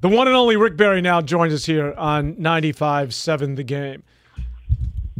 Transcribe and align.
The 0.00 0.08
one 0.08 0.28
and 0.28 0.36
only 0.36 0.56
Rick 0.56 0.76
Barry 0.76 1.00
now 1.00 1.20
joins 1.20 1.52
us 1.52 1.64
here 1.64 1.92
on 1.98 2.34
95.7 2.36 3.56
The 3.56 3.64
Game. 3.64 4.04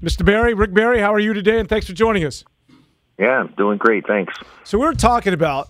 Mr. 0.01 0.25
Barry, 0.25 0.55
Rick 0.55 0.73
Barry, 0.73 1.01
how 1.01 1.13
are 1.13 1.19
you 1.19 1.35
today? 1.35 1.59
And 1.59 1.69
thanks 1.69 1.89
for 1.89 1.95
joining 1.95 2.25
us. 2.25 2.45
Yeah, 3.19 3.49
doing 3.57 3.79
great. 3.79 4.07
Thanks. 4.07 4.33
So 4.63 4.79
we 4.79 4.87
were 4.87 4.95
talking 4.95 5.35
about 5.35 5.69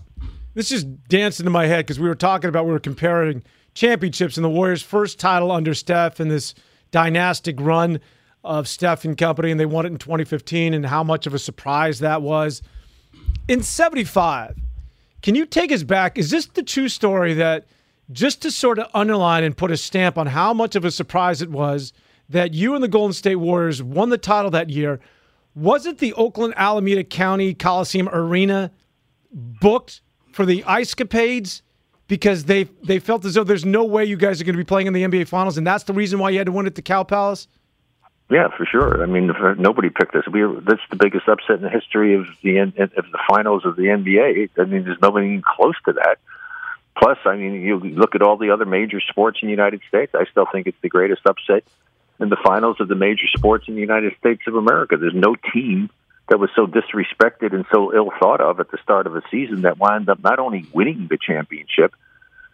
this 0.53 0.69
just 0.69 1.07
danced 1.07 1.39
into 1.39 1.49
my 1.49 1.65
head 1.65 1.87
because 1.87 1.99
we 1.99 2.07
were 2.07 2.13
talking 2.13 2.49
about 2.49 2.67
we 2.67 2.71
were 2.71 2.79
comparing 2.79 3.41
championships 3.73 4.37
and 4.37 4.43
the 4.43 4.49
Warriors' 4.49 4.83
first 4.83 5.19
title 5.19 5.51
under 5.51 5.73
Steph 5.73 6.19
and 6.19 6.29
this 6.29 6.53
dynastic 6.91 7.59
run 7.59 7.99
of 8.43 8.67
Steph 8.67 9.05
and 9.05 9.17
company, 9.17 9.49
and 9.49 9.59
they 9.59 9.65
won 9.65 9.85
it 9.85 9.91
in 9.91 9.97
2015, 9.97 10.75
and 10.75 10.85
how 10.85 11.03
much 11.03 11.25
of 11.25 11.33
a 11.33 11.39
surprise 11.39 11.99
that 11.99 12.21
was. 12.21 12.61
In 13.47 13.63
75, 13.63 14.55
can 15.23 15.33
you 15.33 15.47
take 15.47 15.71
us 15.71 15.81
back? 15.81 16.17
Is 16.19 16.29
this 16.29 16.45
the 16.45 16.63
true 16.63 16.89
story 16.89 17.33
that 17.33 17.65
just 18.11 18.41
to 18.41 18.51
sort 18.51 18.79
of 18.79 18.87
underline 18.93 19.43
and 19.43 19.55
put 19.55 19.71
a 19.71 19.77
stamp 19.77 20.17
on 20.17 20.27
how 20.27 20.53
much 20.53 20.75
of 20.75 20.85
a 20.85 20.91
surprise 20.91 21.41
it 21.41 21.49
was 21.49 21.93
that 22.29 22.53
you 22.53 22.75
and 22.75 22.83
the 22.83 22.87
Golden 22.87 23.13
State 23.13 23.37
Warriors 23.37 23.81
won 23.81 24.09
the 24.09 24.17
title 24.17 24.51
that 24.51 24.69
year? 24.69 24.99
Was 25.55 25.85
it 25.85 25.97
the 25.97 26.13
Oakland 26.13 26.53
Alameda 26.57 27.03
County 27.03 27.53
Coliseum 27.53 28.09
Arena 28.11 28.71
booked 29.31 30.01
for 30.31 30.45
the 30.45 30.63
ice 30.65 30.93
capades 30.93 31.61
because 32.07 32.45
they 32.45 32.63
they 32.83 32.99
felt 32.99 33.25
as 33.25 33.35
though 33.35 33.43
there's 33.43 33.65
no 33.65 33.83
way 33.83 34.05
you 34.05 34.17
guys 34.17 34.41
are 34.41 34.43
going 34.43 34.55
to 34.55 34.57
be 34.57 34.63
playing 34.63 34.87
in 34.87 34.93
the 34.93 35.03
NBA 35.03 35.27
Finals, 35.27 35.57
and 35.57 35.65
that's 35.65 35.83
the 35.83 35.93
reason 35.93 36.19
why 36.19 36.29
you 36.29 36.37
had 36.37 36.45
to 36.45 36.51
win 36.51 36.65
at 36.65 36.75
the 36.75 36.81
Cow 36.81 37.03
Palace. 37.03 37.47
Yeah, 38.29 38.47
for 38.55 38.65
sure. 38.65 39.01
I 39.01 39.07
mean, 39.07 39.31
nobody 39.57 39.89
picked 39.89 40.13
this. 40.13 40.23
We 40.31 40.41
that's 40.61 40.81
the 40.91 40.97
biggest 40.97 41.27
upset 41.27 41.57
in 41.57 41.61
the 41.61 41.69
history 41.69 42.13
of 42.15 42.27
the 42.43 42.57
of 42.59 42.71
the 42.73 43.19
finals 43.27 43.65
of 43.65 43.75
the 43.75 43.83
NBA. 43.83 44.49
I 44.57 44.63
mean, 44.65 44.83
there's 44.83 45.01
nobody 45.01 45.27
even 45.27 45.41
close 45.41 45.75
to 45.85 45.93
that. 45.93 46.17
Plus, 46.97 47.17
I 47.25 47.35
mean, 47.35 47.61
you 47.61 47.79
look 47.79 48.15
at 48.15 48.21
all 48.21 48.37
the 48.37 48.51
other 48.51 48.65
major 48.65 48.99
sports 48.99 49.39
in 49.41 49.47
the 49.47 49.51
United 49.51 49.81
States. 49.87 50.13
I 50.13 50.25
still 50.31 50.45
think 50.51 50.67
it's 50.67 50.81
the 50.81 50.89
greatest 50.89 51.21
upset 51.25 51.63
in 52.19 52.29
the 52.29 52.37
finals 52.43 52.77
of 52.79 52.87
the 52.87 52.95
major 52.95 53.27
sports 53.37 53.65
in 53.67 53.75
the 53.75 53.81
United 53.81 54.13
States 54.19 54.41
of 54.47 54.55
America. 54.55 54.97
There's 54.97 55.13
no 55.13 55.35
team 55.53 55.89
that 56.29 56.39
was 56.39 56.49
so 56.55 56.67
disrespected 56.67 57.53
and 57.53 57.65
so 57.71 57.93
ill 57.93 58.11
thought 58.19 58.41
of 58.41 58.59
at 58.59 58.69
the 58.71 58.77
start 58.83 59.07
of 59.07 59.15
a 59.15 59.21
season 59.31 59.61
that 59.61 59.77
wound 59.79 60.09
up 60.09 60.21
not 60.23 60.39
only 60.39 60.65
winning 60.73 61.07
the 61.09 61.17
championship, 61.17 61.93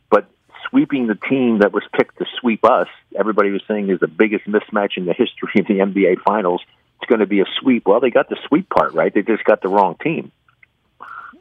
but 0.09 0.29
sweeping 0.69 1.07
the 1.07 1.15
team 1.15 1.59
that 1.59 1.73
was 1.73 1.83
picked 1.93 2.17
to 2.19 2.25
sweep 2.39 2.63
us. 2.63 2.87
Everybody 3.17 3.51
was 3.51 3.61
saying 3.67 3.89
is 3.89 3.99
the 3.99 4.07
biggest 4.07 4.45
mismatch 4.45 4.97
in 4.97 5.05
the 5.05 5.13
history 5.13 5.59
of 5.59 5.67
the 5.67 5.79
NBA 5.79 6.21
Finals. 6.23 6.61
It's 7.01 7.09
going 7.09 7.19
to 7.19 7.27
be 7.27 7.41
a 7.41 7.45
sweep. 7.59 7.85
Well, 7.85 7.99
they 7.99 8.11
got 8.11 8.29
the 8.29 8.37
sweep 8.47 8.69
part 8.69 8.93
right. 8.93 9.13
They 9.13 9.21
just 9.21 9.43
got 9.43 9.61
the 9.61 9.67
wrong 9.67 9.95
team. 10.01 10.31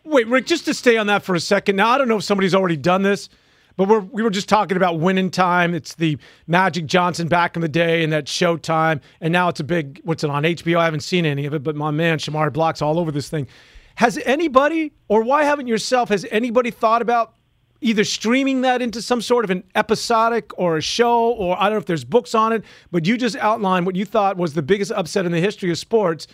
Wait, 0.05 0.27
Rick, 0.27 0.47
just 0.47 0.65
to 0.67 0.75
stay 0.75 0.97
on 0.97 1.07
that 1.07 1.23
for 1.23 1.35
a 1.35 1.41
second. 1.41 1.77
Now, 1.77 1.91
I 1.91 1.99
don't 1.99 2.09
know 2.09 2.19
if 2.19 2.25
somebody's 2.25 2.55
already 2.55 2.77
done 2.77 3.03
this. 3.03 3.29
But 3.77 3.89
we're, 3.89 4.01
we 4.01 4.23
were 4.23 4.31
just 4.31 4.49
talking 4.49 4.77
about 4.77 5.01
winning 5.01 5.31
time. 5.31 5.75
It's 5.75 5.95
the 5.97 6.17
Magic 6.47 6.87
Johnson 6.87 7.29
back 7.29 7.57
in 7.57 7.63
the 7.63 7.69
day 7.69 8.05
and 8.05 8.13
that 8.13 8.27
Showtime. 8.27 9.01
And 9.21 9.33
now 9.33 9.49
it's 9.49 9.61
a 9.61 9.65
big, 9.65 10.01
what's 10.05 10.23
it 10.23 10.31
on 10.31 10.45
HBO? 10.45 10.79
I 10.79 10.85
haven't 10.85 11.01
seen 11.01 11.27
any 11.27 11.45
of 11.45 11.55
it, 11.55 11.63
but 11.63 11.75
my 11.75 11.91
man, 11.91 12.19
Shamar 12.19 12.53
Block's 12.53 12.83
all 12.83 12.99
over 12.99 13.11
this 13.11 13.29
thing. 13.29 13.49
Has 13.97 14.19
anybody, 14.19 14.93
or 15.09 15.23
why 15.23 15.45
haven't 15.45 15.67
yourself, 15.67 16.09
has 16.11 16.25
anybody 16.31 16.71
thought 16.71 17.03
about 17.03 17.35
either 17.81 18.05
streaming 18.05 18.63
that 18.63 18.81
into 18.81 19.03
some 19.03 19.21
sort 19.21 19.45
of 19.45 19.51
an 19.51 19.63
episodic 19.75 20.51
or 20.59 20.77
a 20.77 20.81
show, 20.81 21.33
or 21.33 21.57
I 21.59 21.65
don't 21.65 21.73
know 21.73 21.79
if 21.79 21.87
there's 21.87 22.05
books 22.05 22.35
on 22.35 22.53
it, 22.53 22.65
but 22.91 23.07
you 23.07 23.17
just 23.17 23.37
outlined 23.37 23.87
what 23.87 23.95
you 23.95 24.05
thought 24.05 24.37
was 24.37 24.55
the 24.55 24.63
biggest 24.63 24.91
upset 24.93 25.27
in 25.27 25.33
the 25.33 25.41
history 25.41 25.71
of 25.71 25.79
sports. 25.79 26.27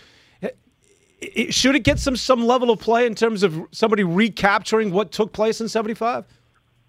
Should 1.51 1.75
it 1.75 1.85
get 1.85 1.99
some 1.99 2.17
some 2.17 2.47
level 2.47 2.71
of 2.71 2.81
play 2.81 3.07
in 3.07 3.15
terms 3.15 3.43
of 3.43 3.61
somebody 3.73 4.03
recapturing 4.05 4.91
what 4.91 5.13
took 5.13 5.33
place 5.33 5.61
in 5.61 5.69
75? 5.69 6.25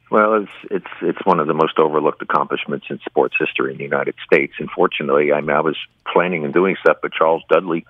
Well, 0.09 0.43
it's 0.43 0.51
it's 0.69 0.93
it's 1.01 1.25
one 1.25 1.39
of 1.39 1.47
the 1.47 1.53
most 1.53 1.79
overlooked 1.79 2.21
accomplishments 2.21 2.87
in 2.89 2.99
sports 3.07 3.35
history 3.39 3.71
in 3.71 3.77
the 3.77 3.83
United 3.83 4.15
States. 4.25 4.53
Unfortunately, 4.59 5.31
I 5.31 5.39
mean, 5.39 5.55
I 5.55 5.61
was 5.61 5.77
planning 6.11 6.43
and 6.43 6.53
doing 6.53 6.75
stuff, 6.81 6.97
but 7.01 7.13
Charles 7.13 7.43
Dudley, 7.49 7.85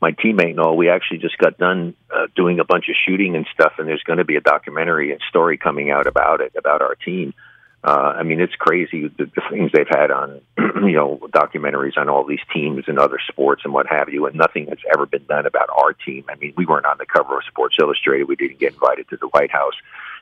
my 0.00 0.12
teammate 0.12 0.50
and 0.50 0.60
all, 0.60 0.76
we 0.76 0.88
actually 0.88 1.18
just 1.18 1.36
got 1.38 1.58
done 1.58 1.94
uh, 2.14 2.28
doing 2.36 2.60
a 2.60 2.64
bunch 2.64 2.88
of 2.88 2.94
shooting 3.04 3.34
and 3.34 3.46
stuff, 3.52 3.72
and 3.78 3.88
there's 3.88 4.04
going 4.04 4.18
to 4.18 4.24
be 4.24 4.36
a 4.36 4.40
documentary 4.40 5.10
and 5.10 5.20
story 5.28 5.58
coming 5.58 5.90
out 5.90 6.06
about 6.06 6.40
it, 6.40 6.52
about 6.56 6.80
our 6.80 6.94
team. 6.94 7.34
Uh, 7.84 8.14
I 8.16 8.22
mean, 8.22 8.40
it's 8.40 8.54
crazy 8.54 9.08
the, 9.08 9.26
the 9.26 9.42
things 9.50 9.70
they've 9.72 9.86
had 9.86 10.10
on, 10.10 10.40
you 10.58 10.92
know, 10.92 11.18
documentaries 11.28 11.98
on 11.98 12.08
all 12.08 12.24
these 12.24 12.40
teams 12.50 12.84
and 12.86 12.98
other 12.98 13.18
sports 13.28 13.60
and 13.64 13.74
what 13.74 13.86
have 13.86 14.08
you, 14.08 14.24
and 14.24 14.34
nothing 14.34 14.68
has 14.68 14.78
ever 14.94 15.04
been 15.04 15.24
done 15.26 15.44
about 15.44 15.68
our 15.68 15.92
team. 15.92 16.24
I 16.30 16.36
mean, 16.36 16.54
we 16.56 16.64
weren't 16.64 16.86
on 16.86 16.96
the 16.96 17.04
cover 17.04 17.36
of 17.36 17.44
Sports 17.44 17.76
Illustrated. 17.78 18.26
We 18.26 18.36
didn't 18.36 18.58
get 18.58 18.72
invited 18.72 19.08
to 19.10 19.18
the 19.18 19.28
White 19.28 19.50
House 19.50 19.74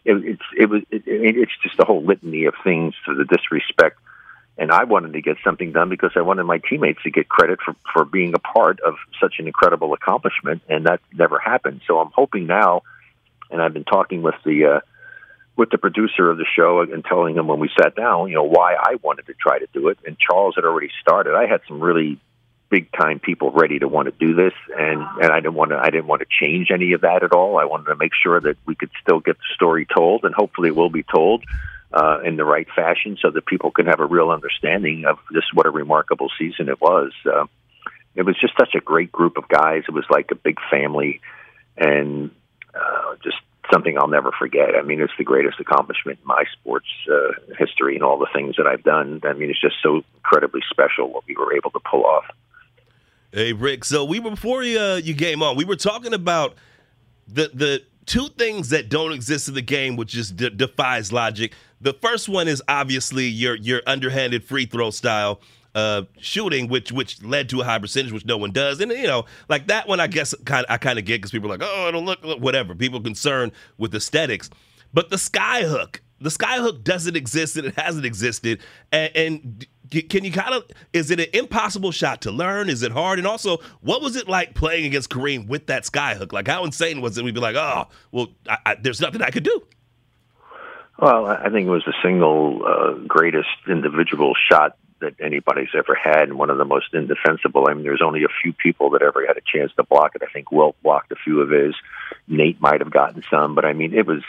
it, 0.05 0.25
it's 0.25 0.43
it 0.57 0.67
was 0.67 0.83
it, 0.91 1.03
it's 1.07 1.53
just 1.63 1.79
a 1.79 1.85
whole 1.85 2.03
litany 2.03 2.45
of 2.45 2.55
things 2.65 2.95
to 3.07 3.15
the 3.15 3.25
disrespect. 3.25 3.99
And 4.59 4.71
I 4.71 4.85
wanted 4.85 5.15
to 5.15 5.23
get 5.23 5.39
something 5.43 5.73
done 5.73 5.89
because 5.89 6.11
I 6.15 6.21
wanted 6.21 6.45
my 6.45 6.59
teammates 6.59 7.03
to 7.05 7.11
get 7.11 7.29
credit 7.29 7.61
for 7.65 7.75
for 7.93 8.05
being 8.05 8.35
a 8.35 8.39
part 8.39 8.81
of 8.81 8.95
such 9.21 9.37
an 9.39 9.47
incredible 9.47 9.95
accomplishment, 9.95 10.63
and 10.69 10.87
that 10.87 11.01
never 11.13 11.39
happened. 11.39 11.81
So 11.87 11.99
I'm 11.99 12.11
hoping 12.15 12.47
now, 12.47 12.83
and 13.51 13.63
I've 13.63 13.75
been 13.75 13.85
talking 13.85 14.23
with 14.23 14.37
the. 14.45 14.65
Uh, 14.65 14.81
with 15.57 15.71
the 15.71 15.79
producer 15.79 16.31
of 16.31 16.39
the 16.39 16.47
show 16.57 16.81
and 16.81 17.05
telling 17.05 17.37
him 17.37 17.47
when 17.47 17.61
we 17.61 17.71
sat 17.79 17.95
down, 17.95 18.29
you 18.29 18.35
know, 18.35 18.45
why 18.45 18.75
I 18.75 18.97
wanted 19.03 19.27
to 19.27 19.35
try 19.35 19.59
to 19.59 19.67
do 19.73 19.89
it. 19.89 19.99
And 20.07 20.17
Charles 20.19 20.55
had 20.57 20.65
already 20.65 20.91
started. 21.01 21.35
I 21.35 21.47
had 21.47 21.61
some 21.69 21.81
really 21.81 22.19
big 22.73 22.91
time 22.91 23.21
people 23.21 23.51
ready 23.51 23.79
to 23.79 23.87
want 23.87 24.07
to 24.07 24.15
do 24.19 24.35
this, 24.35 24.55
and 24.77 25.03
and 25.21 25.31
I 25.31 25.41
didn't 25.41 25.55
want 25.55 25.71
to 25.73 25.77
I 25.77 25.91
didn't 25.91 26.07
want 26.07 26.23
to 26.23 26.27
change 26.41 26.71
any 26.73 26.95
of 26.95 27.03
that 27.03 27.23
at 27.23 27.33
all. 27.33 27.59
I 27.59 27.67
wanted 27.67 27.85
to 27.85 27.97
make 27.97 28.13
sure 28.15 28.41
that 28.41 28.57
we 28.67 28.75
could 28.75 28.91
still 29.03 29.21
get 29.21 29.37
the 29.37 29.55
story 29.55 29.87
told, 29.87 30.25
and 30.25 30.35
hopefully 30.35 30.69
it 30.69 30.77
will 30.77 30.89
be 30.89 31.03
told 31.05 31.45
uh, 31.93 32.21
in 32.25 32.37
the 32.37 32.45
right 32.45 32.67
fashion, 32.75 33.19
so 33.21 33.31
that 33.31 33.45
people 33.45 33.71
can 33.71 33.87
have 33.87 34.01
a 34.01 34.07
real 34.07 34.31
understanding 34.31 35.05
of 35.05 35.19
just 35.35 35.49
what 35.53 35.67
a 35.67 35.71
remarkable 35.71 36.31
season 36.39 36.71
it 36.71 36.81
was. 36.81 37.13
Uh, 37.27 37.45
it 38.15 38.23
was 38.23 38.41
just 38.41 38.55
such 38.59 38.75
a 38.75 38.81
great 38.81 39.13
group 39.13 39.37
of 39.37 39.49
guys. 39.49 39.83
It 39.87 39.93
was 39.93 40.07
like 40.09 40.31
a 40.31 40.35
big 40.35 40.57
family, 40.71 41.21
and 41.77 42.31
uh, 42.75 43.17
just 43.23 43.37
something 43.71 43.97
I'll 43.99 44.09
never 44.09 44.33
forget. 44.39 44.75
I 44.75 44.83
mean, 44.83 45.01
it's 45.01 45.13
the 45.19 45.25
greatest 45.25 45.61
accomplishment 45.61 46.19
in 46.21 46.27
my 46.27 46.45
sports 46.53 46.87
uh, 47.11 47.33
history 47.59 47.95
and 47.95 48.03
all 48.03 48.19
the 48.19 48.29
things 48.33 48.57
that 48.57 48.67
I've 48.67 48.83
done. 48.83 49.21
I 49.25 49.33
mean, 49.33 49.51
it's 49.51 49.61
just 49.61 49.77
so 49.83 50.03
incredibly 50.15 50.61
special 50.71 51.13
what 51.13 51.25
we 51.27 51.37
were 51.37 51.55
able 51.55 51.71
to 51.71 51.81
pull 51.81 52.05
off. 52.05 52.25
Hey 53.33 53.55
Rick, 53.55 53.85
so 53.87 54.05
we 54.05 54.21
were 54.21 54.31
before 54.31 54.63
you, 54.63 54.79
uh, 54.79 54.97
you 54.97 55.15
came 55.15 55.43
on, 55.43 55.57
we 55.57 55.65
were 55.65 55.77
talking 55.77 56.13
about 56.13 56.55
the 57.27 57.51
the 57.55 57.83
two 58.05 58.29
things 58.29 58.69
that 58.71 58.91
don't 58.91 59.13
exist 59.13 59.49
in 59.49 59.55
the 59.55 59.63
game, 59.63 59.97
which 59.97 60.11
just 60.11 60.37
de- 60.37 60.51
defies 60.51 61.13
logic. 61.13 61.55
The 61.81 61.95
first 61.95 62.29
one 62.29 62.47
is 62.47 62.63
obviously 62.69 63.27
your 63.27 63.55
your 63.55 63.81
underhanded 63.87 64.45
free 64.45 64.67
throw 64.67 64.91
style 64.91 65.41
uh, 65.75 66.03
shooting, 66.19 66.69
which 66.69 66.93
which 66.93 67.23
led 67.23 67.49
to 67.51 67.61
a 67.61 67.65
high 67.65 67.79
percentage, 67.79 68.13
which 68.13 68.27
no 68.27 68.37
one 68.37 68.53
does. 68.53 68.81
And 68.81 68.93
you 68.93 69.07
know, 69.07 69.25
like 69.49 69.69
that 69.69 69.89
one, 69.89 70.01
I 70.01 70.07
guess 70.07 70.35
kind 70.45 70.67
I 70.69 70.77
kind 70.79 70.99
of 70.99 71.05
get 71.05 71.17
because 71.17 71.31
people 71.31 71.51
are 71.51 71.57
like, 71.59 71.69
oh, 71.71 71.89
it'll 71.89 72.05
look, 72.05 72.23
look 72.25 72.41
whatever. 72.41 72.75
People 72.75 73.01
concerned 73.01 73.53
with 73.79 73.95
aesthetics, 73.95 74.51
but 74.93 75.11
the 75.11 75.19
sky 75.19 75.65
hook, 75.65 76.03
the 76.21 76.31
sky 76.31 76.59
hook 76.59 76.85
doesn't 76.85 77.17
exist 77.17 77.57
and 77.57 77.67
it 77.67 77.79
hasn't 77.79 78.05
existed. 78.05 78.61
And, 78.91 79.11
and 79.17 79.67
can 80.09 80.25
you 80.25 80.33
kind 80.33 80.55
of 80.55 80.65
is 80.93 81.11
it 81.11 81.21
an 81.21 81.27
impossible 81.33 81.91
shot 81.91 82.23
to 82.23 82.31
learn? 82.31 82.69
Is 82.69 82.83
it 82.83 82.93
hard? 82.93 83.19
And 83.19 83.27
also, 83.27 83.59
what 83.81 84.03
was 84.03 84.17
it 84.17 84.29
like 84.29 84.55
playing 84.55 84.87
against 84.87 85.11
Kareem 85.11 85.49
with 85.49 85.67
that 85.67 85.85
skyhook? 85.85 86.33
Like, 86.33 86.49
how 86.49 86.65
insane 86.65 87.01
was 87.01 87.19
it? 87.19 87.25
We'd 87.25 87.35
be 87.35 87.41
like, 87.41 87.57
oh, 87.57 87.89
well, 88.11 88.29
I, 88.49 88.59
I, 88.67 88.75
there's 88.77 89.01
nothing 89.01 89.23
I 89.23 89.31
could 89.31 89.43
do. 89.43 89.63
Well, 90.99 91.27
I 91.27 91.49
think 91.51 91.67
it 91.67 91.71
was 91.71 91.83
the 91.85 91.95
single 92.03 92.63
uh, 92.65 92.93
greatest 93.09 93.49
individual 93.67 94.35
shot 94.49 94.77
that 95.03 95.15
anybody's 95.21 95.75
ever 95.77 95.95
had, 95.95 96.23
and 96.23 96.39
one 96.39 96.51
of 96.51 96.59
the 96.59 96.65
most 96.65 96.95
indefensible. 96.95 97.67
I 97.69 97.75
mean, 97.75 97.85
there's 97.85 98.03
only 98.03 98.25
a 98.25 98.33
few 98.43 98.53
people 98.53 98.91
that 98.91 99.03
ever 99.03 99.27
had 99.27 99.37
a 99.37 99.43
chance 99.45 99.73
to 99.77 99.83
block 99.83 100.17
it. 100.17 100.23
I 100.23 100.33
think 100.33 100.51
Wilt 100.51 100.77
blocked 100.83 101.13
a 101.13 101.17
few 101.17 101.41
of 101.41 101.51
his. 101.51 101.75
Nate 102.27 102.61
might 102.61 102.81
have 102.81 102.91
gotten 102.91 103.23
some, 103.31 103.55
but 103.55 103.65
I 103.65 103.73
mean, 103.73 103.95
it 103.95 104.07
was 104.07 104.23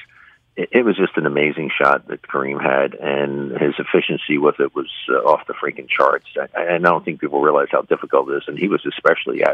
it 0.55 0.85
was 0.85 0.95
just 0.95 1.17
an 1.17 1.25
amazing 1.25 1.71
shot 1.75 2.07
that 2.07 2.21
Kareem 2.21 2.61
had, 2.61 2.93
and 2.93 3.51
his 3.51 3.73
efficiency 3.79 4.37
with 4.37 4.59
it 4.59 4.75
was 4.75 4.89
uh, 5.09 5.13
off 5.13 5.47
the 5.47 5.53
freaking 5.53 5.87
charts. 5.89 6.27
And 6.55 6.85
I 6.85 6.89
don't 6.89 7.03
think 7.03 7.21
people 7.21 7.41
realize 7.41 7.69
how 7.71 7.81
difficult 7.81 8.29
it 8.29 8.37
is. 8.37 8.43
And 8.47 8.59
he 8.59 8.67
was 8.67 8.85
especially 8.85 9.43
uh, 9.43 9.53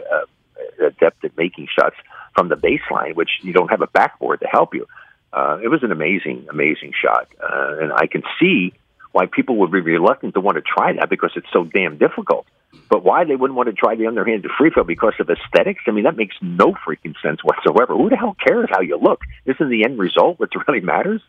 adept 0.85 1.23
at 1.23 1.37
making 1.37 1.67
shots 1.73 1.95
from 2.35 2.49
the 2.49 2.55
baseline, 2.55 3.15
which 3.15 3.29
you 3.41 3.53
don't 3.53 3.69
have 3.69 3.81
a 3.81 3.87
backboard 3.87 4.41
to 4.41 4.47
help 4.47 4.73
you. 4.73 4.87
Uh, 5.31 5.59
it 5.63 5.67
was 5.67 5.83
an 5.83 5.91
amazing, 5.91 6.47
amazing 6.49 6.91
shot, 6.99 7.27
uh, 7.41 7.77
and 7.79 7.93
I 7.93 8.07
can 8.07 8.23
see 8.39 8.73
why 9.19 9.25
people 9.25 9.57
would 9.57 9.69
be 9.69 9.81
reluctant 9.81 10.33
to 10.33 10.39
want 10.39 10.55
to 10.55 10.61
try 10.61 10.93
that 10.93 11.09
because 11.09 11.31
it's 11.35 11.51
so 11.51 11.65
damn 11.65 11.97
difficult. 11.97 12.47
But 12.89 13.03
why 13.03 13.25
they 13.25 13.35
wouldn't 13.35 13.57
want 13.57 13.67
to 13.67 13.73
try 13.73 13.95
the 13.95 14.07
underhanded 14.07 14.49
free 14.57 14.69
throw 14.69 14.85
because 14.85 15.13
of 15.19 15.29
aesthetics? 15.29 15.83
I 15.87 15.91
mean, 15.91 16.05
that 16.05 16.15
makes 16.15 16.37
no 16.41 16.73
freaking 16.87 17.15
sense 17.21 17.43
whatsoever. 17.43 17.97
Who 17.97 18.09
the 18.09 18.15
hell 18.15 18.37
cares 18.47 18.69
how 18.71 18.79
you 18.79 18.97
look? 18.97 19.19
This 19.45 19.57
Isn't 19.57 19.71
the 19.71 19.83
end 19.83 19.99
result 19.99 20.39
what 20.39 20.51
really 20.67 20.79
matters? 20.79 21.21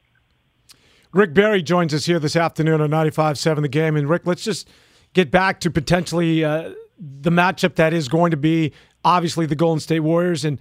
Rick 1.13 1.35
Barry 1.35 1.63
joins 1.63 1.93
us 1.93 2.05
here 2.05 2.21
this 2.21 2.37
afternoon 2.37 2.81
on 2.81 2.91
95.7 2.91 3.63
The 3.63 3.69
Game. 3.69 3.97
And 3.97 4.09
Rick, 4.09 4.23
let's 4.25 4.45
just 4.45 4.69
get 5.13 5.33
back 5.33 5.59
to 5.61 5.71
potentially 5.71 6.45
uh, 6.45 6.75
the 6.97 7.31
matchup 7.31 7.75
that 7.75 7.93
is 7.93 8.07
going 8.07 8.31
to 8.31 8.37
be 8.37 8.73
obviously 9.05 9.47
the 9.47 9.57
Golden 9.57 9.81
State 9.81 10.01
Warriors. 10.01 10.45
And 10.45 10.61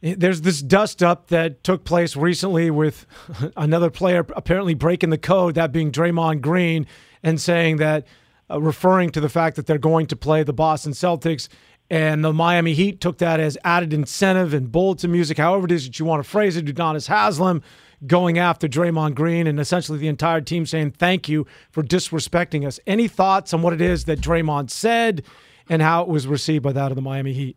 There's 0.00 0.42
this 0.42 0.62
dust 0.62 1.02
up 1.02 1.28
that 1.28 1.64
took 1.64 1.84
place 1.84 2.14
recently 2.14 2.70
with 2.70 3.06
another 3.56 3.90
player 3.90 4.24
apparently 4.36 4.74
breaking 4.74 5.10
the 5.10 5.18
code, 5.18 5.56
that 5.56 5.72
being 5.72 5.90
Draymond 5.90 6.40
Green, 6.40 6.86
and 7.22 7.40
saying 7.40 7.78
that, 7.78 8.06
uh, 8.50 8.60
referring 8.60 9.10
to 9.10 9.20
the 9.20 9.28
fact 9.28 9.56
that 9.56 9.66
they're 9.66 9.76
going 9.76 10.06
to 10.06 10.16
play 10.16 10.42
the 10.42 10.52
Boston 10.52 10.92
Celtics. 10.92 11.48
And 11.90 12.24
the 12.24 12.32
Miami 12.32 12.74
Heat 12.74 13.00
took 13.00 13.18
that 13.18 13.40
as 13.40 13.56
added 13.64 13.92
incentive 13.92 14.52
and 14.52 14.70
bulletin 14.70 15.10
music, 15.10 15.38
however 15.38 15.64
it 15.64 15.72
is 15.72 15.86
that 15.86 15.98
you 15.98 16.04
want 16.04 16.22
to 16.22 16.28
phrase 16.28 16.56
it. 16.56 16.66
Udonis 16.66 17.08
Haslem 17.08 17.62
going 18.06 18.38
after 18.38 18.68
Draymond 18.68 19.14
Green 19.14 19.46
and 19.46 19.58
essentially 19.58 19.98
the 19.98 20.08
entire 20.08 20.40
team 20.40 20.66
saying 20.66 20.92
thank 20.92 21.28
you 21.28 21.46
for 21.70 21.82
disrespecting 21.82 22.66
us. 22.66 22.78
Any 22.86 23.08
thoughts 23.08 23.52
on 23.52 23.62
what 23.62 23.72
it 23.72 23.80
is 23.80 24.04
that 24.04 24.20
Draymond 24.20 24.70
said 24.70 25.24
and 25.68 25.82
how 25.82 26.02
it 26.02 26.08
was 26.08 26.26
received 26.26 26.62
by 26.62 26.72
that 26.72 26.92
of 26.92 26.96
the 26.96 27.02
Miami 27.02 27.32
Heat? 27.32 27.56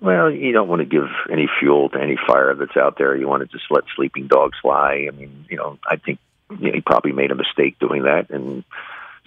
Well, 0.00 0.30
you 0.30 0.52
don't 0.52 0.68
want 0.68 0.80
to 0.80 0.86
give 0.86 1.08
any 1.30 1.48
fuel 1.58 1.88
to 1.90 1.98
any 2.00 2.16
fire 2.26 2.54
that's 2.54 2.76
out 2.76 2.98
there. 2.98 3.16
You 3.16 3.28
want 3.28 3.42
to 3.42 3.48
just 3.48 3.70
let 3.70 3.84
sleeping 3.94 4.26
dogs 4.26 4.58
fly. 4.60 5.06
I 5.08 5.10
mean, 5.10 5.46
you 5.48 5.56
know, 5.56 5.78
I 5.88 5.96
think 5.96 6.18
you 6.50 6.68
know, 6.68 6.72
he 6.74 6.80
probably 6.80 7.12
made 7.12 7.30
a 7.30 7.34
mistake 7.34 7.78
doing 7.78 8.02
that, 8.02 8.30
and 8.30 8.62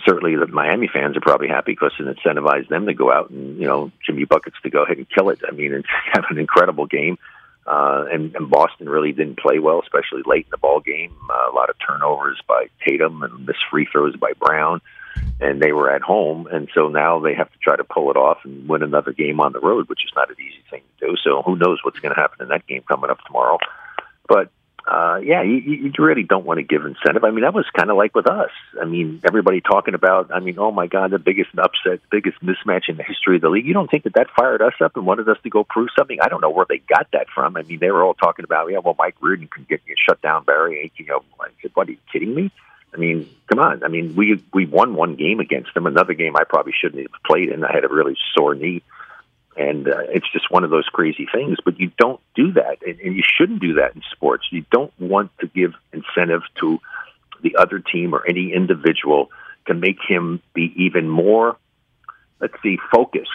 certainly 0.05 0.35
the 0.35 0.47
Miami 0.47 0.87
fans 0.91 1.17
are 1.17 1.21
probably 1.21 1.47
happy 1.47 1.71
because 1.71 1.93
it 1.99 2.05
incentivized 2.05 2.69
them 2.69 2.85
to 2.85 2.93
go 2.93 3.11
out 3.11 3.29
and 3.31 3.57
you 3.59 3.65
know 3.65 3.91
Jimmy 4.05 4.25
buckets 4.25 4.57
to 4.63 4.69
go 4.69 4.83
ahead 4.83 4.97
and 4.97 5.09
kill 5.09 5.29
it. 5.29 5.39
I 5.47 5.51
mean, 5.51 5.73
it's 5.73 5.87
have 6.13 6.25
an 6.29 6.37
incredible 6.37 6.85
game. 6.85 7.17
Uh, 7.65 8.05
and, 8.11 8.35
and 8.35 8.49
Boston 8.49 8.89
really 8.89 9.11
didn't 9.11 9.37
play 9.37 9.59
well, 9.59 9.79
especially 9.81 10.23
late 10.25 10.45
in 10.45 10.49
the 10.49 10.57
ball 10.57 10.79
game. 10.79 11.15
Uh, 11.29 11.51
a 11.51 11.53
lot 11.53 11.69
of 11.69 11.75
turnovers 11.85 12.39
by 12.47 12.65
Tatum 12.87 13.21
and 13.21 13.45
missed 13.45 13.59
free 13.69 13.87
throws 13.91 14.15
by 14.15 14.31
Brown. 14.39 14.77
Uh, 14.77 14.79
and 15.39 15.61
they 15.61 15.71
were 15.71 15.89
at 15.89 16.01
home, 16.01 16.47
and 16.47 16.69
so 16.73 16.89
now 16.89 17.19
they 17.19 17.33
have 17.33 17.51
to 17.51 17.57
try 17.59 17.75
to 17.75 17.83
pull 17.83 18.11
it 18.11 18.17
off 18.17 18.39
and 18.43 18.67
win 18.67 18.83
another 18.83 19.13
game 19.13 19.39
on 19.39 19.53
the 19.53 19.59
road, 19.59 19.87
which 19.87 20.03
is 20.03 20.11
not 20.15 20.29
an 20.29 20.35
easy 20.39 20.63
thing 20.69 20.81
to 20.99 21.07
do. 21.07 21.15
So 21.23 21.41
who 21.41 21.55
knows 21.55 21.79
what's 21.83 21.99
going 21.99 22.13
to 22.13 22.19
happen 22.19 22.41
in 22.41 22.49
that 22.49 22.67
game 22.67 22.83
coming 22.87 23.09
up 23.09 23.19
tomorrow? 23.25 23.57
But 24.27 24.51
uh, 24.89 25.19
yeah, 25.23 25.43
you, 25.43 25.57
you 25.57 25.91
really 25.99 26.23
don't 26.23 26.45
want 26.45 26.57
to 26.57 26.63
give 26.63 26.83
incentive. 26.83 27.23
I 27.23 27.29
mean, 27.29 27.41
that 27.41 27.53
was 27.53 27.65
kind 27.77 27.91
of 27.91 27.97
like 27.97 28.15
with 28.15 28.27
us. 28.27 28.49
I 28.81 28.85
mean, 28.85 29.21
everybody 29.23 29.61
talking 29.61 29.93
about, 29.93 30.31
I 30.33 30.39
mean, 30.39 30.57
oh 30.57 30.71
my 30.71 30.87
God, 30.87 31.11
the 31.11 31.19
biggest 31.19 31.51
upset, 31.57 31.99
biggest 32.09 32.41
mismatch 32.41 32.89
in 32.89 32.97
the 32.97 33.03
history 33.03 33.35
of 33.35 33.41
the 33.41 33.49
league. 33.49 33.67
You 33.67 33.73
don't 33.73 33.89
think 33.89 34.03
that 34.05 34.15
that 34.15 34.27
fired 34.35 34.61
us 34.61 34.73
up 34.83 34.97
and 34.97 35.05
wanted 35.05 35.29
us 35.29 35.37
to 35.43 35.49
go 35.49 35.63
prove 35.63 35.89
something? 35.97 36.17
I 36.21 36.27
don't 36.27 36.41
know 36.41 36.49
where 36.49 36.65
they 36.67 36.79
got 36.79 37.07
that 37.13 37.27
from. 37.33 37.55
I 37.55 37.61
mean, 37.61 37.79
they 37.79 37.91
were 37.91 38.03
all 38.03 38.15
talking 38.15 38.45
about, 38.45 38.71
yeah, 38.71 38.79
well, 38.79 38.95
Mike 38.97 39.15
Riordan 39.21 39.47
can 39.47 39.65
get 39.69 39.81
you 39.85 39.95
shut 40.03 40.21
down 40.21 40.43
Barry. 40.43 40.91
You 40.95 41.05
know, 41.05 41.23
I 41.39 41.49
said, 41.61 41.71
what 41.75 41.87
are 41.87 41.91
you 41.91 41.97
kidding 42.11 42.33
me? 42.33 42.51
I 42.93 42.97
mean, 42.97 43.29
come 43.47 43.59
on. 43.59 43.83
I 43.83 43.87
mean, 43.87 44.15
we 44.15 44.43
we 44.53 44.65
won 44.65 44.95
one 44.95 45.15
game 45.15 45.39
against 45.39 45.73
them. 45.73 45.85
Another 45.85 46.13
game 46.13 46.35
I 46.35 46.43
probably 46.43 46.73
shouldn't 46.79 47.01
have 47.01 47.23
played 47.23 47.49
in. 47.49 47.63
I 47.63 47.71
had 47.71 47.83
a 47.83 47.87
really 47.87 48.17
sore 48.35 48.55
knee, 48.55 48.81
and 49.55 49.87
uh, 49.87 50.01
it's 50.09 50.29
just 50.31 50.49
one 50.49 50.63
of 50.63 50.69
those 50.69 50.87
crazy 50.87 51.27
things. 51.31 51.57
But 51.63 51.79
you 51.79 51.91
don't 51.97 52.19
do 52.35 52.53
that, 52.53 52.79
and, 52.85 52.99
and 52.99 53.15
you 53.15 53.23
shouldn't 53.23 53.61
do 53.61 53.75
that 53.75 53.95
in 53.95 54.01
sports. 54.11 54.47
You 54.51 54.65
don't 54.71 54.93
want 54.99 55.31
to 55.39 55.47
give 55.47 55.73
incentive 55.93 56.41
to 56.61 56.79
the 57.41 57.55
other 57.57 57.79
team 57.79 58.13
or 58.13 58.27
any 58.27 58.53
individual 58.53 59.29
to 59.67 59.73
make 59.73 59.99
him 60.07 60.41
be 60.53 60.73
even 60.75 61.07
more, 61.07 61.57
let's 62.39 62.55
see, 62.63 62.79
focused 62.91 63.29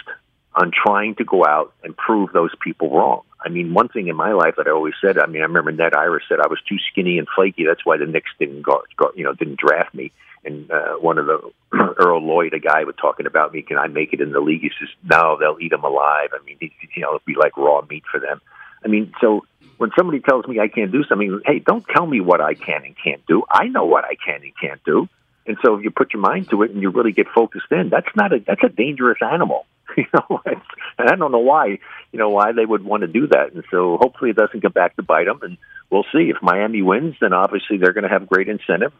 on 0.54 0.70
trying 0.70 1.14
to 1.16 1.24
go 1.24 1.44
out 1.44 1.72
and 1.82 1.96
prove 1.96 2.32
those 2.32 2.52
people 2.62 2.90
wrong. 2.90 3.22
I 3.44 3.48
mean, 3.48 3.74
one 3.74 3.88
thing 3.88 4.08
in 4.08 4.16
my 4.16 4.32
life 4.32 4.54
that 4.56 4.66
I 4.66 4.70
always 4.70 4.94
said. 5.00 5.18
I 5.18 5.26
mean, 5.26 5.42
I 5.42 5.46
remember 5.46 5.72
Ned 5.72 5.94
Irish 5.94 6.24
said 6.28 6.38
I 6.40 6.48
was 6.48 6.60
too 6.68 6.76
skinny 6.90 7.18
and 7.18 7.28
flaky. 7.34 7.64
That's 7.66 7.84
why 7.84 7.98
the 7.98 8.06
Knicks 8.06 8.30
didn't 8.38 8.62
go, 8.62 8.82
you 9.14 9.24
know, 9.24 9.34
didn't 9.34 9.58
draft 9.58 9.94
me. 9.94 10.12
And 10.44 10.70
uh, 10.70 10.94
one 10.94 11.18
of 11.18 11.26
the 11.26 11.50
Earl 11.98 12.22
Lloyd, 12.22 12.54
a 12.54 12.58
guy, 12.58 12.84
was 12.84 12.94
talking 13.00 13.26
about 13.26 13.52
me. 13.52 13.62
Can 13.62 13.78
I 13.78 13.86
make 13.88 14.12
it 14.12 14.20
in 14.20 14.32
the 14.32 14.40
league? 14.40 14.62
He 14.62 14.70
says, 14.78 14.88
No, 15.02 15.36
they'll 15.38 15.58
eat 15.60 15.72
him 15.72 15.84
alive. 15.84 16.30
I 16.32 16.42
mean, 16.44 16.58
you 16.60 17.02
know, 17.02 17.08
it'll 17.08 17.22
be 17.26 17.34
like 17.34 17.56
raw 17.56 17.82
meat 17.88 18.04
for 18.10 18.20
them. 18.20 18.40
I 18.84 18.88
mean, 18.88 19.12
so 19.20 19.44
when 19.78 19.90
somebody 19.96 20.20
tells 20.20 20.46
me 20.46 20.60
I 20.60 20.68
can't 20.68 20.92
do 20.92 21.04
something, 21.04 21.40
hey, 21.44 21.58
don't 21.58 21.84
tell 21.88 22.06
me 22.06 22.20
what 22.20 22.40
I 22.40 22.54
can 22.54 22.84
and 22.84 22.94
can't 23.02 23.24
do. 23.26 23.44
I 23.50 23.66
know 23.66 23.84
what 23.86 24.04
I 24.04 24.14
can 24.14 24.42
and 24.42 24.52
can't 24.60 24.82
do. 24.84 25.08
And 25.46 25.56
so 25.64 25.74
if 25.74 25.84
you 25.84 25.90
put 25.90 26.12
your 26.12 26.22
mind 26.22 26.48
to 26.50 26.62
it 26.62 26.70
and 26.70 26.80
you 26.80 26.90
really 26.90 27.12
get 27.12 27.26
focused 27.34 27.70
in, 27.70 27.90
that's 27.90 28.08
not 28.16 28.32
a 28.32 28.38
that's 28.40 28.62
a 28.64 28.68
dangerous 28.68 29.18
animal. 29.20 29.66
You 29.96 30.06
know, 30.12 30.40
and 30.46 31.10
I 31.10 31.14
don't 31.14 31.30
know 31.30 31.38
why, 31.38 31.78
you 32.10 32.18
know, 32.18 32.30
why 32.30 32.52
they 32.52 32.64
would 32.64 32.84
want 32.84 33.02
to 33.02 33.06
do 33.06 33.28
that. 33.28 33.52
And 33.52 33.64
so 33.70 33.96
hopefully 34.00 34.30
it 34.30 34.36
doesn't 34.36 34.60
come 34.60 34.72
back 34.72 34.96
to 34.96 35.02
bite 35.02 35.26
them. 35.26 35.40
And 35.42 35.56
we'll 35.90 36.06
see 36.12 36.30
if 36.30 36.42
Miami 36.42 36.82
wins, 36.82 37.14
then 37.20 37.32
obviously 37.32 37.78
they're 37.78 37.92
going 37.92 38.04
to 38.04 38.10
have 38.10 38.26
great 38.26 38.48
incentive 38.48 38.92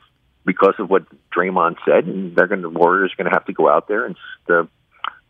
because 0.44 0.75
of 0.78 0.90
what 0.90 1.04
Draymond 1.34 1.76
said, 1.84 2.04
and 2.06 2.36
they're 2.36 2.46
going 2.46 2.62
to 2.62 2.69
the 2.69 2.78
Warriors 2.78 3.12
are 3.12 3.22
going 3.22 3.31
to 3.31 3.36
have 3.36 3.46
to 3.46 3.52
go 3.52 3.69
out 3.69 3.88
there 3.88 4.06
and 4.06 4.16
uh, 4.48 4.64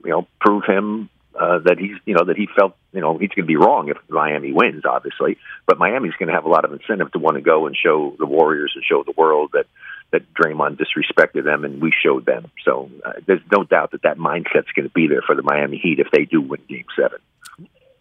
you 0.05 0.11
know 0.11 0.27
prove 0.41 0.65
him 0.67 1.09
uh, 1.39 1.59
that 1.65 1.79
he's 1.79 1.97
you 2.05 2.15
know 2.15 2.25
that 2.27 2.37
he 2.37 2.49
felt 2.57 2.77
you 2.93 3.01
know 3.01 3.19
he's 3.19 3.31
going 3.31 3.45
to 3.45 3.47
be 3.47 3.57
wrong 3.57 3.89
if 3.89 3.97
Miami 4.09 4.53
wins, 4.53 4.85
obviously. 4.85 5.39
But 5.67 5.79
Miami's 5.79 6.15
going 6.19 6.29
to 6.29 6.35
have 6.35 6.45
a 6.45 6.51
lot 6.51 6.65
of 6.65 6.73
incentive 6.73 7.13
to 7.13 7.19
want 7.19 7.37
to 7.37 7.43
go 7.43 7.67
and 7.67 7.77
show 7.77 8.15
the 8.19 8.27
Warriors 8.27 8.73
and 8.75 8.85
show 8.85 9.03
the 9.05 9.15
world 9.17 9.51
that 9.53 9.67
that 10.13 10.23
Draymond 10.35 10.79
disrespected 10.79 11.45
them, 11.45 11.65
and 11.65 11.83
we 11.83 11.93
showed 11.93 12.27
them. 12.27 12.51
So 12.65 12.91
uh, 13.05 13.13
there's 13.27 13.43
no 13.51 13.65
doubt 13.65 13.91
that 13.93 14.03
that 14.03 14.17
mindset's 14.17 14.71
going 14.75 14.89
to 14.89 14.95
be 14.95 15.09
there 15.09 15.23
for 15.23 15.35
the 15.35 15.43
Miami 15.43 15.79
Heat 15.79 15.99
if 15.99 16.09
they 16.13 16.25
do 16.25 16.41
win 16.41 16.61
Game 16.69 16.85
Seven. 16.97 17.19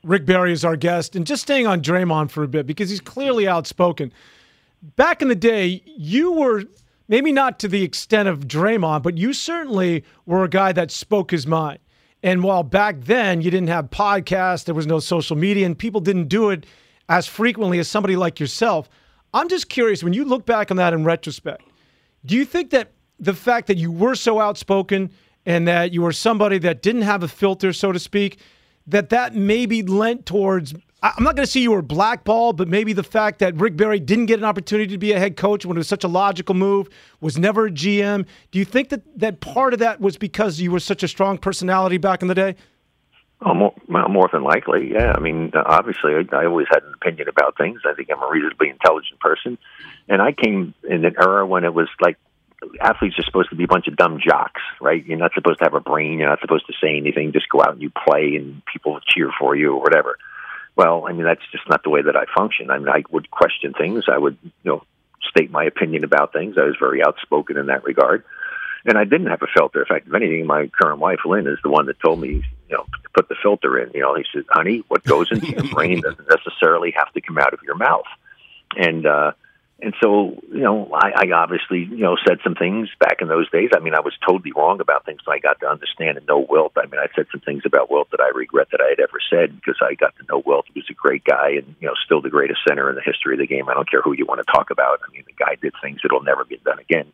Rick 0.03 0.25
Barry 0.25 0.51
is 0.51 0.65
our 0.65 0.75
guest, 0.75 1.15
and 1.15 1.25
just 1.25 1.41
staying 1.41 1.65
on 1.65 1.81
Draymond 1.81 2.29
for 2.29 2.43
a 2.43 2.47
bit 2.47 2.67
because 2.67 2.89
he's 2.89 3.01
clearly 3.01 3.47
outspoken. 3.47 4.11
Back 4.95 5.21
in 5.21 5.29
the 5.29 5.35
day, 5.35 5.81
you 5.85 6.33
were 6.33 6.65
maybe 7.07 7.31
not 7.31 7.57
to 7.59 7.67
the 7.67 7.83
extent 7.83 8.27
of 8.27 8.41
Draymond, 8.41 9.01
but 9.01 9.17
you 9.17 9.31
certainly 9.33 10.03
were 10.25 10.43
a 10.43 10.49
guy 10.49 10.71
that 10.73 10.91
spoke 10.91 11.31
his 11.31 11.47
mind. 11.47 11.79
And 12.21 12.43
while 12.43 12.63
back 12.63 13.01
then 13.01 13.41
you 13.41 13.51
didn't 13.51 13.67
have 13.69 13.89
podcasts, 13.89 14.65
there 14.65 14.75
was 14.75 14.87
no 14.87 14.99
social 14.99 15.35
media, 15.35 15.65
and 15.65 15.77
people 15.77 16.01
didn't 16.01 16.27
do 16.27 16.49
it 16.49 16.65
as 17.09 17.27
frequently 17.27 17.79
as 17.79 17.87
somebody 17.87 18.15
like 18.15 18.39
yourself. 18.39 18.89
I'm 19.33 19.49
just 19.49 19.69
curious 19.69 20.03
when 20.03 20.13
you 20.13 20.25
look 20.25 20.45
back 20.45 20.69
on 20.69 20.77
that 20.77 20.93
in 20.93 21.03
retrospect, 21.03 21.63
do 22.25 22.35
you 22.35 22.45
think 22.45 22.71
that 22.71 22.91
the 23.19 23.33
fact 23.33 23.67
that 23.67 23.77
you 23.77 23.91
were 23.91 24.15
so 24.15 24.39
outspoken 24.39 25.11
and 25.45 25.67
that 25.67 25.93
you 25.93 26.01
were 26.01 26.11
somebody 26.11 26.57
that 26.59 26.81
didn't 26.81 27.01
have 27.01 27.23
a 27.23 27.27
filter, 27.27 27.73
so 27.73 27.91
to 27.91 27.99
speak, 27.99 28.39
that 28.87 29.09
that 29.09 29.35
maybe 29.35 29.83
lent 29.83 30.25
towards 30.25 30.73
I'm 31.03 31.25
not 31.25 31.35
going 31.35 31.45
to 31.45 31.51
say 31.51 31.59
you 31.59 31.71
were 31.71 31.81
blackballed, 31.81 32.55
but 32.55 32.69
maybe 32.69 32.93
the 32.93 33.03
fact 33.03 33.39
that 33.39 33.57
Rick 33.57 33.75
Barry 33.75 33.99
didn't 33.99 34.27
get 34.27 34.39
an 34.39 34.45
opportunity 34.45 34.93
to 34.93 34.97
be 34.97 35.11
a 35.11 35.19
head 35.19 35.35
coach 35.35 35.65
when 35.65 35.75
it 35.75 35.79
was 35.79 35.87
such 35.89 36.05
a 36.05 36.07
logical 36.07 36.55
move, 36.55 36.87
was 37.19 37.37
never 37.37 37.65
a 37.65 37.69
GM. 37.69 38.25
Do 38.51 38.59
you 38.59 38.63
think 38.63 38.87
that, 38.87 39.01
that 39.19 39.41
part 39.41 39.73
of 39.73 39.79
that 39.79 39.99
was 39.99 40.17
because 40.17 40.61
you 40.61 40.71
were 40.71 40.79
such 40.79 41.03
a 41.03 41.09
strong 41.09 41.37
personality 41.37 41.97
back 41.97 42.21
in 42.21 42.29
the 42.29 42.35
day? 42.35 42.55
Oh, 43.41 43.53
more, 43.53 43.73
more 43.89 44.29
than 44.31 44.43
likely, 44.43 44.93
yeah. 44.93 45.11
I 45.13 45.19
mean, 45.19 45.51
obviously, 45.53 46.13
I, 46.13 46.23
I 46.33 46.45
always 46.45 46.67
had 46.69 46.83
an 46.83 46.93
opinion 46.93 47.27
about 47.27 47.57
things. 47.57 47.81
I 47.85 47.93
think 47.93 48.07
I'm 48.09 48.23
a 48.23 48.31
reasonably 48.31 48.69
intelligent 48.69 49.19
person, 49.19 49.57
and 50.07 50.21
I 50.21 50.31
came 50.31 50.73
in 50.87 51.05
an 51.05 51.15
era 51.19 51.45
when 51.45 51.63
it 51.63 51.73
was 51.73 51.87
like 52.01 52.17
athletes 52.81 53.19
are 53.19 53.23
supposed 53.23 53.49
to 53.49 53.55
be 53.55 53.65
a 53.65 53.67
bunch 53.67 53.87
of 53.87 53.95
dumb 53.95 54.19
jocks, 54.25 54.61
right? 54.79 55.05
You're 55.05 55.17
not 55.17 55.33
supposed 55.33 55.59
to 55.59 55.65
have 55.65 55.73
a 55.73 55.79
brain. 55.79 56.19
You're 56.19 56.29
not 56.29 56.39
supposed 56.41 56.67
to 56.67 56.73
say 56.81 56.95
anything. 56.97 57.33
Just 57.33 57.49
go 57.49 57.61
out 57.61 57.73
and 57.73 57.81
you 57.81 57.89
play, 57.89 58.35
and 58.35 58.61
people 58.65 58.99
cheer 59.05 59.31
for 59.39 59.55
you 59.55 59.73
or 59.73 59.81
whatever. 59.81 60.17
Well, 60.75 61.05
I 61.07 61.11
mean, 61.11 61.25
that's 61.25 61.41
just 61.51 61.67
not 61.69 61.83
the 61.83 61.89
way 61.89 62.01
that 62.01 62.15
I 62.15 62.25
function. 62.35 62.71
I 62.71 62.79
mean, 62.79 62.89
I 62.89 63.03
would 63.11 63.29
question 63.29 63.73
things. 63.73 64.05
I 64.11 64.17
would, 64.17 64.37
you 64.43 64.51
know, 64.63 64.83
state 65.29 65.51
my 65.51 65.65
opinion 65.65 66.03
about 66.03 66.33
things. 66.33 66.57
I 66.57 66.63
was 66.63 66.75
very 66.79 67.03
outspoken 67.03 67.57
in 67.57 67.67
that 67.67 67.83
regard 67.83 68.23
and 68.85 68.97
I 68.97 69.03
didn't 69.05 69.27
have 69.27 69.41
a 69.41 69.47
filter. 69.53 69.81
In 69.81 69.85
fact, 69.85 70.07
if 70.07 70.13
anything, 70.13 70.45
my 70.45 70.67
current 70.67 70.99
wife 70.99 71.19
Lynn 71.25 71.47
is 71.47 71.59
the 71.63 71.69
one 71.69 71.85
that 71.85 71.99
told 71.99 72.19
me, 72.19 72.43
you 72.69 72.77
know, 72.77 72.83
to 72.83 73.09
put 73.15 73.29
the 73.29 73.35
filter 73.41 73.79
in. 73.79 73.91
You 73.93 74.01
know, 74.01 74.15
he 74.15 74.25
said, 74.33 74.43
"Honey, 74.49 74.83
what 74.87 75.03
goes 75.03 75.31
into 75.31 75.47
your 75.47 75.63
brain 75.73 76.01
doesn't 76.03 76.27
necessarily 76.29 76.91
have 76.91 77.11
to 77.13 77.21
come 77.21 77.37
out 77.37 77.53
of 77.53 77.61
your 77.63 77.75
mouth." 77.75 78.05
And 78.75 79.05
uh, 79.05 79.31
and 79.83 79.93
so, 80.01 80.39
you 80.49 80.61
know, 80.61 80.89
I, 80.93 81.25
I 81.27 81.31
obviously, 81.35 81.79
you 81.79 82.03
know, 82.03 82.15
said 82.25 82.39
some 82.43 82.55
things 82.55 82.89
back 82.99 83.17
in 83.21 83.27
those 83.27 83.49
days. 83.51 83.71
I 83.75 83.79
mean, 83.79 83.93
I 83.93 83.99
was 83.99 84.13
totally 84.25 84.51
wrong 84.55 84.79
about 84.79 85.05
things 85.05 85.19
I 85.27 85.39
got 85.39 85.59
to 85.59 85.67
understand 85.67 86.17
and 86.17 86.25
know 86.25 86.45
Wilt. 86.49 86.73
I 86.77 86.85
mean, 86.87 86.99
I 86.99 87.07
said 87.15 87.27
some 87.31 87.41
things 87.41 87.63
about 87.65 87.91
Wilt 87.91 88.09
that 88.11 88.21
I 88.21 88.29
regret 88.33 88.69
that 88.71 88.81
I 88.81 88.89
had 88.89 88.99
ever 88.99 89.19
said 89.29 89.55
because 89.55 89.77
I 89.81 89.95
got 89.95 90.15
to 90.17 90.25
know 90.29 90.41
Wilt. 90.45 90.65
He 90.73 90.79
was 90.79 90.87
a 90.89 90.93
great 90.93 91.25
guy 91.25 91.59
and, 91.59 91.75
you 91.81 91.87
know, 91.87 91.93
still 92.05 92.21
the 92.21 92.29
greatest 92.29 92.61
center 92.67 92.89
in 92.89 92.95
the 92.95 93.01
history 93.03 93.35
of 93.35 93.39
the 93.39 93.47
game. 93.47 93.67
I 93.67 93.73
don't 93.73 93.89
care 93.89 94.01
who 94.01 94.13
you 94.13 94.25
want 94.25 94.39
to 94.39 94.51
talk 94.51 94.71
about. 94.71 95.01
I 95.05 95.11
mean, 95.11 95.23
the 95.27 95.33
guy 95.33 95.55
did 95.61 95.73
things 95.81 95.99
that'll 96.01 96.23
never 96.23 96.45
get 96.45 96.63
done 96.63 96.79
again 96.79 97.11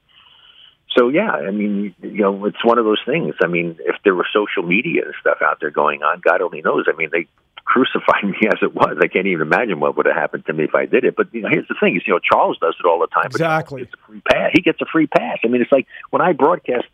so 0.97 1.09
yeah, 1.09 1.31
I 1.31 1.51
mean, 1.51 1.93
you 2.01 2.23
know, 2.23 2.45
it's 2.45 2.63
one 2.65 2.79
of 2.79 2.85
those 2.85 3.01
things. 3.05 3.35
I 3.43 3.47
mean, 3.47 3.77
if 3.81 3.95
there 4.03 4.15
were 4.15 4.27
social 4.33 4.63
media 4.63 5.03
and 5.05 5.13
stuff 5.21 5.37
out 5.41 5.59
there 5.61 5.69
going 5.69 6.01
on, 6.01 6.21
God 6.21 6.41
only 6.41 6.61
knows. 6.61 6.85
I 6.91 6.95
mean, 6.95 7.09
they 7.11 7.27
crucified 7.69 8.23
me 8.23 8.47
as 8.47 8.59
it 8.61 8.73
was. 8.73 8.97
I 8.99 9.07
can't 9.07 9.27
even 9.27 9.41
imagine 9.41 9.79
what 9.79 9.95
would 9.95 10.07
have 10.07 10.15
happened 10.15 10.45
to 10.47 10.53
me 10.53 10.65
if 10.65 10.75
I 10.75 10.85
did 10.85 11.05
it. 11.05 11.15
But 11.15 11.33
you 11.33 11.41
know, 11.41 11.49
here's 11.49 11.67
the 11.67 11.75
thing: 11.79 11.95
is 11.95 12.03
you 12.05 12.13
know, 12.13 12.19
Charles 12.19 12.57
does 12.59 12.75
it 12.79 12.85
all 12.85 12.99
the 12.99 13.07
time. 13.07 13.27
Exactly. 13.27 13.83
Gets 13.83 13.93
a 13.93 14.07
free 14.07 14.21
pass. 14.21 14.49
He 14.53 14.61
gets 14.61 14.81
a 14.81 14.85
free 14.91 15.07
pass. 15.07 15.37
I 15.43 15.47
mean, 15.47 15.61
it's 15.61 15.71
like 15.71 15.87
when 16.09 16.21
I 16.21 16.33
broadcast, 16.33 16.87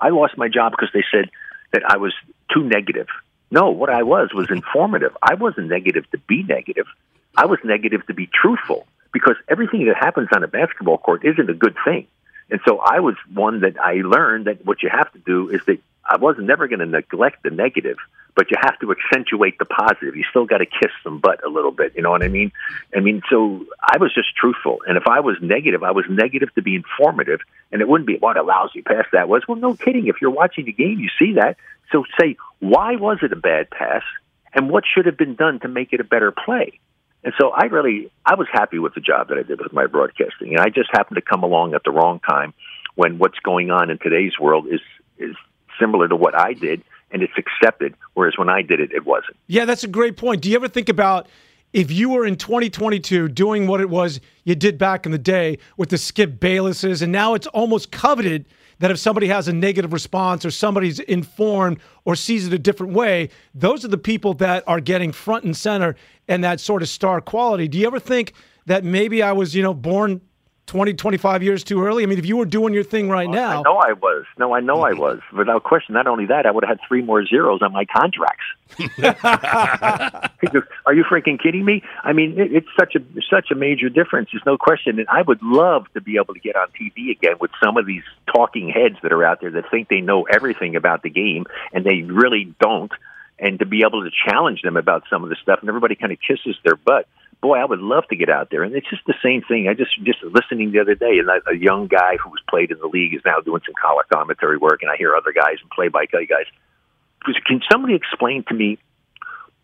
I 0.00 0.08
lost 0.08 0.36
my 0.36 0.48
job 0.48 0.72
because 0.72 0.88
they 0.92 1.04
said 1.12 1.30
that 1.72 1.82
I 1.86 1.98
was 1.98 2.14
too 2.52 2.64
negative. 2.64 3.08
No, 3.50 3.70
what 3.70 3.90
I 3.90 4.02
was 4.02 4.30
was 4.34 4.50
informative. 4.50 5.16
I 5.22 5.34
wasn't 5.34 5.68
negative 5.68 6.10
to 6.10 6.18
be 6.18 6.42
negative. 6.42 6.86
I 7.36 7.46
was 7.46 7.58
negative 7.62 8.04
to 8.06 8.14
be 8.14 8.28
truthful 8.32 8.86
because 9.12 9.36
everything 9.48 9.86
that 9.86 9.96
happens 9.96 10.28
on 10.34 10.42
a 10.42 10.48
basketball 10.48 10.98
court 10.98 11.24
isn't 11.24 11.48
a 11.48 11.54
good 11.54 11.76
thing. 11.84 12.06
And 12.50 12.60
so 12.66 12.78
I 12.78 13.00
was 13.00 13.14
one 13.32 13.60
that 13.60 13.78
I 13.78 13.94
learned 13.94 14.46
that 14.46 14.64
what 14.64 14.82
you 14.82 14.88
have 14.90 15.12
to 15.12 15.18
do 15.18 15.50
is 15.50 15.60
that 15.66 15.78
I 16.04 16.16
wasn't 16.16 16.46
never 16.46 16.68
going 16.68 16.78
to 16.80 16.86
neglect 16.86 17.42
the 17.42 17.50
negative, 17.50 17.98
but 18.36 18.50
you 18.50 18.56
have 18.60 18.78
to 18.80 18.92
accentuate 18.92 19.58
the 19.58 19.64
positive. 19.64 20.14
You 20.14 20.22
still 20.28 20.44
got 20.44 20.58
to 20.58 20.66
kiss 20.66 20.92
some 21.02 21.18
butt 21.18 21.42
a 21.44 21.48
little 21.48 21.72
bit. 21.72 21.94
You 21.96 22.02
know 22.02 22.10
what 22.10 22.22
I 22.22 22.28
mean? 22.28 22.52
I 22.94 23.00
mean, 23.00 23.22
so 23.30 23.64
I 23.82 23.96
was 23.96 24.14
just 24.14 24.36
truthful, 24.36 24.80
and 24.86 24.96
if 24.96 25.08
I 25.08 25.20
was 25.20 25.36
negative, 25.40 25.82
I 25.82 25.90
was 25.90 26.04
negative 26.08 26.54
to 26.54 26.62
be 26.62 26.76
informative, 26.76 27.40
and 27.72 27.80
it 27.80 27.88
wouldn't 27.88 28.06
be 28.06 28.18
what 28.18 28.36
a 28.36 28.42
lousy 28.42 28.82
pass 28.82 29.06
that 29.12 29.28
was. 29.28 29.42
Well, 29.48 29.56
no 29.56 29.74
kidding. 29.74 30.06
If 30.06 30.16
you're 30.20 30.30
watching 30.30 30.66
the 30.66 30.72
game, 30.72 31.00
you 31.00 31.08
see 31.18 31.34
that. 31.34 31.56
So 31.90 32.04
say, 32.20 32.36
why 32.60 32.96
was 32.96 33.18
it 33.22 33.32
a 33.32 33.36
bad 33.36 33.70
pass, 33.70 34.02
and 34.52 34.70
what 34.70 34.84
should 34.86 35.06
have 35.06 35.16
been 35.16 35.34
done 35.34 35.58
to 35.60 35.68
make 35.68 35.92
it 35.92 36.00
a 36.00 36.04
better 36.04 36.30
play? 36.30 36.78
And 37.24 37.32
so 37.40 37.50
I 37.50 37.64
really, 37.64 38.10
I 38.24 38.34
was 38.34 38.46
happy 38.52 38.78
with 38.78 38.94
the 38.94 39.00
job 39.00 39.28
that 39.28 39.38
I 39.38 39.42
did 39.42 39.60
with 39.60 39.72
my 39.72 39.86
broadcasting, 39.86 40.50
and 40.50 40.60
I 40.60 40.68
just 40.68 40.90
happened 40.92 41.16
to 41.16 41.22
come 41.22 41.42
along 41.42 41.74
at 41.74 41.82
the 41.84 41.90
wrong 41.90 42.20
time 42.20 42.52
when 42.94 43.18
what's 43.18 43.38
going 43.38 43.70
on 43.70 43.90
in 43.90 43.98
today's 43.98 44.38
world 44.38 44.66
is 44.68 44.80
is 45.18 45.34
similar 45.80 46.08
to 46.08 46.16
what 46.16 46.38
I 46.38 46.52
did 46.52 46.82
and 47.10 47.22
it's 47.22 47.32
accepted. 47.36 47.94
Whereas 48.14 48.34
when 48.36 48.48
I 48.48 48.62
did 48.62 48.80
it, 48.80 48.92
it 48.92 49.06
wasn't. 49.06 49.36
Yeah, 49.46 49.64
that's 49.64 49.84
a 49.84 49.88
great 49.88 50.16
point. 50.16 50.42
Do 50.42 50.50
you 50.50 50.56
ever 50.56 50.68
think 50.68 50.88
about 50.88 51.28
if 51.72 51.90
you 51.90 52.10
were 52.10 52.24
in 52.26 52.36
2022 52.36 53.28
doing 53.28 53.66
what 53.66 53.80
it 53.80 53.90
was 53.90 54.20
you 54.44 54.54
did 54.54 54.78
back 54.78 55.06
in 55.06 55.12
the 55.12 55.18
day 55.18 55.58
with 55.76 55.90
the 55.90 55.98
Skip 55.98 56.40
Baylesses, 56.40 57.02
and 57.02 57.12
now 57.12 57.34
it's 57.34 57.46
almost 57.48 57.90
coveted 57.90 58.46
that 58.78 58.90
if 58.90 58.98
somebody 58.98 59.28
has 59.28 59.48
a 59.48 59.52
negative 59.52 59.92
response 59.92 60.44
or 60.44 60.50
somebody's 60.50 61.00
informed 61.00 61.78
or 62.04 62.14
sees 62.14 62.46
it 62.46 62.52
a 62.52 62.58
different 62.58 62.92
way, 62.92 63.30
those 63.54 63.84
are 63.84 63.88
the 63.88 63.98
people 63.98 64.34
that 64.34 64.62
are 64.66 64.80
getting 64.80 65.12
front 65.12 65.44
and 65.44 65.56
center 65.56 65.96
and 66.28 66.44
that 66.44 66.60
sort 66.60 66.82
of 66.82 66.88
star 66.88 67.20
quality. 67.20 67.68
Do 67.68 67.78
you 67.78 67.86
ever 67.86 67.98
think 67.98 68.32
that 68.66 68.84
maybe 68.84 69.22
I 69.22 69.32
was, 69.32 69.54
you 69.54 69.62
know, 69.62 69.72
born 69.74 70.20
20, 70.66 70.94
25 70.94 71.42
years 71.42 71.62
too 71.62 71.84
early? 71.84 72.02
I 72.02 72.06
mean, 72.06 72.18
if 72.18 72.26
you 72.26 72.36
were 72.36 72.44
doing 72.44 72.74
your 72.74 72.82
thing 72.82 73.08
right 73.08 73.30
now. 73.30 73.60
I 73.60 73.62
know 73.62 73.76
I 73.76 73.92
was. 73.92 74.24
No, 74.36 74.52
I 74.52 74.60
know 74.60 74.82
I 74.82 74.92
mm-hmm. 74.92 75.00
was. 75.00 75.20
Without 75.32 75.62
question. 75.62 75.94
Not 75.94 76.08
only 76.08 76.26
that, 76.26 76.44
I 76.44 76.50
would 76.50 76.64
have 76.64 76.78
had 76.78 76.88
three 76.88 77.02
more 77.02 77.24
zeros 77.24 77.62
on 77.62 77.72
my 77.72 77.84
contracts. 77.84 78.44
Are 80.86 80.94
you 80.94 81.04
freaking 81.04 81.40
kidding 81.40 81.64
me? 81.64 81.82
I 82.02 82.12
mean, 82.12 82.38
it, 82.38 82.52
it's 82.52 82.68
such 82.78 82.96
a 82.96 83.00
such 83.30 83.50
a 83.52 83.54
major 83.54 83.88
difference. 83.88 84.30
There's 84.32 84.44
no 84.44 84.58
question. 84.58 84.98
And 84.98 85.08
I 85.08 85.22
would 85.22 85.40
love 85.40 85.86
to 85.94 86.00
be 86.00 86.16
able 86.16 86.34
to 86.34 86.40
get 86.40 86.56
on 86.56 86.68
TV 86.68 87.10
again 87.12 87.36
with 87.40 87.52
some 87.62 87.76
of 87.76 87.86
these 87.86 88.02
talking 88.34 88.68
heads 88.68 88.96
that 89.02 89.12
are 89.12 89.24
out 89.24 89.40
there 89.40 89.52
that 89.52 89.70
think 89.70 89.88
they 89.88 90.00
know 90.00 90.24
everything 90.24 90.74
about 90.74 91.02
the 91.02 91.10
game 91.10 91.44
and 91.72 91.84
they 91.84 92.02
really 92.02 92.52
don't. 92.60 92.90
And 93.38 93.58
to 93.58 93.66
be 93.66 93.82
able 93.86 94.02
to 94.02 94.10
challenge 94.26 94.62
them 94.62 94.76
about 94.76 95.04
some 95.10 95.22
of 95.22 95.28
the 95.28 95.36
stuff, 95.42 95.58
and 95.60 95.68
everybody 95.68 95.94
kind 95.94 96.10
of 96.10 96.18
kisses 96.26 96.56
their 96.64 96.74
butt 96.74 97.06
boy, 97.40 97.58
I 97.58 97.64
would 97.64 97.80
love 97.80 98.04
to 98.08 98.16
get 98.16 98.28
out 98.28 98.50
there. 98.50 98.62
And 98.62 98.74
it's 98.74 98.88
just 98.88 99.04
the 99.06 99.14
same 99.22 99.42
thing. 99.42 99.68
I 99.68 99.74
just 99.74 99.92
just 100.02 100.22
listening 100.22 100.72
the 100.72 100.80
other 100.80 100.94
day, 100.94 101.18
and 101.18 101.28
a 101.28 101.56
young 101.56 101.86
guy 101.86 102.16
who 102.16 102.30
was 102.30 102.40
played 102.48 102.70
in 102.70 102.78
the 102.78 102.86
league 102.86 103.14
is 103.14 103.22
now 103.24 103.40
doing 103.40 103.62
some 103.64 103.74
color 103.80 104.04
commentary 104.12 104.58
work, 104.58 104.82
and 104.82 104.90
I 104.90 104.96
hear 104.96 105.14
other 105.14 105.32
guys 105.32 105.56
and 105.60 105.70
play-by-play 105.70 106.26
guys. 106.26 106.46
Can 107.46 107.60
somebody 107.70 107.94
explain 107.94 108.44
to 108.48 108.54
me? 108.54 108.78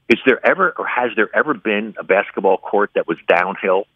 Is 0.09 0.19
there 0.27 0.45
ever 0.45 0.75
or 0.77 0.87
has 0.87 1.11
there 1.17 1.31
ever 1.35 1.55
been 1.55 1.95
a 1.99 2.05
basketball 2.05 2.59
court 2.59 2.91
that 2.95 3.07
was 3.07 3.19
downhill? 3.29 3.87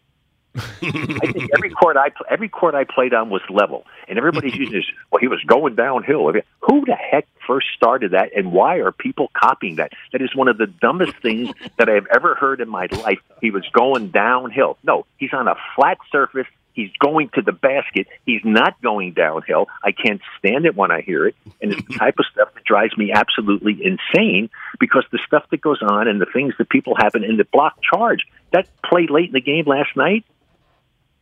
I 0.57 1.31
think 1.31 1.49
every 1.55 1.69
court 1.69 1.97
I 1.97 2.11
every 2.29 2.49
court 2.49 2.75
I 2.75 2.83
played 2.83 3.13
on 3.13 3.29
was 3.29 3.41
level, 3.49 3.85
and 4.07 4.17
everybody's 4.17 4.55
using 4.57 4.73
this. 4.73 4.85
Well, 5.11 5.19
he 5.19 5.27
was 5.27 5.41
going 5.45 5.75
downhill. 5.75 6.27
I 6.27 6.31
mean, 6.33 6.43
who 6.61 6.85
the 6.85 6.95
heck 6.95 7.27
first 7.45 7.67
started 7.75 8.11
that, 8.11 8.31
and 8.35 8.51
why 8.51 8.77
are 8.77 8.91
people 8.91 9.31
copying 9.33 9.75
that? 9.75 9.91
That 10.11 10.21
is 10.21 10.35
one 10.35 10.47
of 10.47 10.57
the 10.57 10.67
dumbest 10.67 11.17
things 11.21 11.49
that 11.77 11.89
I 11.89 11.93
have 11.93 12.07
ever 12.13 12.35
heard 12.35 12.61
in 12.61 12.69
my 12.69 12.87
life. 12.91 13.19
He 13.41 13.51
was 13.51 13.65
going 13.73 14.09
downhill. 14.09 14.77
No, 14.83 15.05
he's 15.17 15.33
on 15.33 15.47
a 15.47 15.55
flat 15.75 15.97
surface. 16.11 16.47
He's 16.77 16.91
going 16.99 17.29
to 17.33 17.41
the 17.41 17.53
basket. 17.53 18.05
He's 18.27 18.41
not 18.43 18.79
going 18.83 19.13
downhill. 19.13 19.65
I 19.83 19.91
can't 19.91 20.21
stand 20.37 20.67
it 20.67 20.75
when 20.75 20.91
I 20.91 21.01
hear 21.01 21.25
it. 21.25 21.35
And 21.59 21.73
it's 21.73 21.87
the 21.87 21.93
type 21.97 22.19
of 22.19 22.25
stuff 22.31 22.53
that 22.53 22.63
drives 22.65 22.95
me 22.95 23.11
absolutely 23.11 23.79
insane 23.83 24.51
because 24.79 25.03
the 25.11 25.17
stuff 25.25 25.43
that 25.49 25.59
goes 25.59 25.81
on 25.81 26.07
and 26.07 26.21
the 26.21 26.27
things 26.31 26.53
that 26.59 26.69
people 26.69 26.95
happen 26.95 27.23
in 27.23 27.37
the 27.37 27.45
block 27.45 27.81
charge. 27.81 28.27
That 28.51 28.67
play 28.85 29.07
late 29.09 29.29
in 29.29 29.33
the 29.33 29.41
game 29.41 29.65
last 29.65 29.97
night, 29.97 30.23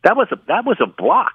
that 0.06 0.16
was 0.16 0.28
a 0.30 0.38
that 0.46 0.64
was 0.64 0.76
a 0.80 0.86
block, 0.86 1.34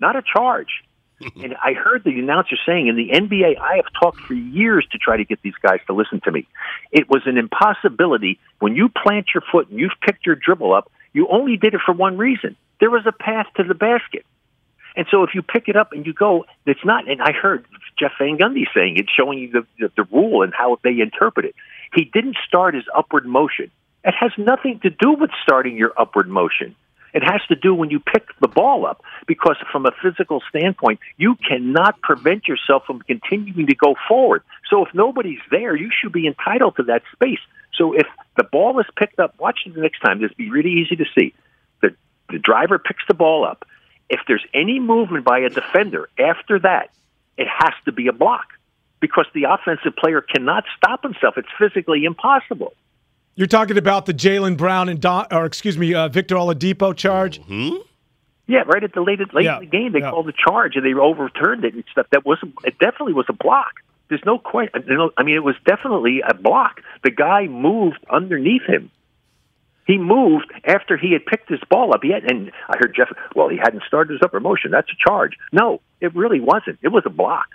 not 0.00 0.16
a 0.16 0.22
charge. 0.22 0.82
and 1.20 1.54
I 1.62 1.74
heard 1.74 2.02
the 2.02 2.18
announcer 2.18 2.56
saying 2.66 2.88
in 2.88 2.96
the 2.96 3.10
NBA, 3.10 3.58
I 3.58 3.76
have 3.76 3.86
talked 4.00 4.20
for 4.20 4.34
years 4.34 4.86
to 4.92 4.98
try 4.98 5.18
to 5.18 5.24
get 5.24 5.40
these 5.42 5.54
guys 5.62 5.80
to 5.86 5.92
listen 5.92 6.20
to 6.24 6.32
me. 6.32 6.46
It 6.92 7.08
was 7.08 7.22
an 7.26 7.36
impossibility 7.38 8.38
when 8.58 8.74
you 8.74 8.88
plant 8.88 9.28
your 9.34 9.42
foot 9.52 9.68
and 9.68 9.78
you've 9.78 9.98
picked 10.02 10.24
your 10.24 10.34
dribble 10.34 10.74
up. 10.74 10.90
You 11.12 11.28
only 11.28 11.56
did 11.56 11.74
it 11.74 11.80
for 11.84 11.94
one 11.94 12.16
reason. 12.16 12.56
There 12.80 12.90
was 12.90 13.06
a 13.06 13.12
path 13.12 13.46
to 13.56 13.64
the 13.64 13.74
basket. 13.74 14.24
And 14.94 15.06
so 15.10 15.22
if 15.22 15.34
you 15.34 15.42
pick 15.42 15.68
it 15.68 15.76
up 15.76 15.92
and 15.92 16.06
you 16.06 16.14
go, 16.14 16.46
it's 16.64 16.84
not. 16.84 17.08
And 17.08 17.20
I 17.20 17.32
heard 17.32 17.66
Jeff 17.98 18.12
Van 18.18 18.38
Gundy 18.38 18.64
saying 18.74 18.96
it, 18.96 19.06
showing 19.14 19.38
you 19.38 19.50
the, 19.50 19.66
the, 19.78 19.92
the 19.96 20.04
rule 20.04 20.42
and 20.42 20.54
how 20.54 20.78
they 20.82 21.00
interpret 21.00 21.46
it. 21.46 21.54
He 21.94 22.04
didn't 22.04 22.36
start 22.46 22.74
his 22.74 22.84
upward 22.94 23.26
motion. 23.26 23.70
It 24.04 24.14
has 24.18 24.32
nothing 24.38 24.80
to 24.80 24.90
do 24.90 25.12
with 25.12 25.30
starting 25.42 25.76
your 25.76 25.92
upward 25.98 26.28
motion. 26.28 26.76
It 27.16 27.24
has 27.24 27.40
to 27.48 27.54
do 27.54 27.74
when 27.74 27.88
you 27.88 27.98
pick 27.98 28.26
the 28.42 28.46
ball 28.46 28.84
up, 28.84 29.02
because 29.26 29.56
from 29.72 29.86
a 29.86 29.90
physical 30.02 30.42
standpoint, 30.50 31.00
you 31.16 31.36
cannot 31.36 31.98
prevent 32.02 32.46
yourself 32.46 32.84
from 32.86 33.00
continuing 33.00 33.66
to 33.68 33.74
go 33.74 33.94
forward. 34.06 34.42
So 34.68 34.84
if 34.84 34.92
nobody's 34.92 35.40
there, 35.50 35.74
you 35.74 35.88
should 35.98 36.12
be 36.12 36.26
entitled 36.26 36.76
to 36.76 36.82
that 36.82 37.04
space. 37.12 37.38
So 37.72 37.94
if 37.94 38.06
the 38.36 38.44
ball 38.44 38.78
is 38.80 38.86
picked 38.98 39.18
up, 39.18 39.34
watch 39.38 39.60
it 39.64 39.74
the 39.74 39.80
next 39.80 40.00
time. 40.00 40.20
This 40.20 40.30
be 40.34 40.50
really 40.50 40.72
easy 40.72 40.96
to 40.96 41.06
see. 41.18 41.32
The, 41.80 41.94
the 42.28 42.38
driver 42.38 42.78
picks 42.78 43.04
the 43.08 43.14
ball 43.14 43.46
up. 43.46 43.64
If 44.10 44.20
there's 44.28 44.44
any 44.52 44.78
movement 44.78 45.24
by 45.24 45.38
a 45.38 45.48
defender 45.48 46.10
after 46.18 46.58
that, 46.58 46.90
it 47.38 47.48
has 47.48 47.72
to 47.86 47.92
be 47.92 48.08
a 48.08 48.12
block 48.12 48.48
because 49.00 49.24
the 49.32 49.44
offensive 49.44 49.96
player 49.96 50.20
cannot 50.20 50.64
stop 50.76 51.02
himself. 51.02 51.38
It's 51.38 51.48
physically 51.58 52.04
impossible. 52.04 52.74
You're 53.36 53.46
talking 53.46 53.76
about 53.76 54.06
the 54.06 54.14
Jaylen 54.14 54.56
Brown 54.56 54.88
and 54.88 54.98
Don, 54.98 55.26
or 55.30 55.44
excuse 55.44 55.76
me, 55.76 55.94
uh, 55.94 56.08
Victor 56.08 56.36
Oladipo 56.36 56.96
charge. 56.96 57.40
Mm-hmm. 57.42 57.76
Yeah, 58.46 58.62
right 58.66 58.82
at 58.82 58.94
the 58.94 59.02
late 59.02 59.18
late 59.34 59.44
yeah. 59.44 59.56
in 59.56 59.60
the 59.60 59.66
game, 59.66 59.92
they 59.92 60.00
yeah. 60.00 60.10
called 60.10 60.26
the 60.26 60.32
charge 60.32 60.76
and 60.76 60.84
they 60.84 60.94
overturned 60.94 61.64
it 61.64 61.74
and 61.74 61.84
stuff. 61.92 62.06
That 62.12 62.24
wasn't. 62.24 62.54
it. 62.64 62.78
Definitely 62.78 63.12
was 63.12 63.26
a 63.28 63.34
block. 63.34 63.74
There's 64.08 64.24
no 64.24 64.38
question. 64.38 64.84
I 65.16 65.22
mean, 65.22 65.34
it 65.34 65.44
was 65.44 65.56
definitely 65.66 66.22
a 66.26 66.32
block. 66.32 66.80
The 67.02 67.10
guy 67.10 67.46
moved 67.46 67.98
underneath 68.08 68.62
him. 68.62 68.90
He 69.86 69.98
moved 69.98 70.52
after 70.64 70.96
he 70.96 71.12
had 71.12 71.26
picked 71.26 71.48
his 71.48 71.60
ball 71.68 71.92
up. 71.92 72.00
He 72.02 72.12
had, 72.12 72.24
and 72.24 72.50
I 72.68 72.76
heard 72.78 72.94
Jeff. 72.96 73.08
Well, 73.34 73.48
he 73.48 73.56
hadn't 73.56 73.82
started 73.86 74.14
his 74.14 74.22
upper 74.22 74.40
motion. 74.40 74.70
That's 74.70 74.88
a 74.90 75.08
charge. 75.08 75.32
No, 75.52 75.80
it 76.00 76.14
really 76.14 76.40
wasn't. 76.40 76.78
It 76.82 76.88
was 76.88 77.02
a 77.04 77.10
block. 77.10 77.46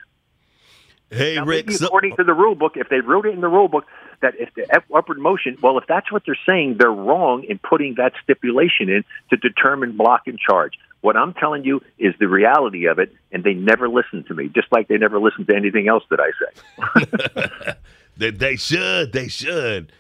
Hey, 1.09 1.35
now, 1.35 1.45
Rick. 1.45 1.69
according 1.81 2.15
to 2.15 2.23
the 2.23 2.33
rule 2.33 2.55
book, 2.55 2.73
if 2.75 2.88
they 2.88 3.01
wrote 3.01 3.25
it 3.25 3.33
in 3.33 3.41
the 3.41 3.50
rule 3.50 3.67
book 3.67 3.85
that 4.21 4.33
if 4.39 4.53
the 4.55 4.65
upward 4.95 5.19
motion, 5.19 5.57
well, 5.61 5.77
if 5.77 5.85
that's 5.87 6.11
what 6.11 6.23
they're 6.25 6.37
saying, 6.47 6.77
they're 6.79 6.91
wrong 6.91 7.43
in 7.43 7.59
putting 7.59 7.95
that 7.95 8.13
stipulation 8.23 8.89
in 8.89 9.03
to 9.29 9.37
determine 9.37 9.97
block 9.97 10.27
and 10.27 10.39
charge. 10.39 10.73
What 11.01 11.17
I'm 11.17 11.33
telling 11.33 11.65
you 11.65 11.81
is 11.97 12.13
the 12.19 12.27
reality 12.27 12.85
of 12.85 12.99
it, 12.99 13.13
and 13.31 13.43
they 13.43 13.53
never 13.53 13.89
listen 13.89 14.23
to 14.25 14.33
me, 14.33 14.49
just 14.49 14.71
like 14.71 14.87
they 14.87 14.97
never 14.97 15.19
listen 15.19 15.45
to 15.47 15.55
anything 15.55 15.87
else 15.87 16.03
that 16.11 16.19
I 16.19 16.31
say. 16.39 17.73
they, 18.17 18.31
they 18.31 18.55
should. 18.55 19.11
They 19.11 19.27
should. 19.27 19.91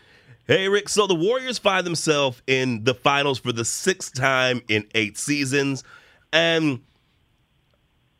Hey, 0.45 0.67
Rick. 0.69 0.89
So 0.89 1.07
the 1.07 1.15
Warriors 1.15 1.57
find 1.57 1.85
themselves 1.85 2.41
in 2.45 2.83
the 2.83 2.93
finals 2.93 3.39
for 3.39 3.51
the 3.51 3.65
sixth 3.65 4.13
time 4.13 4.61
in 4.67 4.85
eight 4.93 5.17
seasons, 5.17 5.83
and 6.31 6.81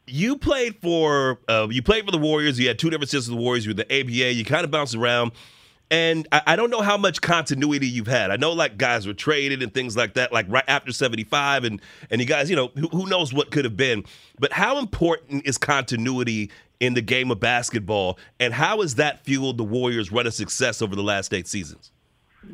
you 0.08 0.38
played 0.38 0.76
for 0.82 1.40
uh, 1.48 1.68
you 1.70 1.82
played 1.84 2.06
for 2.06 2.12
the 2.12 2.18
Warriors. 2.18 2.60
You 2.60 2.68
had 2.68 2.80
two 2.80 2.90
different 2.90 3.10
seasons 3.10 3.30
of 3.30 3.36
the 3.36 3.42
Warriors. 3.42 3.66
You 3.66 3.72
were 3.72 3.84
the 3.84 4.02
ABA. 4.02 4.34
You 4.34 4.46
kind 4.46 4.64
of 4.64 4.72
bounced 4.72 4.96
around. 4.96 5.32
And 5.92 6.26
I, 6.32 6.42
I, 6.48 6.56
don't 6.56 6.70
know 6.70 6.82
how 6.82 6.96
much 6.96 7.20
continuity 7.20 7.86
you've 7.86 8.08
had. 8.08 8.32
I 8.32 8.38
know 8.38 8.54
like 8.54 8.78
guys 8.78 9.06
were 9.06 9.14
traded 9.14 9.62
and 9.62 9.74
things 9.74 9.98
like 9.98 10.14
that, 10.14 10.32
like 10.32 10.46
right 10.48 10.64
after 10.66 10.94
75, 10.94 11.66
and 11.66 11.82
and 12.10 12.22
you 12.22 12.26
guys, 12.26 12.50
you 12.50 12.56
know, 12.56 12.72
who, 12.76 12.88
who 12.88 13.08
knows 13.08 13.34
what 13.34 13.52
could 13.52 13.66
have 13.66 13.76
been. 13.76 14.06
But 14.40 14.54
how 14.54 14.80
important 14.80 15.46
is 15.46 15.58
continuity 15.58 16.50
in 16.80 16.94
the 16.94 17.02
game 17.02 17.30
of 17.30 17.42
basketball, 17.42 18.18
and 18.40 18.54
how 18.54 18.80
has 18.82 18.96
that 18.96 19.26
fueled 19.26 19.58
the 19.58 19.66
Warriors' 19.66 20.14
run 20.14 20.26
of 20.26 20.34
success 20.34 20.82
over 20.82 20.96
the 20.96 21.04
last 21.04 21.34
eight 21.34 21.48
seasons? 21.48 21.92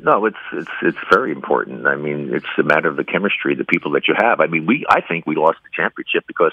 No, 0.02 0.26
it's 0.26 0.36
it's 0.52 0.70
it's 0.82 0.98
very 1.08 1.30
important. 1.30 1.86
I 1.86 1.94
mean, 1.94 2.34
it's 2.34 2.46
a 2.58 2.64
matter 2.64 2.88
of 2.88 2.96
the 2.96 3.04
chemistry, 3.04 3.54
the 3.54 3.64
people 3.64 3.92
that 3.92 4.08
you 4.08 4.14
have. 4.18 4.40
I 4.40 4.48
mean, 4.48 4.66
we 4.66 4.84
I 4.90 5.00
think 5.00 5.26
we 5.26 5.36
lost 5.36 5.58
the 5.62 5.70
championship 5.72 6.24
because 6.26 6.52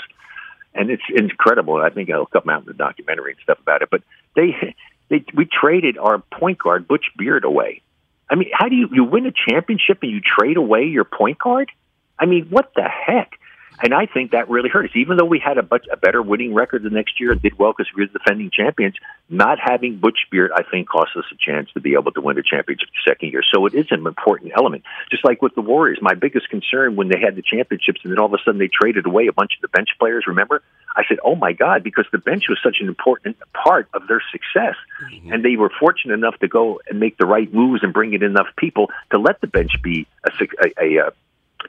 and 0.75 0.91
it's 0.91 1.03
incredible. 1.09 1.77
I 1.77 1.89
think 1.89 2.09
it'll 2.09 2.25
come 2.27 2.49
out 2.49 2.61
in 2.61 2.67
the 2.67 2.73
documentary 2.73 3.31
and 3.31 3.41
stuff 3.41 3.59
about 3.59 3.81
it. 3.81 3.89
But 3.89 4.03
they, 4.35 4.75
they 5.09 5.23
we 5.35 5.45
traded 5.45 5.97
our 5.97 6.19
point 6.19 6.59
guard 6.59 6.87
Butch 6.87 7.05
Beard 7.17 7.43
away. 7.43 7.81
I 8.29 8.35
mean, 8.35 8.49
how 8.53 8.69
do 8.69 8.75
you 8.75 8.89
you 8.91 9.03
win 9.03 9.25
a 9.25 9.33
championship 9.49 9.99
and 10.01 10.11
you 10.11 10.21
trade 10.21 10.57
away 10.57 10.85
your 10.85 11.03
point 11.05 11.39
guard? 11.39 11.71
I 12.17 12.25
mean, 12.25 12.47
what 12.49 12.71
the 12.75 12.83
heck? 12.83 13.37
And 13.83 13.93
I 13.93 14.05
think 14.05 14.31
that 14.31 14.49
really 14.49 14.69
hurt 14.69 14.85
us. 14.85 14.91
Even 14.95 15.17
though 15.17 15.25
we 15.25 15.39
had 15.39 15.57
a, 15.57 15.67
much, 15.69 15.85
a 15.91 15.97
better 15.97 16.21
winning 16.21 16.53
record 16.53 16.83
the 16.83 16.89
next 16.89 17.19
year 17.19 17.33
and 17.33 17.41
did 17.41 17.59
well 17.59 17.73
because 17.73 17.91
we 17.95 18.03
were 18.03 18.07
defending 18.07 18.49
champions, 18.49 18.95
not 19.29 19.57
having 19.61 19.97
Butch 19.97 20.19
Beard, 20.31 20.51
I 20.55 20.63
think, 20.63 20.87
cost 20.87 21.11
us 21.17 21.25
a 21.31 21.35
chance 21.35 21.69
to 21.73 21.81
be 21.81 21.93
able 21.93 22.11
to 22.13 22.21
win 22.21 22.37
the 22.37 22.43
championship 22.43 22.87
the 22.87 23.11
second 23.11 23.31
year. 23.31 23.43
So 23.53 23.65
it 23.65 23.73
is 23.73 23.87
an 23.91 24.07
important 24.07 24.53
element. 24.55 24.83
Just 25.11 25.25
like 25.25 25.41
with 25.41 25.55
the 25.55 25.61
Warriors, 25.61 25.99
my 26.01 26.13
biggest 26.13 26.49
concern 26.49 26.95
when 26.95 27.09
they 27.09 27.19
had 27.19 27.35
the 27.35 27.41
championships 27.41 27.99
and 28.03 28.11
then 28.11 28.19
all 28.19 28.27
of 28.27 28.33
a 28.33 28.37
sudden 28.45 28.59
they 28.59 28.69
traded 28.69 29.05
away 29.05 29.27
a 29.27 29.33
bunch 29.33 29.51
of 29.57 29.61
the 29.61 29.67
bench 29.67 29.89
players, 29.99 30.23
remember? 30.25 30.61
I 30.95 31.03
said, 31.07 31.17
"Oh 31.23 31.35
my 31.35 31.53
God!" 31.53 31.83
Because 31.83 32.05
the 32.11 32.17
bench 32.17 32.45
was 32.49 32.59
such 32.63 32.77
an 32.79 32.87
important 32.87 33.37
part 33.53 33.87
of 33.93 34.07
their 34.07 34.21
success, 34.31 34.75
mm-hmm. 35.03 35.33
and 35.33 35.43
they 35.43 35.55
were 35.55 35.71
fortunate 35.79 36.13
enough 36.13 36.37
to 36.39 36.47
go 36.47 36.79
and 36.89 36.99
make 36.99 37.17
the 37.17 37.25
right 37.25 37.51
moves 37.53 37.83
and 37.83 37.93
bring 37.93 38.13
in 38.13 38.23
enough 38.23 38.47
people 38.57 38.89
to 39.11 39.17
let 39.17 39.41
the 39.41 39.47
bench 39.47 39.81
be 39.81 40.07
a, 40.25 40.31
a, 40.63 40.83
a, 40.83 41.07
a 41.07 41.11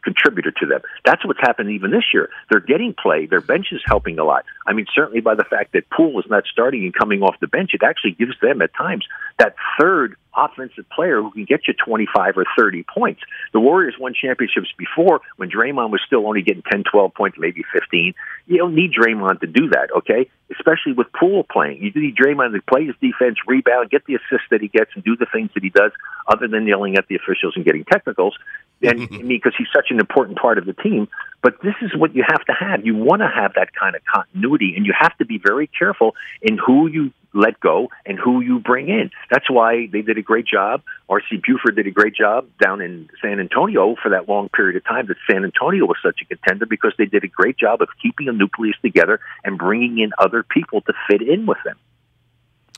contributor 0.02 0.50
to 0.50 0.66
them. 0.66 0.80
That's 1.04 1.24
what's 1.24 1.40
happened 1.40 1.70
even 1.70 1.90
this 1.90 2.04
year. 2.12 2.30
They're 2.50 2.60
getting 2.60 2.94
play. 2.94 3.26
Their 3.26 3.40
bench 3.40 3.68
is 3.72 3.80
helping 3.86 4.18
a 4.18 4.24
lot. 4.24 4.44
I 4.66 4.72
mean, 4.72 4.86
certainly 4.94 5.20
by 5.20 5.34
the 5.34 5.44
fact 5.44 5.72
that 5.72 5.88
Poole 5.90 6.18
is 6.18 6.26
not 6.28 6.44
starting 6.50 6.84
and 6.84 6.94
coming 6.94 7.22
off 7.22 7.36
the 7.40 7.46
bench, 7.46 7.70
it 7.74 7.82
actually 7.82 8.12
gives 8.12 8.38
them 8.40 8.62
at 8.62 8.74
times 8.74 9.06
that 9.38 9.54
third 9.80 10.16
offensive 10.36 10.84
player 10.90 11.20
who 11.22 11.30
can 11.30 11.44
get 11.44 11.66
you 11.66 11.74
25 11.74 12.36
or 12.36 12.44
30 12.56 12.84
points. 12.84 13.20
The 13.52 13.60
Warriors 13.60 13.94
won 13.98 14.12
championships 14.14 14.68
before 14.76 15.20
when 15.36 15.50
Draymond 15.50 15.90
was 15.90 16.00
still 16.06 16.26
only 16.26 16.42
getting 16.42 16.62
10, 16.70 16.84
12 16.90 17.14
points, 17.14 17.38
maybe 17.40 17.62
15. 17.72 18.14
You 18.46 18.58
don't 18.58 18.74
need 18.74 18.92
Draymond 18.92 19.40
to 19.40 19.46
do 19.46 19.68
that, 19.70 19.88
okay? 19.96 20.28
Especially 20.52 20.92
with 20.92 21.08
Poole 21.12 21.44
playing. 21.50 21.82
You 21.82 21.90
need 21.94 22.16
Draymond 22.16 22.52
to 22.52 22.62
play 22.62 22.86
his 22.86 22.94
defense, 23.00 23.38
rebound, 23.46 23.90
get 23.90 24.04
the 24.06 24.14
assists 24.14 24.48
that 24.50 24.60
he 24.60 24.68
gets, 24.68 24.90
and 24.94 25.02
do 25.02 25.16
the 25.16 25.26
things 25.32 25.50
that 25.54 25.62
he 25.62 25.70
does 25.70 25.92
other 26.28 26.48
than 26.48 26.66
yelling 26.66 26.96
at 26.96 27.08
the 27.08 27.16
officials 27.16 27.54
and 27.56 27.64
getting 27.64 27.84
technicals. 27.84 28.36
And 28.82 29.08
because 29.28 29.54
he's 29.56 29.68
such 29.74 29.86
an 29.90 29.98
important 29.98 30.38
part 30.38 30.58
of 30.58 30.66
the 30.66 30.74
team. 30.74 31.08
But 31.42 31.60
this 31.62 31.74
is 31.80 31.96
what 31.96 32.14
you 32.14 32.24
have 32.26 32.44
to 32.46 32.52
have. 32.52 32.84
You 32.84 32.96
want 32.96 33.22
to 33.22 33.28
have 33.28 33.54
that 33.54 33.74
kind 33.74 33.94
of 33.94 34.02
continuity, 34.04 34.74
and 34.76 34.84
you 34.84 34.92
have 34.98 35.16
to 35.18 35.24
be 35.24 35.38
very 35.38 35.68
careful 35.68 36.14
in 36.42 36.58
who 36.58 36.86
you 36.88 37.12
let 37.36 37.60
go 37.60 37.90
and 38.04 38.18
who 38.18 38.40
you 38.40 38.58
bring 38.58 38.88
in. 38.88 39.10
That's 39.30 39.48
why 39.50 39.86
they 39.92 40.02
did 40.02 40.18
a 40.18 40.22
great 40.22 40.46
job. 40.46 40.82
R.C. 41.08 41.40
Buford 41.46 41.76
did 41.76 41.86
a 41.86 41.90
great 41.90 42.14
job 42.14 42.48
down 42.62 42.80
in 42.80 43.08
San 43.22 43.38
Antonio 43.38 43.94
for 44.02 44.10
that 44.10 44.28
long 44.28 44.48
period 44.48 44.76
of 44.76 44.84
time 44.84 45.06
that 45.06 45.16
San 45.30 45.44
Antonio 45.44 45.84
was 45.84 45.98
such 46.02 46.20
a 46.22 46.24
contender 46.24 46.66
because 46.66 46.94
they 46.98 47.04
did 47.04 47.24
a 47.24 47.28
great 47.28 47.58
job 47.58 47.82
of 47.82 47.88
keeping 48.02 48.28
a 48.28 48.32
nucleus 48.32 48.76
together 48.82 49.20
and 49.44 49.58
bringing 49.58 49.98
in 49.98 50.10
other 50.18 50.42
people 50.42 50.80
to 50.82 50.92
fit 51.08 51.22
in 51.22 51.46
with 51.46 51.58
them. 51.64 51.76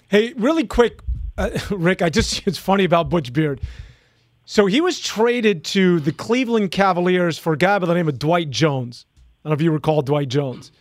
Hey, 0.08 0.32
really 0.36 0.66
quick, 0.66 1.00
uh, 1.36 1.50
Rick, 1.70 2.02
I 2.02 2.10
just, 2.10 2.42
it's 2.46 2.58
funny 2.58 2.84
about 2.84 3.08
Butch 3.08 3.32
Beard. 3.32 3.60
So 4.50 4.64
he 4.64 4.80
was 4.80 4.98
traded 4.98 5.62
to 5.66 6.00
the 6.00 6.10
Cleveland 6.10 6.70
Cavaliers 6.70 7.36
for 7.36 7.52
a 7.52 7.56
guy 7.58 7.78
by 7.78 7.84
the 7.84 7.92
name 7.92 8.08
of 8.08 8.18
Dwight 8.18 8.48
Jones. 8.48 9.04
I 9.14 9.20
don't 9.20 9.50
know 9.50 9.54
if 9.56 9.60
you 9.60 9.70
recall 9.70 10.00
Dwight 10.00 10.28
Jones. 10.28 10.72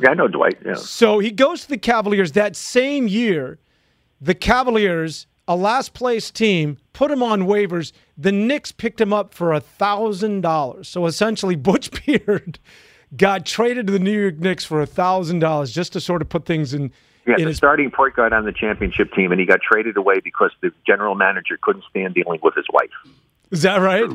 Yeah, 0.00 0.10
I 0.10 0.14
know 0.14 0.26
Dwight. 0.26 0.58
Yeah. 0.66 0.74
So 0.74 1.20
he 1.20 1.30
goes 1.30 1.62
to 1.62 1.68
the 1.68 1.78
Cavaliers 1.78 2.32
that 2.32 2.56
same 2.56 3.06
year. 3.06 3.60
The 4.20 4.34
Cavaliers, 4.34 5.28
a 5.46 5.54
last 5.54 5.94
place 5.94 6.32
team, 6.32 6.78
put 6.94 7.12
him 7.12 7.22
on 7.22 7.42
waivers. 7.42 7.92
The 8.18 8.32
Knicks 8.32 8.72
picked 8.72 9.00
him 9.00 9.12
up 9.12 9.34
for 9.34 9.52
a 9.52 9.60
thousand 9.60 10.40
dollars. 10.40 10.88
So 10.88 11.06
essentially, 11.06 11.54
Butch 11.70 11.92
Beard 12.04 12.58
got 13.16 13.46
traded 13.46 13.86
to 13.86 13.92
the 13.92 14.00
New 14.00 14.20
York 14.20 14.38
Knicks 14.38 14.64
for 14.64 14.80
a 14.82 14.86
thousand 14.86 15.38
dollars 15.38 15.70
just 15.70 15.92
to 15.92 16.00
sort 16.00 16.22
of 16.22 16.28
put 16.28 16.44
things 16.44 16.74
in. 16.74 16.90
Yeah, 17.26 17.36
the 17.36 17.46
his... 17.46 17.56
starting 17.56 17.90
point 17.90 18.16
guard 18.16 18.32
on 18.32 18.44
the 18.44 18.52
championship 18.52 19.12
team, 19.12 19.30
and 19.30 19.40
he 19.40 19.46
got 19.46 19.60
traded 19.60 19.96
away 19.96 20.20
because 20.22 20.50
the 20.60 20.72
general 20.86 21.14
manager 21.14 21.58
couldn't 21.60 21.84
stand 21.88 22.14
dealing 22.14 22.40
with 22.42 22.54
his 22.54 22.66
wife. 22.72 22.90
Is 23.50 23.62
that 23.62 23.76
right? 23.76 24.10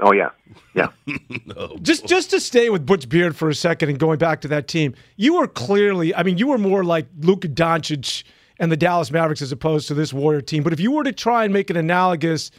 Oh 0.00 0.12
yeah, 0.12 0.30
yeah. 0.74 0.88
no, 1.46 1.76
just 1.82 2.06
just 2.06 2.30
to 2.30 2.40
stay 2.40 2.68
with 2.70 2.84
Butch 2.84 3.08
Beard 3.08 3.36
for 3.36 3.48
a 3.48 3.54
second 3.54 3.88
and 3.88 3.98
going 3.98 4.18
back 4.18 4.40
to 4.42 4.48
that 4.48 4.68
team, 4.68 4.94
you 5.16 5.34
were 5.34 5.46
clearly, 5.46 6.14
I 6.14 6.22
mean, 6.22 6.38
you 6.38 6.48
were 6.48 6.58
more 6.58 6.84
like 6.84 7.06
Luka 7.20 7.48
Doncic 7.48 8.24
and 8.58 8.70
the 8.70 8.76
Dallas 8.76 9.10
Mavericks 9.10 9.42
as 9.42 9.52
opposed 9.52 9.88
to 9.88 9.94
this 9.94 10.12
Warrior 10.12 10.40
team. 10.40 10.62
But 10.62 10.72
if 10.72 10.80
you 10.80 10.90
were 10.90 11.04
to 11.04 11.12
try 11.12 11.44
and 11.44 11.52
make 11.52 11.70
it 11.70 11.76
analogous 11.76 12.50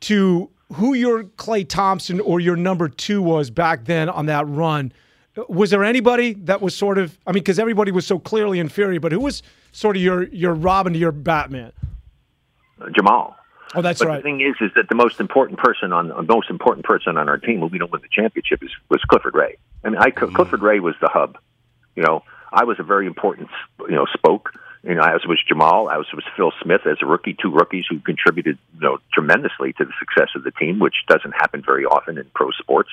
to 0.00 0.50
who 0.74 0.94
your 0.94 1.24
Klay 1.24 1.68
Thompson 1.68 2.20
or 2.20 2.40
your 2.40 2.56
number 2.56 2.88
two 2.88 3.22
was 3.22 3.50
back 3.50 3.84
then 3.86 4.08
on 4.08 4.26
that 4.26 4.46
run, 4.48 4.92
was 5.48 5.70
there 5.70 5.84
anybody 5.84 6.32
that 6.32 6.60
was 6.60 6.74
sort 6.74 6.98
of, 6.98 7.16
I 7.26 7.32
mean, 7.32 7.42
because 7.42 7.58
everybody 7.58 7.92
was 7.92 8.06
so 8.06 8.18
clearly 8.18 8.58
inferior, 8.58 9.00
but 9.00 9.12
who 9.12 9.20
was 9.20 9.42
sort 9.72 9.96
of 9.96 10.02
your 10.02 10.24
your 10.28 10.54
Robin 10.54 10.92
to 10.92 10.98
your 10.98 11.12
Batman? 11.12 11.72
Jamaal. 12.80 13.34
Oh, 13.74 13.82
that's 13.82 13.98
but 13.98 14.08
right. 14.08 14.16
The 14.16 14.22
thing 14.22 14.40
is, 14.40 14.56
is 14.60 14.70
that 14.76 14.88
the 14.88 14.94
most 14.94 15.20
important 15.20 15.58
person 15.58 15.92
on 15.92 16.08
the 16.08 16.22
most 16.22 16.50
important 16.50 16.86
person 16.86 17.16
on 17.18 17.28
our 17.28 17.38
team, 17.38 17.60
when 17.60 17.70
we 17.70 17.78
don't 17.78 17.92
win 17.92 18.00
the 18.00 18.08
championship, 18.10 18.62
is 18.62 18.70
was 18.88 19.02
Clifford 19.08 19.34
Ray. 19.34 19.56
I 19.84 19.90
mean, 19.90 19.98
I, 19.98 20.10
mm-hmm. 20.10 20.34
Clifford 20.34 20.62
Ray 20.62 20.80
was 20.80 20.94
the 21.00 21.08
hub. 21.08 21.38
You 21.94 22.02
know, 22.02 22.22
I 22.52 22.64
was 22.64 22.78
a 22.80 22.82
very 22.82 23.06
important, 23.06 23.48
you 23.80 23.94
know, 23.94 24.06
spoke. 24.06 24.50
You 24.84 24.94
know, 24.94 25.02
as 25.02 25.26
was 25.26 25.38
Jamaal, 25.50 25.92
as 25.92 26.06
was 26.14 26.24
Phil 26.36 26.52
Smith 26.62 26.82
as 26.86 26.98
a 27.02 27.06
rookie, 27.06 27.36
two 27.40 27.50
rookies 27.50 27.84
who 27.90 27.98
contributed, 27.98 28.58
you 28.74 28.80
know, 28.80 28.98
tremendously 29.12 29.72
to 29.74 29.84
the 29.84 29.92
success 29.98 30.30
of 30.36 30.44
the 30.44 30.52
team, 30.52 30.78
which 30.78 30.94
doesn't 31.08 31.32
happen 31.32 31.62
very 31.66 31.84
often 31.84 32.16
in 32.16 32.24
pro 32.34 32.50
sports. 32.52 32.90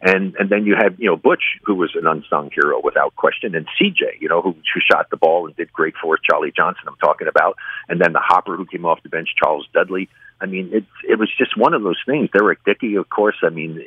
And 0.00 0.34
and 0.38 0.50
then 0.50 0.66
you 0.66 0.74
had 0.76 0.96
you 0.98 1.08
know 1.08 1.16
Butch, 1.16 1.58
who 1.64 1.74
was 1.74 1.94
an 1.94 2.06
unsung 2.06 2.50
hero 2.52 2.80
without 2.82 3.16
question, 3.16 3.54
and 3.54 3.66
CJ, 3.80 4.20
you 4.20 4.28
know, 4.28 4.42
who, 4.42 4.52
who 4.52 4.80
shot 4.80 5.08
the 5.10 5.16
ball 5.16 5.46
and 5.46 5.56
did 5.56 5.72
great 5.72 5.94
for. 6.00 6.18
Charlie 6.18 6.52
Johnson, 6.54 6.84
I'm 6.86 6.96
talking 6.96 7.28
about, 7.28 7.56
and 7.88 8.00
then 8.00 8.12
the 8.12 8.20
hopper 8.22 8.56
who 8.56 8.66
came 8.66 8.84
off 8.84 9.02
the 9.02 9.08
bench, 9.08 9.30
Charles 9.42 9.66
Dudley. 9.72 10.08
I 10.40 10.46
mean, 10.46 10.70
it 10.72 10.84
it 11.08 11.18
was 11.18 11.30
just 11.38 11.56
one 11.56 11.72
of 11.72 11.82
those 11.82 12.00
things. 12.04 12.28
Derrek 12.30 12.62
Dickey, 12.64 12.96
of 12.96 13.08
course. 13.08 13.36
I 13.42 13.48
mean, 13.48 13.82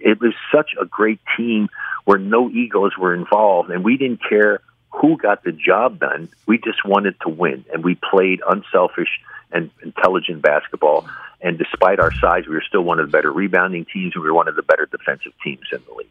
it 0.00 0.20
was 0.20 0.34
such 0.54 0.72
a 0.80 0.84
great 0.84 1.20
team 1.36 1.68
where 2.04 2.18
no 2.18 2.50
egos 2.50 2.92
were 2.98 3.14
involved, 3.14 3.70
and 3.70 3.82
we 3.82 3.96
didn't 3.96 4.20
care 4.28 4.60
who 4.94 5.16
got 5.16 5.42
the 5.42 5.52
job 5.52 5.98
done. 5.98 6.28
We 6.46 6.58
just 6.58 6.84
wanted 6.84 7.16
to 7.22 7.28
win, 7.28 7.64
and 7.72 7.82
we 7.82 7.96
played 7.96 8.40
unselfish 8.48 9.20
and 9.52 9.70
intelligent 9.82 10.40
basketball. 10.40 11.06
And 11.40 11.58
despite 11.58 11.98
our 11.98 12.12
size, 12.12 12.46
we 12.46 12.54
were 12.54 12.64
still 12.66 12.82
one 12.82 13.00
of 13.00 13.06
the 13.06 13.12
better 13.12 13.32
rebounding 13.32 13.86
teams, 13.92 14.14
we 14.14 14.22
were 14.22 14.32
one 14.32 14.48
of 14.48 14.56
the 14.56 14.62
better 14.62 14.86
defensive 14.86 15.32
teams 15.42 15.66
in 15.72 15.80
the 15.88 15.94
league. 15.94 16.08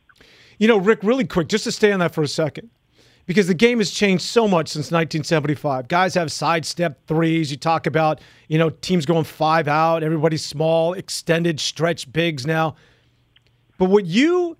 You 0.59 0.67
know, 0.67 0.77
Rick, 0.77 0.99
really 1.03 1.25
quick, 1.25 1.47
just 1.47 1.63
to 1.63 1.71
stay 1.71 1.91
on 1.91 1.99
that 1.99 2.13
for 2.13 2.21
a 2.21 2.27
second, 2.27 2.69
because 3.25 3.47
the 3.47 3.53
game 3.53 3.79
has 3.79 3.89
changed 3.89 4.23
so 4.23 4.47
much 4.47 4.67
since 4.67 4.91
1975. 4.91 5.87
Guys 5.87 6.13
have 6.13 6.31
sidestep 6.31 7.07
threes. 7.07 7.51
You 7.51 7.57
talk 7.57 7.87
about, 7.87 8.21
you 8.47 8.57
know, 8.57 8.69
teams 8.69 9.05
going 9.05 9.23
five 9.23 9.67
out, 9.67 10.03
everybody's 10.03 10.45
small, 10.45 10.93
extended 10.93 11.59
stretch 11.59 12.11
bigs 12.11 12.45
now. 12.45 12.75
But 13.77 13.89
what 13.89 14.05
you, 14.05 14.57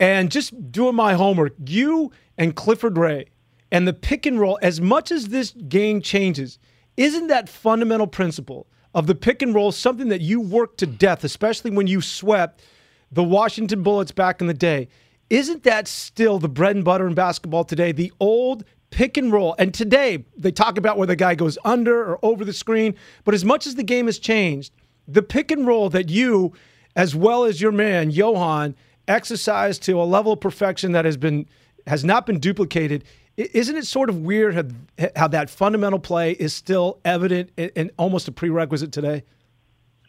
and 0.00 0.30
just 0.30 0.72
doing 0.72 0.94
my 0.94 1.14
homework, 1.14 1.54
you 1.66 2.12
and 2.38 2.56
Clifford 2.56 2.96
Ray 2.96 3.26
and 3.70 3.88
the 3.88 3.92
pick 3.92 4.26
and 4.26 4.38
roll, 4.38 4.58
as 4.62 4.80
much 4.80 5.10
as 5.10 5.28
this 5.28 5.50
game 5.52 6.00
changes, 6.00 6.58
isn't 6.96 7.26
that 7.28 7.48
fundamental 7.48 8.06
principle 8.06 8.66
of 8.94 9.06
the 9.06 9.14
pick 9.14 9.42
and 9.42 9.54
roll 9.54 9.72
something 9.72 10.08
that 10.08 10.20
you 10.20 10.40
worked 10.40 10.78
to 10.78 10.86
death, 10.86 11.24
especially 11.24 11.70
when 11.70 11.86
you 11.86 12.00
swept 12.00 12.62
the 13.10 13.24
Washington 13.24 13.82
Bullets 13.82 14.12
back 14.12 14.40
in 14.40 14.46
the 14.46 14.54
day? 14.54 14.88
Isn't 15.30 15.62
that 15.64 15.88
still 15.88 16.38
the 16.38 16.48
bread 16.48 16.76
and 16.76 16.84
butter 16.84 17.06
in 17.06 17.14
basketball 17.14 17.64
today? 17.64 17.92
The 17.92 18.12
old 18.20 18.64
pick 18.90 19.16
and 19.16 19.32
roll. 19.32 19.56
And 19.58 19.74
today 19.74 20.24
they 20.36 20.52
talk 20.52 20.78
about 20.78 20.96
where 20.96 21.06
the 21.06 21.16
guy 21.16 21.34
goes 21.34 21.58
under 21.64 22.04
or 22.04 22.18
over 22.22 22.44
the 22.44 22.52
screen. 22.52 22.94
But 23.24 23.34
as 23.34 23.44
much 23.44 23.66
as 23.66 23.74
the 23.74 23.82
game 23.82 24.06
has 24.06 24.18
changed, 24.18 24.72
the 25.08 25.22
pick 25.22 25.50
and 25.50 25.66
roll 25.66 25.90
that 25.90 26.08
you, 26.08 26.52
as 26.94 27.14
well 27.14 27.44
as 27.44 27.60
your 27.60 27.72
man 27.72 28.10
Johan, 28.10 28.76
exercise 29.08 29.78
to 29.80 30.00
a 30.00 30.04
level 30.04 30.32
of 30.32 30.40
perfection 30.40 30.92
that 30.92 31.04
has 31.04 31.16
been 31.16 31.46
has 31.86 32.04
not 32.04 32.24
been 32.24 32.38
duplicated 32.38 33.04
isn't 33.36 33.76
it 33.76 33.86
sort 33.86 34.08
of 34.08 34.18
weird 34.18 34.54
how, 34.54 35.08
how 35.16 35.28
that 35.28 35.50
fundamental 35.50 35.98
play 35.98 36.32
is 36.32 36.54
still 36.54 36.98
evident 37.04 37.50
and 37.56 37.90
almost 37.96 38.28
a 38.28 38.32
prerequisite 38.32 38.92
today? 38.92 39.24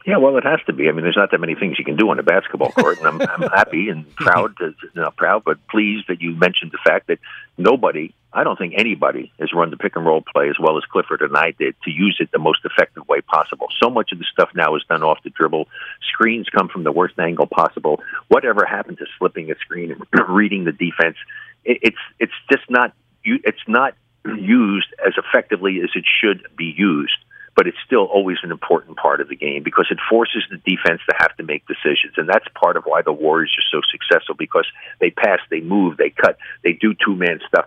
Yeah, 0.06 0.18
well, 0.18 0.38
it 0.38 0.44
has 0.44 0.60
to 0.68 0.74
be. 0.74 0.88
I 0.88 0.92
mean, 0.92 1.02
there's 1.02 1.18
not 1.18 1.32
that 1.32 1.40
many 1.40 1.56
things 1.56 1.80
you 1.80 1.86
can 1.86 1.96
do 1.96 2.12
on 2.12 2.20
a 2.20 2.24
basketball 2.24 2.72
court, 2.72 3.00
and 3.00 3.08
I'm, 3.08 3.22
I'm 3.22 3.50
happy 3.50 3.90
and 3.90 4.16
proud, 4.16 4.56
to, 4.58 4.76
not 4.94 5.18
proud, 5.18 5.44
but 5.44 5.58
pleased 5.68 6.06
that 6.10 6.22
you 6.22 6.36
mentioned 6.36 6.72
the 6.72 6.78
fact 6.86 7.08
that 7.08 7.18
nobody, 7.58 8.14
I 8.32 8.44
don't 8.44 8.56
think 8.56 8.76
anybody, 8.78 9.34
has 9.40 9.52
run 9.52 9.72
the 9.72 9.78
pick 9.78 9.96
and 9.96 10.06
roll 10.06 10.22
play 10.22 10.48
as 10.50 10.58
well 10.60 10.78
as 10.78 10.84
Clifford 10.84 11.22
and 11.24 11.36
I 11.36 11.56
did 11.58 11.76
to 11.86 11.92
use 11.92 12.18
it 12.20 12.30
the 12.32 12.38
most 12.38 12.60
effective 12.66 13.08
way 13.08 13.22
possible. 13.22 13.68
So 13.82 13.90
much 13.90 14.12
of 14.12 14.20
the 14.20 14.26
stuff 14.32 14.50
now 14.54 14.76
is 14.76 14.84
done 14.88 15.02
off 15.02 15.24
the 15.24 15.32
dribble. 15.32 15.68
Screens 16.14 16.48
come 16.56 16.68
from 16.68 16.84
the 16.84 16.92
worst 16.92 17.18
angle 17.18 17.48
possible. 17.48 18.00
Whatever 18.28 18.64
happened 18.64 19.00
to 19.00 19.06
slipping 19.18 19.50
a 19.50 19.56
screen 19.56 19.92
and 19.92 20.04
reading 20.30 20.66
the 20.66 20.72
defense? 20.72 21.18
It, 21.64 21.80
it's 21.82 21.98
it's 22.20 22.34
just 22.52 22.70
not 22.70 22.94
it's 23.26 23.68
not 23.68 23.96
used 24.26 24.88
as 25.06 25.14
effectively 25.18 25.82
as 25.84 25.90
it 25.96 26.06
should 26.22 26.48
be 26.58 26.74
used. 26.76 27.16
But 27.56 27.68
it's 27.68 27.78
still 27.86 28.04
always 28.04 28.38
an 28.44 28.52
important 28.52 28.98
part 28.98 29.22
of 29.22 29.30
the 29.30 29.36
game 29.36 29.64
because 29.64 29.88
it 29.90 29.98
forces 30.10 30.44
the 30.52 30.58
defense 30.58 31.00
to 31.10 31.16
have 31.20 31.38
to 31.38 31.44
make 31.44 31.66
decisions, 31.68 32.16
and 32.18 32.28
that's 32.28 32.46
part 32.54 32.76
of 32.76 32.84
why 32.84 33.02
the 33.02 33.14
Warriors 33.14 33.56
are 33.58 33.80
so 33.80 33.82
successful 33.90 34.36
because 34.36 34.68
they 35.00 35.10
pass, 35.10 35.40
they 35.50 35.62
move, 35.62 35.96
they 35.96 36.10
cut, 36.10 36.38
they 36.66 36.74
do 36.74 36.94
two 36.94 37.16
man 37.16 37.40
stuff 37.48 37.66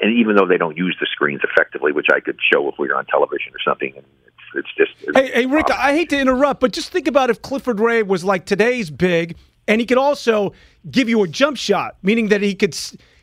and 0.00 0.16
even 0.18 0.36
though 0.36 0.46
they 0.46 0.58
don't 0.58 0.76
use 0.76 0.96
the 1.00 1.06
screens 1.06 1.40
effectively, 1.42 1.92
which 1.92 2.06
I 2.12 2.20
could 2.20 2.38
show 2.52 2.68
if 2.68 2.78
we 2.78 2.88
were 2.88 2.96
on 2.96 3.06
television 3.06 3.52
or 3.54 3.60
something, 3.64 3.94
it's, 3.96 4.36
it's 4.54 4.68
just. 4.76 4.92
It's 5.02 5.16
hey, 5.16 5.30
hey, 5.32 5.46
Rick, 5.46 5.70
I 5.70 5.92
hate 5.92 6.10
to 6.10 6.18
interrupt, 6.18 6.60
but 6.60 6.72
just 6.72 6.90
think 6.92 7.08
about 7.08 7.30
if 7.30 7.42
Clifford 7.42 7.80
Ray 7.80 8.02
was 8.02 8.24
like 8.24 8.44
today's 8.44 8.90
big, 8.90 9.36
and 9.66 9.80
he 9.80 9.86
could 9.86 9.98
also 9.98 10.52
give 10.90 11.08
you 11.08 11.22
a 11.22 11.28
jump 11.28 11.56
shot, 11.56 11.96
meaning 12.02 12.28
that 12.28 12.42
he 12.42 12.54
could 12.54 12.76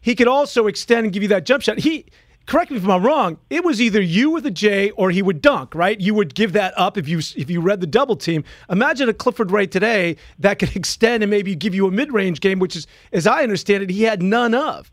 he 0.05 0.13
could 0.13 0.27
also 0.27 0.67
extend 0.67 1.05
and 1.05 1.11
give 1.11 1.23
you 1.23 1.29
that 1.29 1.47
jump 1.47 1.63
shot. 1.63 1.79
He 1.79 2.05
correct 2.45 2.69
me 2.69 2.77
if 2.77 2.87
I'm 2.87 3.03
wrong. 3.03 3.39
It 3.49 3.65
was 3.65 3.81
either 3.81 3.99
you 3.99 4.29
with 4.29 4.45
a 4.45 4.51
J 4.51 4.91
or 4.91 5.09
he 5.09 5.23
would 5.23 5.41
dunk, 5.41 5.73
right? 5.73 5.99
You 5.99 6.13
would 6.13 6.35
give 6.35 6.53
that 6.53 6.77
up 6.77 6.95
if 6.95 7.09
you 7.09 7.17
if 7.17 7.49
you 7.49 7.59
read 7.59 7.81
the 7.81 7.87
double 7.87 8.15
team. 8.15 8.43
Imagine 8.69 9.09
a 9.09 9.15
Clifford 9.15 9.49
Ray 9.49 9.65
today 9.65 10.17
that 10.37 10.59
could 10.59 10.75
extend 10.75 11.23
and 11.23 11.31
maybe 11.31 11.55
give 11.55 11.73
you 11.73 11.87
a 11.87 11.91
mid 11.91 12.13
range 12.13 12.39
game, 12.39 12.59
which 12.59 12.75
is, 12.75 12.85
as 13.11 13.25
I 13.25 13.41
understand 13.41 13.81
it, 13.81 13.89
he 13.89 14.03
had 14.03 14.21
none 14.21 14.53
of. 14.53 14.91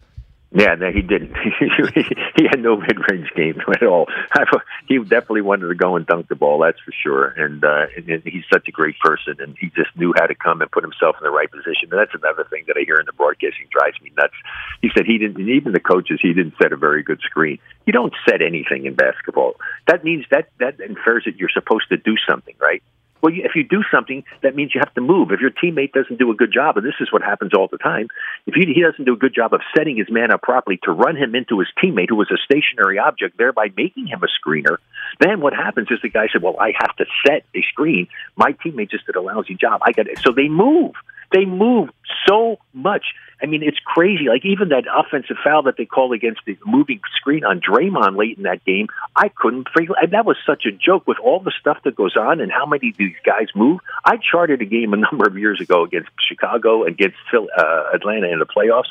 Yeah, 0.54 0.74
no, 0.74 0.92
he 0.92 1.00
didn't. 1.00 1.34
he 2.36 2.44
had 2.44 2.60
no 2.60 2.76
mid-range 2.76 3.30
game 3.34 3.58
at 3.68 3.82
all. 3.82 4.06
he 4.88 4.98
definitely 4.98 5.40
wanted 5.40 5.68
to 5.68 5.74
go 5.74 5.96
and 5.96 6.06
dunk 6.06 6.28
the 6.28 6.34
ball, 6.34 6.58
that's 6.60 6.78
for 6.80 6.92
sure. 7.02 7.28
And, 7.28 7.64
uh, 7.64 7.86
and 7.96 8.22
he's 8.24 8.44
such 8.52 8.68
a 8.68 8.70
great 8.70 8.98
person, 9.00 9.36
and 9.38 9.56
he 9.58 9.68
just 9.68 9.96
knew 9.96 10.12
how 10.14 10.26
to 10.26 10.34
come 10.34 10.60
and 10.60 10.70
put 10.70 10.84
himself 10.84 11.16
in 11.18 11.24
the 11.24 11.30
right 11.30 11.50
position. 11.50 11.88
And 11.90 11.98
that's 11.98 12.14
another 12.14 12.44
thing 12.50 12.64
that 12.66 12.76
I 12.76 12.84
hear 12.84 12.96
in 12.96 13.06
the 13.06 13.14
broadcasting 13.14 13.66
drives 13.70 13.98
me 14.02 14.12
nuts. 14.16 14.34
He 14.82 14.90
said 14.94 15.06
he 15.06 15.16
didn't, 15.16 15.38
and 15.38 15.48
even 15.48 15.72
the 15.72 15.80
coaches, 15.80 16.20
he 16.20 16.34
didn't 16.34 16.54
set 16.60 16.72
a 16.72 16.76
very 16.76 17.02
good 17.02 17.20
screen. 17.20 17.58
You 17.86 17.94
don't 17.94 18.14
set 18.28 18.42
anything 18.42 18.84
in 18.84 18.94
basketball. 18.94 19.54
That 19.86 20.04
means 20.04 20.26
that 20.30 20.50
that 20.60 20.80
infers 20.80 21.24
that 21.24 21.36
you're 21.36 21.48
supposed 21.48 21.88
to 21.88 21.96
do 21.96 22.16
something, 22.28 22.54
right? 22.60 22.82
Well, 23.22 23.32
if 23.34 23.52
you 23.54 23.62
do 23.62 23.82
something, 23.90 24.24
that 24.42 24.56
means 24.56 24.74
you 24.74 24.80
have 24.84 24.92
to 24.94 25.00
move. 25.00 25.30
If 25.30 25.40
your 25.40 25.50
teammate 25.50 25.92
doesn't 25.92 26.18
do 26.18 26.30
a 26.32 26.34
good 26.34 26.52
job, 26.52 26.76
and 26.76 26.84
this 26.84 26.94
is 27.00 27.12
what 27.12 27.22
happens 27.22 27.52
all 27.54 27.68
the 27.70 27.78
time, 27.78 28.08
if 28.46 28.54
he, 28.54 28.72
he 28.72 28.82
doesn't 28.82 29.04
do 29.04 29.12
a 29.12 29.16
good 29.16 29.34
job 29.34 29.54
of 29.54 29.60
setting 29.76 29.96
his 29.96 30.10
man 30.10 30.32
up 30.32 30.42
properly 30.42 30.80
to 30.82 30.90
run 30.90 31.16
him 31.16 31.36
into 31.36 31.60
his 31.60 31.68
teammate, 31.82 32.08
who 32.08 32.16
was 32.16 32.30
a 32.32 32.38
stationary 32.44 32.98
object, 32.98 33.38
thereby 33.38 33.68
making 33.76 34.08
him 34.08 34.20
a 34.22 34.26
screener, 34.26 34.78
then 35.20 35.40
what 35.40 35.54
happens 35.54 35.88
is 35.90 36.00
the 36.02 36.08
guy 36.08 36.26
said, 36.32 36.42
"Well, 36.42 36.56
I 36.58 36.72
have 36.80 36.96
to 36.96 37.06
set 37.24 37.44
a 37.54 37.62
screen. 37.62 38.08
My 38.36 38.52
teammate 38.54 38.90
just 38.90 39.06
did 39.06 39.14
a 39.14 39.20
lousy 39.20 39.54
job. 39.54 39.80
I 39.86 39.92
got 39.92 40.08
it." 40.08 40.18
So 40.18 40.32
they 40.32 40.48
move. 40.48 40.92
They 41.32 41.44
move 41.44 41.90
so 42.26 42.58
much. 42.72 43.04
I 43.42 43.46
mean, 43.46 43.62
it's 43.62 43.78
crazy. 43.84 44.28
Like 44.28 44.44
even 44.44 44.68
that 44.68 44.84
offensive 44.86 45.36
foul 45.42 45.64
that 45.64 45.76
they 45.76 45.84
called 45.84 46.12
against 46.12 46.42
the 46.46 46.56
moving 46.64 47.00
screen 47.16 47.44
on 47.44 47.60
Draymond 47.60 48.16
late 48.16 48.36
in 48.36 48.44
that 48.44 48.64
game, 48.64 48.86
I 49.16 49.30
couldn't 49.34 49.68
figure. 49.76 49.94
That 50.10 50.24
was 50.24 50.36
such 50.46 50.64
a 50.64 50.70
joke 50.70 51.08
with 51.08 51.18
all 51.18 51.40
the 51.40 51.52
stuff 51.58 51.78
that 51.84 51.96
goes 51.96 52.16
on 52.16 52.40
and 52.40 52.52
how 52.52 52.66
many 52.66 52.94
these 52.96 53.16
guys 53.26 53.48
move. 53.54 53.80
I 54.04 54.18
charted 54.18 54.62
a 54.62 54.64
game 54.64 54.92
a 54.92 54.96
number 55.10 55.26
of 55.26 55.36
years 55.36 55.60
ago 55.60 55.84
against 55.84 56.10
Chicago, 56.28 56.84
against 56.84 57.16
Phil, 57.30 57.48
uh, 57.56 57.84
Atlanta 57.92 58.28
in 58.28 58.38
the 58.38 58.46
playoffs. 58.46 58.90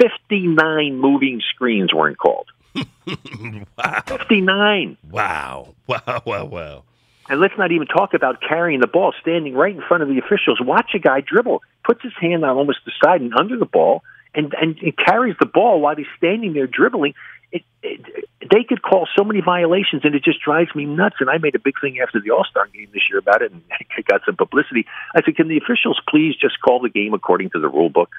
Fifty-nine 0.00 0.96
moving 0.96 1.42
screens 1.54 1.92
weren't 1.92 2.16
called. 2.16 2.46
wow. 2.74 4.02
Fifty-nine. 4.06 4.96
Wow. 5.10 5.74
Wow. 5.88 6.22
Wow. 6.24 6.44
Wow. 6.46 6.84
And 7.28 7.40
let's 7.40 7.54
not 7.56 7.70
even 7.72 7.86
talk 7.86 8.14
about 8.14 8.40
carrying 8.40 8.80
the 8.80 8.86
ball, 8.86 9.14
standing 9.20 9.54
right 9.54 9.74
in 9.74 9.82
front 9.82 10.02
of 10.02 10.08
the 10.08 10.18
officials. 10.18 10.60
Watch 10.60 10.90
a 10.94 10.98
guy 10.98 11.20
dribble, 11.20 11.62
puts 11.84 12.02
his 12.02 12.12
hand 12.20 12.44
on 12.44 12.56
almost 12.56 12.78
the 12.84 12.92
side 13.02 13.20
and 13.20 13.32
under 13.34 13.56
the 13.56 13.66
ball, 13.66 14.02
and 14.34 14.54
and, 14.60 14.78
and 14.78 14.96
carries 14.96 15.36
the 15.38 15.46
ball 15.46 15.80
while 15.80 15.96
he's 15.96 16.06
standing 16.16 16.52
there 16.52 16.66
dribbling. 16.66 17.14
It, 17.52 17.62
it, 17.82 18.28
they 18.50 18.64
could 18.64 18.82
call 18.82 19.06
so 19.16 19.24
many 19.24 19.40
violations, 19.40 20.02
and 20.04 20.14
it 20.14 20.24
just 20.24 20.40
drives 20.40 20.74
me 20.74 20.86
nuts. 20.86 21.16
And 21.20 21.28
I 21.28 21.38
made 21.38 21.54
a 21.54 21.58
big 21.58 21.74
thing 21.80 22.00
after 22.00 22.20
the 22.20 22.30
All 22.30 22.44
Star 22.50 22.66
game 22.66 22.88
this 22.92 23.02
year 23.10 23.18
about 23.18 23.42
it, 23.42 23.52
and 23.52 23.62
I 23.96 24.02
got 24.02 24.22
some 24.24 24.36
publicity. 24.36 24.86
I 25.14 25.22
said, 25.22 25.36
"Can 25.36 25.48
the 25.48 25.58
officials 25.58 26.00
please 26.08 26.34
just 26.34 26.60
call 26.60 26.80
the 26.80 26.88
game 26.88 27.14
according 27.14 27.50
to 27.50 27.60
the 27.60 27.68
rule 27.68 27.90
book?" 27.90 28.10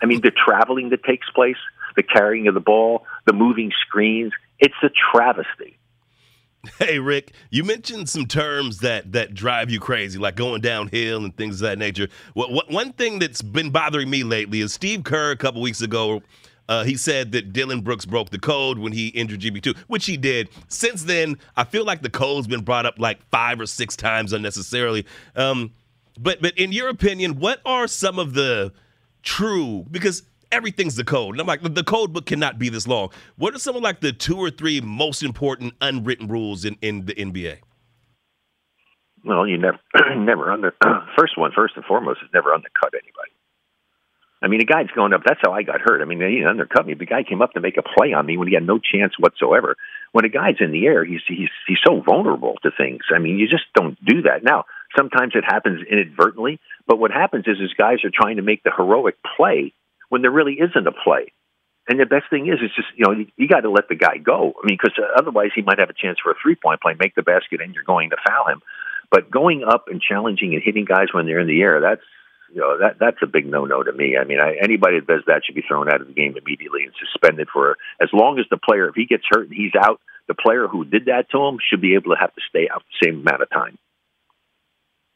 I 0.00 0.06
mean, 0.06 0.20
the 0.20 0.30
traveling 0.30 0.90
that 0.90 1.02
takes 1.02 1.28
place, 1.30 1.56
the 1.96 2.04
carrying 2.04 2.46
of 2.46 2.54
the 2.54 2.60
ball, 2.60 3.04
the 3.26 3.32
moving 3.32 3.72
screens. 3.86 4.32
It's 4.60 4.74
a 4.82 4.90
travesty. 5.12 5.76
Hey 6.78 6.98
Rick, 6.98 7.32
you 7.50 7.64
mentioned 7.64 8.08
some 8.08 8.26
terms 8.26 8.78
that 8.78 9.12
that 9.12 9.34
drive 9.34 9.70
you 9.70 9.80
crazy, 9.80 10.18
like 10.18 10.36
going 10.36 10.60
downhill 10.60 11.24
and 11.24 11.36
things 11.36 11.56
of 11.56 11.68
that 11.68 11.78
nature. 11.78 12.08
What, 12.34 12.50
what, 12.50 12.70
one 12.70 12.92
thing 12.92 13.18
that's 13.18 13.42
been 13.42 13.70
bothering 13.70 14.10
me 14.10 14.24
lately 14.24 14.60
is 14.60 14.72
Steve 14.72 15.04
Kerr 15.04 15.30
a 15.30 15.36
couple 15.36 15.60
weeks 15.60 15.80
ago. 15.80 16.22
Uh, 16.68 16.84
he 16.84 16.96
said 16.96 17.32
that 17.32 17.52
Dillon 17.52 17.80
Brooks 17.80 18.04
broke 18.04 18.28
the 18.28 18.38
code 18.38 18.78
when 18.78 18.92
he 18.92 19.08
injured 19.08 19.40
GP2, 19.40 19.74
which 19.86 20.04
he 20.04 20.18
did. 20.18 20.50
Since 20.68 21.04
then, 21.04 21.38
I 21.56 21.64
feel 21.64 21.84
like 21.84 22.02
the 22.02 22.10
code's 22.10 22.46
been 22.46 22.60
brought 22.60 22.84
up 22.84 22.98
like 22.98 23.22
five 23.30 23.58
or 23.58 23.64
six 23.64 23.96
times 23.96 24.34
unnecessarily. 24.34 25.06
Um, 25.34 25.72
but 26.18 26.42
but 26.42 26.56
in 26.58 26.72
your 26.72 26.88
opinion, 26.88 27.38
what 27.38 27.60
are 27.64 27.86
some 27.86 28.18
of 28.18 28.34
the 28.34 28.72
true 29.22 29.84
because 29.90 30.22
everything's 30.52 30.96
the 30.96 31.04
code. 31.04 31.34
And 31.34 31.40
I'm 31.40 31.46
like, 31.46 31.62
the 31.62 31.84
code 31.84 32.12
book 32.12 32.26
cannot 32.26 32.58
be 32.58 32.68
this 32.68 32.86
long. 32.86 33.10
What 33.36 33.54
are 33.54 33.58
some 33.58 33.76
of 33.76 33.82
like 33.82 34.00
the 34.00 34.12
two 34.12 34.36
or 34.36 34.50
three 34.50 34.80
most 34.80 35.22
important 35.22 35.74
unwritten 35.80 36.28
rules 36.28 36.64
in, 36.64 36.76
in 36.82 37.06
the 37.06 37.14
NBA? 37.14 37.58
Well, 39.24 39.46
you 39.46 39.58
never, 39.58 39.78
never 40.16 40.50
under. 40.50 40.74
first 41.18 41.36
one, 41.36 41.52
first 41.54 41.74
and 41.76 41.84
foremost, 41.84 42.20
is 42.22 42.30
never 42.32 42.52
undercut 42.52 42.94
anybody. 42.94 43.32
I 44.40 44.46
mean, 44.46 44.60
the 44.60 44.66
guy's 44.66 44.86
going 44.94 45.12
up. 45.12 45.22
That's 45.26 45.40
how 45.44 45.52
I 45.52 45.64
got 45.64 45.80
hurt. 45.80 46.00
I 46.00 46.04
mean, 46.04 46.20
he 46.20 46.44
undercut 46.44 46.86
me. 46.86 46.94
The 46.94 47.06
guy 47.06 47.24
came 47.24 47.42
up 47.42 47.52
to 47.54 47.60
make 47.60 47.76
a 47.76 47.82
play 47.82 48.12
on 48.12 48.24
me 48.24 48.36
when 48.36 48.46
he 48.46 48.54
had 48.54 48.64
no 48.64 48.78
chance 48.78 49.14
whatsoever. 49.18 49.74
When 50.12 50.24
a 50.24 50.28
guy's 50.28 50.56
in 50.60 50.70
the 50.70 50.86
air, 50.86 51.04
he's 51.04 51.22
he's 51.26 51.50
he's 51.66 51.78
so 51.84 52.00
vulnerable 52.00 52.54
to 52.62 52.70
things. 52.70 53.02
I 53.14 53.18
mean, 53.18 53.38
you 53.38 53.48
just 53.48 53.64
don't 53.74 53.98
do 54.04 54.22
that. 54.22 54.44
Now, 54.44 54.64
sometimes 54.96 55.32
it 55.34 55.44
happens 55.44 55.84
inadvertently, 55.90 56.60
but 56.86 57.00
what 57.00 57.10
happens 57.10 57.46
is, 57.48 57.58
is 57.58 57.74
guys 57.76 58.04
are 58.04 58.12
trying 58.14 58.36
to 58.36 58.42
make 58.42 58.62
the 58.62 58.70
heroic 58.74 59.16
play 59.36 59.72
when 60.08 60.22
there 60.22 60.30
really 60.30 60.54
isn't 60.54 60.86
a 60.86 60.92
play. 60.92 61.32
And 61.88 61.98
the 61.98 62.06
best 62.06 62.28
thing 62.28 62.48
is, 62.48 62.58
it's 62.60 62.76
just 62.76 62.88
you 62.96 63.06
know 63.06 63.12
you, 63.12 63.26
you 63.36 63.48
got 63.48 63.60
to 63.60 63.70
let 63.70 63.88
the 63.88 63.96
guy 63.96 64.18
go. 64.18 64.52
I 64.62 64.66
mean, 64.66 64.76
because 64.80 64.98
uh, 64.98 65.18
otherwise 65.18 65.50
he 65.54 65.62
might 65.62 65.78
have 65.78 65.88
a 65.88 65.96
chance 65.96 66.18
for 66.22 66.30
a 66.30 66.34
three 66.40 66.54
point 66.54 66.82
play, 66.82 66.94
make 66.98 67.14
the 67.14 67.22
basket, 67.22 67.60
and 67.62 67.74
you're 67.74 67.84
going 67.84 68.10
to 68.10 68.16
foul 68.26 68.48
him. 68.48 68.60
But 69.10 69.30
going 69.30 69.64
up 69.64 69.86
and 69.88 70.00
challenging 70.00 70.52
and 70.52 70.62
hitting 70.62 70.84
guys 70.84 71.08
when 71.12 71.24
they're 71.24 71.40
in 71.40 71.46
the 71.48 71.62
air, 71.62 71.80
that's 71.80 72.04
you 72.52 72.60
know 72.60 72.78
that 72.78 72.98
that's 73.00 73.16
a 73.22 73.26
big 73.26 73.46
no 73.46 73.64
no 73.64 73.82
to 73.82 73.92
me. 73.92 74.18
I 74.20 74.24
mean, 74.24 74.38
I, 74.38 74.56
anybody 74.60 75.00
that 75.00 75.06
does 75.06 75.22
that 75.28 75.42
should 75.46 75.54
be 75.54 75.64
thrown 75.66 75.88
out 75.88 76.02
of 76.02 76.08
the 76.08 76.12
game 76.12 76.36
immediately 76.36 76.84
and 76.84 76.92
suspended 77.00 77.48
for 77.50 77.78
as 78.02 78.10
long 78.12 78.38
as 78.38 78.44
the 78.50 78.58
player, 78.58 78.88
if 78.90 78.94
he 78.94 79.06
gets 79.06 79.24
hurt 79.26 79.48
and 79.48 79.56
he's 79.56 79.72
out, 79.74 79.98
the 80.28 80.34
player 80.34 80.68
who 80.68 80.84
did 80.84 81.06
that 81.06 81.30
to 81.30 81.40
him 81.40 81.56
should 81.70 81.80
be 81.80 81.94
able 81.94 82.14
to 82.14 82.20
have 82.20 82.34
to 82.34 82.42
stay 82.50 82.68
out 82.68 82.82
the 82.84 83.06
same 83.06 83.20
amount 83.20 83.40
of 83.40 83.48
time 83.48 83.78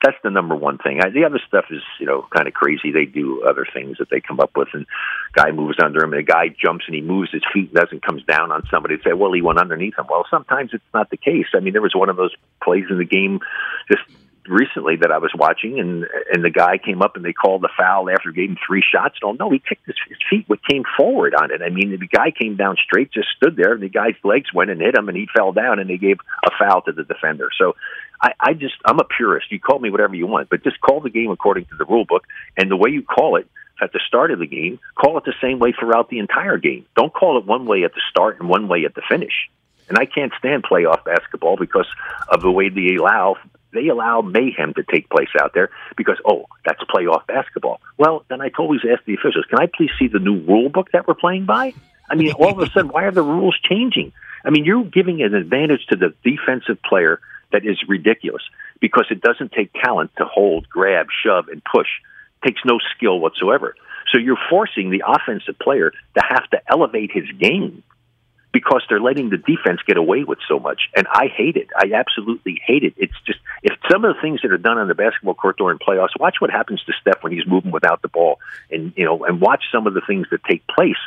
that's 0.03 0.17
the 0.25 0.31
number 0.31 0.55
one 0.55 0.79
thing. 0.79 1.01
I, 1.03 1.11
the 1.11 1.25
other 1.25 1.41
stuff 1.47 1.67
is, 1.71 1.83
you 2.01 2.07
know, 2.07 2.27
kind 2.35 2.49
of 2.49 2.55
crazy. 2.55 2.93
They 2.93 3.05
do 3.05 3.43
other 3.43 3.67
things 3.73 3.99
that 3.99 4.11
they 4.11 4.21
come 4.21 4.41
up 4.41 4.57
with, 4.57 4.69
and 4.73 4.87
guy 5.33 5.51
moves 5.51 5.79
under 5.83 6.03
him, 6.03 6.13
and 6.13 6.21
a 6.21 6.25
guy 6.25 6.49
jumps 6.49 6.85
and 6.87 6.95
he 6.95 7.01
moves 7.01 7.31
his 7.33 7.43
feet 7.53 7.71
and 7.71 7.75
doesn't 7.75 8.05
comes 8.05 8.25
down 8.25 8.53
on 8.53 8.63
somebody. 8.71 8.97
Say, 9.05 9.13
well, 9.13 9.33
he 9.33 9.43
went 9.43 9.59
underneath 9.59 9.99
him. 9.99 10.07
Well, 10.11 10.27
sometimes 10.31 10.71
it's 10.73 10.85
not 10.93 11.11
the 11.11 11.17
case. 11.17 11.47
I 11.55 11.61
mean, 11.61 11.73
there 11.73 11.83
was 11.83 11.95
one 11.95 12.09
of 12.09 12.17
those 12.17 12.35
plays 12.63 12.85
in 12.91 12.99
the 12.99 13.05
game 13.05 13.41
just 13.91 14.03
recently 14.49 14.97
that 14.97 15.13
I 15.13 15.19
was 15.19 15.31
watching, 15.37 15.79
and 15.79 16.05
and 16.33 16.45
the 16.45 16.51
guy 16.51 16.79
came 16.79 17.03
up 17.03 17.17
and 17.17 17.25
they 17.25 17.33
called 17.33 17.63
the 17.63 17.71
foul 17.77 18.11
after 18.11 18.33
gave 18.33 18.51
him 18.51 18.57
three 18.67 18.83
shots. 18.83 19.17
No, 19.23 19.33
no, 19.33 19.51
he 19.51 19.61
kicked 19.61 19.87
his, 19.87 19.97
his 20.09 20.19
feet, 20.29 20.49
what 20.49 20.59
came 20.69 20.83
forward 20.97 21.35
on 21.35 21.51
it. 21.53 21.63
I 21.63 21.69
mean, 21.69 21.91
the 21.91 22.07
guy 22.07 22.31
came 22.31 22.57
down 22.57 22.77
straight, 22.83 23.13
just 23.13 23.29
stood 23.37 23.57
there, 23.57 23.73
and 23.73 23.83
the 23.83 23.89
guy's 23.89 24.17
legs 24.25 24.53
went 24.53 24.71
and 24.71 24.81
hit 24.81 24.97
him, 24.97 25.09
and 25.09 25.17
he 25.17 25.29
fell 25.35 25.53
down, 25.53 25.79
and 25.79 25.89
they 25.89 25.99
gave 25.99 26.19
a 26.45 26.51
foul 26.59 26.83
to 26.83 26.93
the 26.93 27.05
defender. 27.05 27.51
So 27.57 27.77
I, 28.23 28.33
I 28.39 28.53
just 28.55 28.75
I'm 28.85 29.01
a 29.01 29.05
purist. 29.05 29.51
You 29.51 29.59
call 29.59 29.81
me 29.81 29.91
whatever 29.91 30.15
you 30.15 30.27
want, 30.27 30.49
but 30.49 30.63
just 30.63 30.81
call 30.81 31.01
the 31.01 31.11
game 31.11 31.31
according 31.31 31.65
to 31.67 31.77
the 31.77 31.85
rule 31.85 32.05
book 32.05 32.25
and 32.57 32.71
the 32.71 32.77
way 32.77 32.91
you 32.91 33.03
call 33.03 33.37
it 33.37 33.49
at 33.83 33.93
the 33.93 34.01
start 34.07 34.31
of 34.31 34.39
the 34.39 34.47
game. 34.47 34.79
Call 34.95 35.19
it 35.19 35.25
the 35.25 35.35
same 35.43 35.59
way 35.59 35.73
throughout 35.73 36.09
the 36.09 36.21
entire 36.21 36.57
game. 36.57 36.87
Don't 36.97 37.13
call 37.13 37.39
it 37.39 37.47
one 37.47 37.67
way 37.67 37.83
at 37.83 37.93
the 37.95 38.01
start 38.11 38.39
and 38.39 38.49
one 38.49 38.69
way 38.69 38.85
at 38.85 38.95
the 38.95 39.03
finish. 39.09 39.51
And 39.89 39.99
I 39.99 40.07
can't 40.07 40.33
stand 40.39 40.63
playoff 40.63 41.05
basketball 41.05 41.57
because 41.57 41.89
of 42.29 42.43
the 42.43 42.51
way 42.51 42.69
they 42.69 42.97
allow 42.97 43.37
they 43.75 43.89
allow 43.89 44.21
mayhem 44.21 44.75
to 44.75 44.83
take 44.83 45.09
place 45.09 45.31
out 45.41 45.55
there 45.55 45.71
because 45.97 46.19
oh 46.25 46.47
that's 46.65 46.83
playoff 46.85 47.27
basketball. 47.27 47.81
Well, 47.99 48.25
then 48.29 48.41
I 48.41 48.51
always 48.59 48.81
ask 48.89 49.05
the 49.05 49.15
officials, 49.15 49.47
can 49.49 49.59
I 49.59 49.67
please 49.67 49.91
see 49.99 50.07
the 50.07 50.19
new 50.19 50.41
rule 50.41 50.69
book 50.69 50.93
that 50.93 51.09
we're 51.09 51.15
playing 51.15 51.47
by? 51.47 51.75
I 52.09 52.15
mean, 52.15 52.33
all 52.33 52.51
of 52.51 52.59
a 52.59 52.71
sudden, 52.71 52.91
why 52.91 53.05
are 53.05 53.11
the 53.11 53.23
rules 53.23 53.59
changing? 53.65 54.13
I 54.45 54.51
mean, 54.51 54.65
you're 54.65 54.85
giving 54.85 55.23
an 55.23 55.35
advantage 55.35 55.87
to 55.87 55.97
the 55.97 56.15
defensive 56.23 56.83
player 56.83 57.21
that 57.53 57.65
is 57.65 57.79
ridiculous 57.89 58.43
because 58.81 59.07
it 59.11 59.21
doesn't 59.21 59.53
take 59.53 59.73
talent 59.73 60.11
to 60.19 60.25
hold, 60.25 60.69
grab, 60.69 61.07
shove, 61.25 61.49
and 61.49 61.63
push. 61.65 61.89
It 62.43 62.49
takes 62.49 62.61
no 62.65 62.79
skill 62.97 63.19
whatsoever. 63.21 63.75
So 64.13 64.19
you're 64.19 64.39
forcing 64.51 64.91
the 64.91 65.05
offensive 65.07 65.59
player 65.59 65.91
to 65.91 66.23
have 66.23 66.49
to 66.51 66.61
elevate 66.69 67.11
his 67.13 67.31
game 67.39 67.83
because 68.53 68.83
they're 68.89 69.01
letting 69.01 69.31
the 69.31 69.39
defense 69.39 69.81
get 69.87 69.97
away 69.97 70.25
with 70.25 70.39
so 70.47 70.59
much. 70.59 70.83
And 70.95 71.07
I 71.11 71.29
hate 71.35 71.57
it. 71.57 71.69
I 71.75 71.93
absolutely 71.95 72.61
hate 72.65 72.85
it. 72.85 72.93
It's 72.99 73.15
just 73.27 73.39
if 73.63 73.73
some 73.91 74.05
of 74.05 74.15
the 74.15 74.21
things 74.21 74.41
that 74.43 74.53
are 74.53 74.59
done 74.59 74.77
on 74.77 74.89
the 74.89 74.95
basketball 74.95 75.35
court 75.35 75.57
during 75.57 75.79
playoffs, 75.79 76.19
watch 76.21 76.37
what 76.39 76.51
happens 76.51 76.83
to 76.85 76.93
Steph 77.01 77.23
when 77.23 77.33
he's 77.33 77.47
moving 77.47 77.71
without 77.71 78.03
the 78.03 78.09
ball, 78.09 78.39
and 78.71 78.93
you 78.97 79.05
know, 79.05 79.25
and 79.25 79.41
watch 79.41 79.65
some 79.73 79.87
of 79.87 79.95
the 79.95 80.03
things 80.07 80.27
that 80.31 80.45
take 80.45 80.67
place 80.67 80.99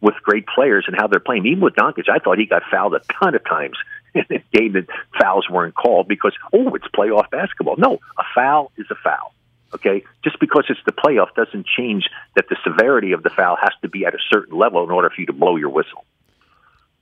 with 0.00 0.14
great 0.22 0.46
players 0.46 0.84
and 0.86 0.96
how 0.96 1.08
they're 1.08 1.20
playing. 1.20 1.46
Even 1.46 1.60
with 1.60 1.74
Doncic, 1.74 2.08
I 2.08 2.18
thought 2.18 2.38
he 2.38 2.46
got 2.46 2.62
fouled 2.70 2.94
a 2.94 3.00
ton 3.20 3.34
of 3.34 3.44
times 3.44 3.76
game 4.52 4.72
that 4.72 4.86
fouls 5.20 5.48
weren't 5.50 5.74
called 5.74 6.08
because 6.08 6.34
oh, 6.52 6.74
it's 6.74 6.86
playoff 6.88 7.30
basketball. 7.30 7.76
No, 7.76 7.94
a 8.18 8.22
foul 8.34 8.72
is 8.76 8.86
a 8.90 8.94
foul. 8.94 9.34
Okay, 9.74 10.04
just 10.22 10.38
because 10.38 10.64
it's 10.68 10.80
the 10.84 10.92
playoff 10.92 11.34
doesn't 11.34 11.66
change 11.66 12.04
that 12.36 12.44
the 12.50 12.56
severity 12.62 13.12
of 13.12 13.22
the 13.22 13.30
foul 13.30 13.56
has 13.60 13.72
to 13.80 13.88
be 13.88 14.04
at 14.04 14.14
a 14.14 14.18
certain 14.30 14.58
level 14.58 14.84
in 14.84 14.90
order 14.90 15.08
for 15.08 15.20
you 15.20 15.26
to 15.26 15.32
blow 15.32 15.56
your 15.56 15.70
whistle. 15.70 16.04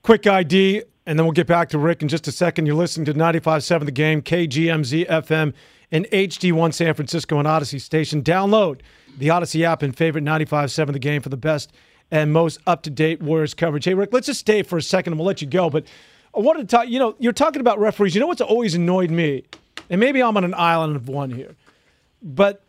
Quick 0.02 0.26
ID, 0.26 0.84
and 1.04 1.18
then 1.18 1.26
we'll 1.26 1.32
get 1.32 1.48
back 1.48 1.68
to 1.70 1.78
Rick 1.78 2.00
in 2.00 2.08
just 2.08 2.28
a 2.28 2.32
second. 2.32 2.66
You're 2.66 2.76
listening 2.76 3.06
to 3.06 3.14
95.7 3.14 3.86
The 3.86 3.90
Game, 3.90 4.22
KGMZ 4.22 5.08
FM, 5.08 5.52
and 5.90 6.06
HD1 6.06 6.72
San 6.72 6.94
Francisco 6.94 7.40
and 7.40 7.48
Audacy 7.48 7.80
Station. 7.80 8.22
Download 8.22 8.80
the 9.18 9.28
Audacy 9.28 9.64
app 9.64 9.82
and 9.82 9.96
favorite 9.96 10.22
95.7 10.22 10.92
The 10.92 11.00
Game 11.00 11.22
for 11.22 11.28
the 11.28 11.36
best 11.36 11.72
and 12.10 12.32
most 12.32 12.58
up-to-date 12.66 13.22
Warriors 13.22 13.54
coverage. 13.54 13.84
Hey, 13.84 13.94
Rick, 13.94 14.12
let's 14.12 14.26
just 14.26 14.40
stay 14.40 14.62
for 14.62 14.78
a 14.78 14.82
second, 14.82 15.12
and 15.12 15.18
we'll 15.18 15.26
let 15.26 15.40
you 15.40 15.46
go. 15.46 15.70
But 15.70 15.86
I 16.34 16.40
wanted 16.40 16.68
to 16.68 16.76
talk, 16.76 16.88
you 16.88 16.98
know, 16.98 17.16
you're 17.18 17.32
talking 17.32 17.60
about 17.60 17.78
referees. 17.78 18.14
You 18.14 18.20
know 18.20 18.26
what's 18.26 18.40
always 18.40 18.74
annoyed 18.74 19.10
me? 19.10 19.44
And 19.88 20.00
maybe 20.00 20.22
I'm 20.22 20.36
on 20.36 20.44
an 20.44 20.54
island 20.54 20.96
of 20.96 21.08
one 21.08 21.30
here. 21.30 21.56
But 22.22 22.62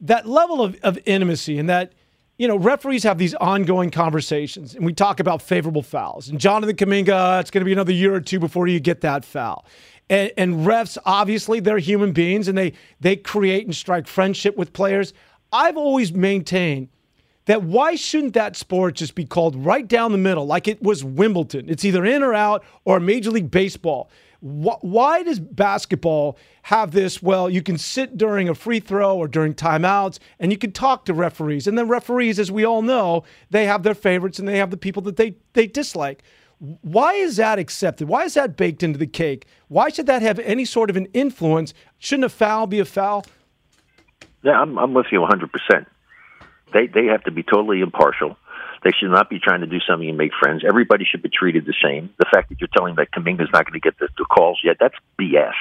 that 0.00 0.26
level 0.26 0.62
of, 0.62 0.76
of 0.82 0.98
intimacy 1.04 1.58
and 1.58 1.68
that 1.68 1.92
you 2.38 2.46
know, 2.46 2.56
referees 2.56 3.02
have 3.02 3.18
these 3.18 3.34
ongoing 3.34 3.90
conversations, 3.90 4.76
and 4.76 4.86
we 4.86 4.92
talk 4.92 5.18
about 5.18 5.42
favorable 5.42 5.82
fouls. 5.82 6.28
And 6.28 6.40
Jonathan 6.40 6.76
Kuminga, 6.76 7.40
it's 7.40 7.50
going 7.50 7.62
to 7.62 7.64
be 7.64 7.72
another 7.72 7.92
year 7.92 8.14
or 8.14 8.20
two 8.20 8.38
before 8.38 8.68
you 8.68 8.78
get 8.78 9.00
that 9.00 9.24
foul. 9.24 9.66
And, 10.08 10.30
and 10.36 10.54
refs, 10.66 10.96
obviously, 11.04 11.58
they're 11.58 11.78
human 11.78 12.12
beings, 12.12 12.46
and 12.46 12.56
they 12.56 12.74
they 13.00 13.16
create 13.16 13.66
and 13.66 13.74
strike 13.74 14.06
friendship 14.06 14.56
with 14.56 14.72
players. 14.72 15.12
I've 15.52 15.76
always 15.76 16.12
maintained 16.12 16.88
that 17.48 17.62
why 17.62 17.94
shouldn't 17.94 18.34
that 18.34 18.56
sport 18.56 18.96
just 18.96 19.14
be 19.14 19.24
called 19.24 19.56
right 19.56 19.88
down 19.88 20.12
the 20.12 20.18
middle, 20.18 20.44
like 20.44 20.68
it 20.68 20.82
was 20.82 21.02
Wimbledon? 21.02 21.70
It's 21.70 21.82
either 21.82 22.04
in 22.04 22.22
or 22.22 22.34
out, 22.34 22.62
or 22.84 23.00
Major 23.00 23.30
League 23.30 23.50
Baseball. 23.50 24.10
Why 24.40 25.22
does 25.22 25.40
basketball 25.40 26.38
have 26.62 26.90
this? 26.90 27.22
Well, 27.22 27.48
you 27.48 27.62
can 27.62 27.78
sit 27.78 28.18
during 28.18 28.50
a 28.50 28.54
free 28.54 28.80
throw 28.80 29.16
or 29.16 29.26
during 29.28 29.54
timeouts 29.54 30.18
and 30.38 30.52
you 30.52 30.58
can 30.58 30.72
talk 30.72 31.06
to 31.06 31.14
referees. 31.14 31.66
And 31.66 31.76
then 31.78 31.88
referees, 31.88 32.38
as 32.38 32.52
we 32.52 32.64
all 32.64 32.82
know, 32.82 33.24
they 33.48 33.64
have 33.64 33.82
their 33.82 33.94
favorites 33.94 34.38
and 34.38 34.46
they 34.46 34.58
have 34.58 34.70
the 34.70 34.76
people 34.76 35.02
that 35.04 35.16
they, 35.16 35.34
they 35.54 35.66
dislike. 35.66 36.22
Why 36.58 37.14
is 37.14 37.36
that 37.36 37.58
accepted? 37.58 38.08
Why 38.08 38.24
is 38.24 38.34
that 38.34 38.58
baked 38.58 38.82
into 38.82 38.98
the 38.98 39.06
cake? 39.06 39.46
Why 39.68 39.88
should 39.88 40.06
that 40.06 40.20
have 40.20 40.38
any 40.40 40.66
sort 40.66 40.90
of 40.90 40.98
an 40.98 41.06
influence? 41.14 41.72
Shouldn't 41.96 42.26
a 42.26 42.28
foul 42.28 42.66
be 42.66 42.78
a 42.78 42.84
foul? 42.84 43.24
Yeah, 44.42 44.60
I'm, 44.60 44.78
I'm 44.78 44.92
with 44.92 45.06
you 45.10 45.20
100%. 45.20 45.86
They, 46.72 46.86
they 46.86 47.06
have 47.06 47.24
to 47.24 47.30
be 47.30 47.42
totally 47.42 47.80
impartial 47.80 48.36
they 48.84 48.90
should 48.98 49.10
not 49.10 49.28
be 49.28 49.38
trying 49.38 49.60
to 49.60 49.66
do 49.66 49.78
something 49.88 50.08
and 50.08 50.18
make 50.18 50.32
friends. 50.40 50.62
Everybody 50.66 51.04
should 51.04 51.22
be 51.22 51.30
treated 51.30 51.66
the 51.66 51.74
same. 51.82 52.10
The 52.18 52.26
fact 52.32 52.48
that 52.50 52.60
you're 52.60 52.68
telling 52.72 52.96
that 52.96 53.10
Kuminga's 53.10 53.50
not 53.52 53.64
going 53.64 53.80
to 53.80 53.80
get 53.80 53.98
the, 53.98 54.08
the 54.16 54.24
calls 54.24 54.60
yet, 54.62 54.76
that's 54.78 54.94
BS. 55.20 55.54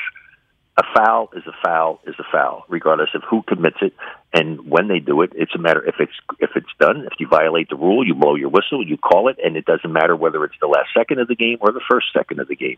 A 0.79 0.83
foul 0.95 1.29
is 1.35 1.41
a 1.47 1.53
foul 1.65 1.99
is 2.05 2.13
a 2.19 2.23
foul, 2.31 2.63
regardless 2.69 3.09
of 3.15 3.23
who 3.27 3.41
commits 3.41 3.77
it 3.81 3.93
and 4.31 4.69
when 4.69 4.87
they 4.87 4.99
do 4.99 5.23
it. 5.23 5.31
It's 5.33 5.55
a 5.55 5.57
matter 5.57 5.83
if 5.83 5.95
it's 5.99 6.13
if 6.37 6.51
it's 6.55 6.69
done. 6.79 7.07
If 7.11 7.13
you 7.19 7.27
violate 7.27 7.69
the 7.69 7.75
rule, 7.75 8.05
you 8.05 8.13
blow 8.13 8.35
your 8.35 8.49
whistle, 8.49 8.85
you 8.85 8.95
call 8.95 9.27
it, 9.29 9.37
and 9.43 9.57
it 9.57 9.65
doesn't 9.65 9.91
matter 9.91 10.15
whether 10.15 10.43
it's 10.43 10.59
the 10.61 10.67
last 10.67 10.89
second 10.95 11.19
of 11.19 11.27
the 11.27 11.35
game 11.35 11.57
or 11.61 11.71
the 11.71 11.81
first 11.89 12.13
second 12.13 12.39
of 12.39 12.47
the 12.47 12.55
game. 12.55 12.77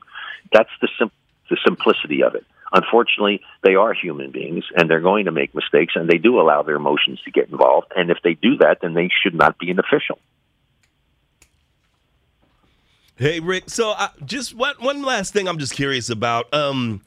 That's 0.53 0.69
the 0.81 0.87
sim- 0.97 1.11
the 1.49 1.57
simplicity 1.65 2.23
of 2.23 2.35
it. 2.35 2.45
Unfortunately, 2.71 3.41
they 3.63 3.75
are 3.75 3.93
human 3.93 4.31
beings 4.31 4.65
and 4.75 4.89
they're 4.89 5.01
going 5.01 5.25
to 5.25 5.31
make 5.31 5.55
mistakes 5.55 5.93
and 5.95 6.09
they 6.09 6.17
do 6.17 6.39
allow 6.39 6.61
their 6.63 6.75
emotions 6.75 7.19
to 7.25 7.31
get 7.31 7.49
involved. 7.49 7.87
And 7.95 8.11
if 8.11 8.17
they 8.23 8.33
do 8.35 8.57
that, 8.57 8.79
then 8.81 8.93
they 8.93 9.09
should 9.23 9.33
not 9.33 9.57
be 9.57 9.71
an 9.71 9.79
official. 9.79 10.19
Hey, 13.15 13.41
Rick. 13.41 13.69
So, 13.69 13.91
uh, 13.91 14.07
just 14.25 14.55
one 14.55 14.75
one 14.79 15.01
last 15.01 15.33
thing, 15.33 15.49
I'm 15.49 15.57
just 15.57 15.73
curious 15.73 16.09
about. 16.09 16.53
Um, 16.53 17.01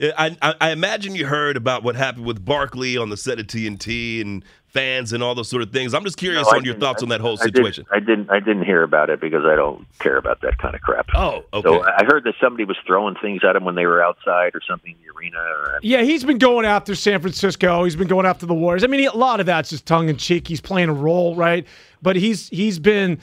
I, 0.00 0.36
I, 0.40 0.54
I 0.60 0.70
imagine 0.70 1.14
you 1.14 1.26
heard 1.26 1.56
about 1.56 1.82
what 1.82 1.94
happened 1.94 2.24
with 2.24 2.44
Barkley 2.44 2.96
on 2.96 3.10
the 3.10 3.16
set 3.16 3.38
of 3.38 3.46
TNT 3.46 4.20
and 4.22 4.44
fans 4.68 5.12
and 5.12 5.22
all 5.22 5.34
those 5.34 5.48
sort 5.48 5.62
of 5.62 5.72
things. 5.72 5.94
I'm 5.94 6.04
just 6.04 6.16
curious 6.16 6.46
no, 6.50 6.56
on 6.56 6.64
your 6.64 6.76
thoughts 6.76 7.02
I, 7.02 7.04
on 7.04 7.08
that 7.10 7.20
whole 7.20 7.36
situation. 7.36 7.84
I, 7.90 7.98
did, 7.98 8.04
I 8.04 8.06
didn't. 8.06 8.30
I 8.30 8.40
didn't 8.40 8.64
hear 8.64 8.82
about 8.82 9.10
it 9.10 9.20
because 9.20 9.44
I 9.44 9.56
don't 9.56 9.86
care 9.98 10.16
about 10.16 10.40
that 10.42 10.58
kind 10.58 10.74
of 10.74 10.80
crap. 10.80 11.08
Oh, 11.14 11.44
okay. 11.52 11.68
So 11.68 11.82
I 11.82 12.04
heard 12.04 12.24
that 12.24 12.34
somebody 12.40 12.64
was 12.64 12.76
throwing 12.86 13.14
things 13.16 13.42
at 13.44 13.56
him 13.56 13.64
when 13.64 13.74
they 13.74 13.86
were 13.86 14.02
outside 14.02 14.54
or 14.54 14.60
something 14.66 14.92
in 14.92 15.06
the 15.06 15.12
arena. 15.18 15.38
Or, 15.38 15.78
yeah, 15.82 16.02
he's 16.02 16.24
been 16.24 16.38
going 16.38 16.64
after 16.64 16.94
San 16.94 17.20
Francisco. 17.20 17.84
He's 17.84 17.96
been 17.96 18.08
going 18.08 18.26
after 18.26 18.46
the 18.46 18.54
Warriors. 18.54 18.84
I 18.84 18.86
mean, 18.86 19.06
a 19.06 19.16
lot 19.16 19.40
of 19.40 19.46
that's 19.46 19.70
just 19.70 19.86
tongue 19.86 20.08
in 20.08 20.16
cheek. 20.16 20.48
He's 20.48 20.60
playing 20.60 20.88
a 20.88 20.94
role, 20.94 21.34
right? 21.34 21.66
But 22.00 22.16
he's 22.16 22.48
he's 22.48 22.78
been 22.78 23.20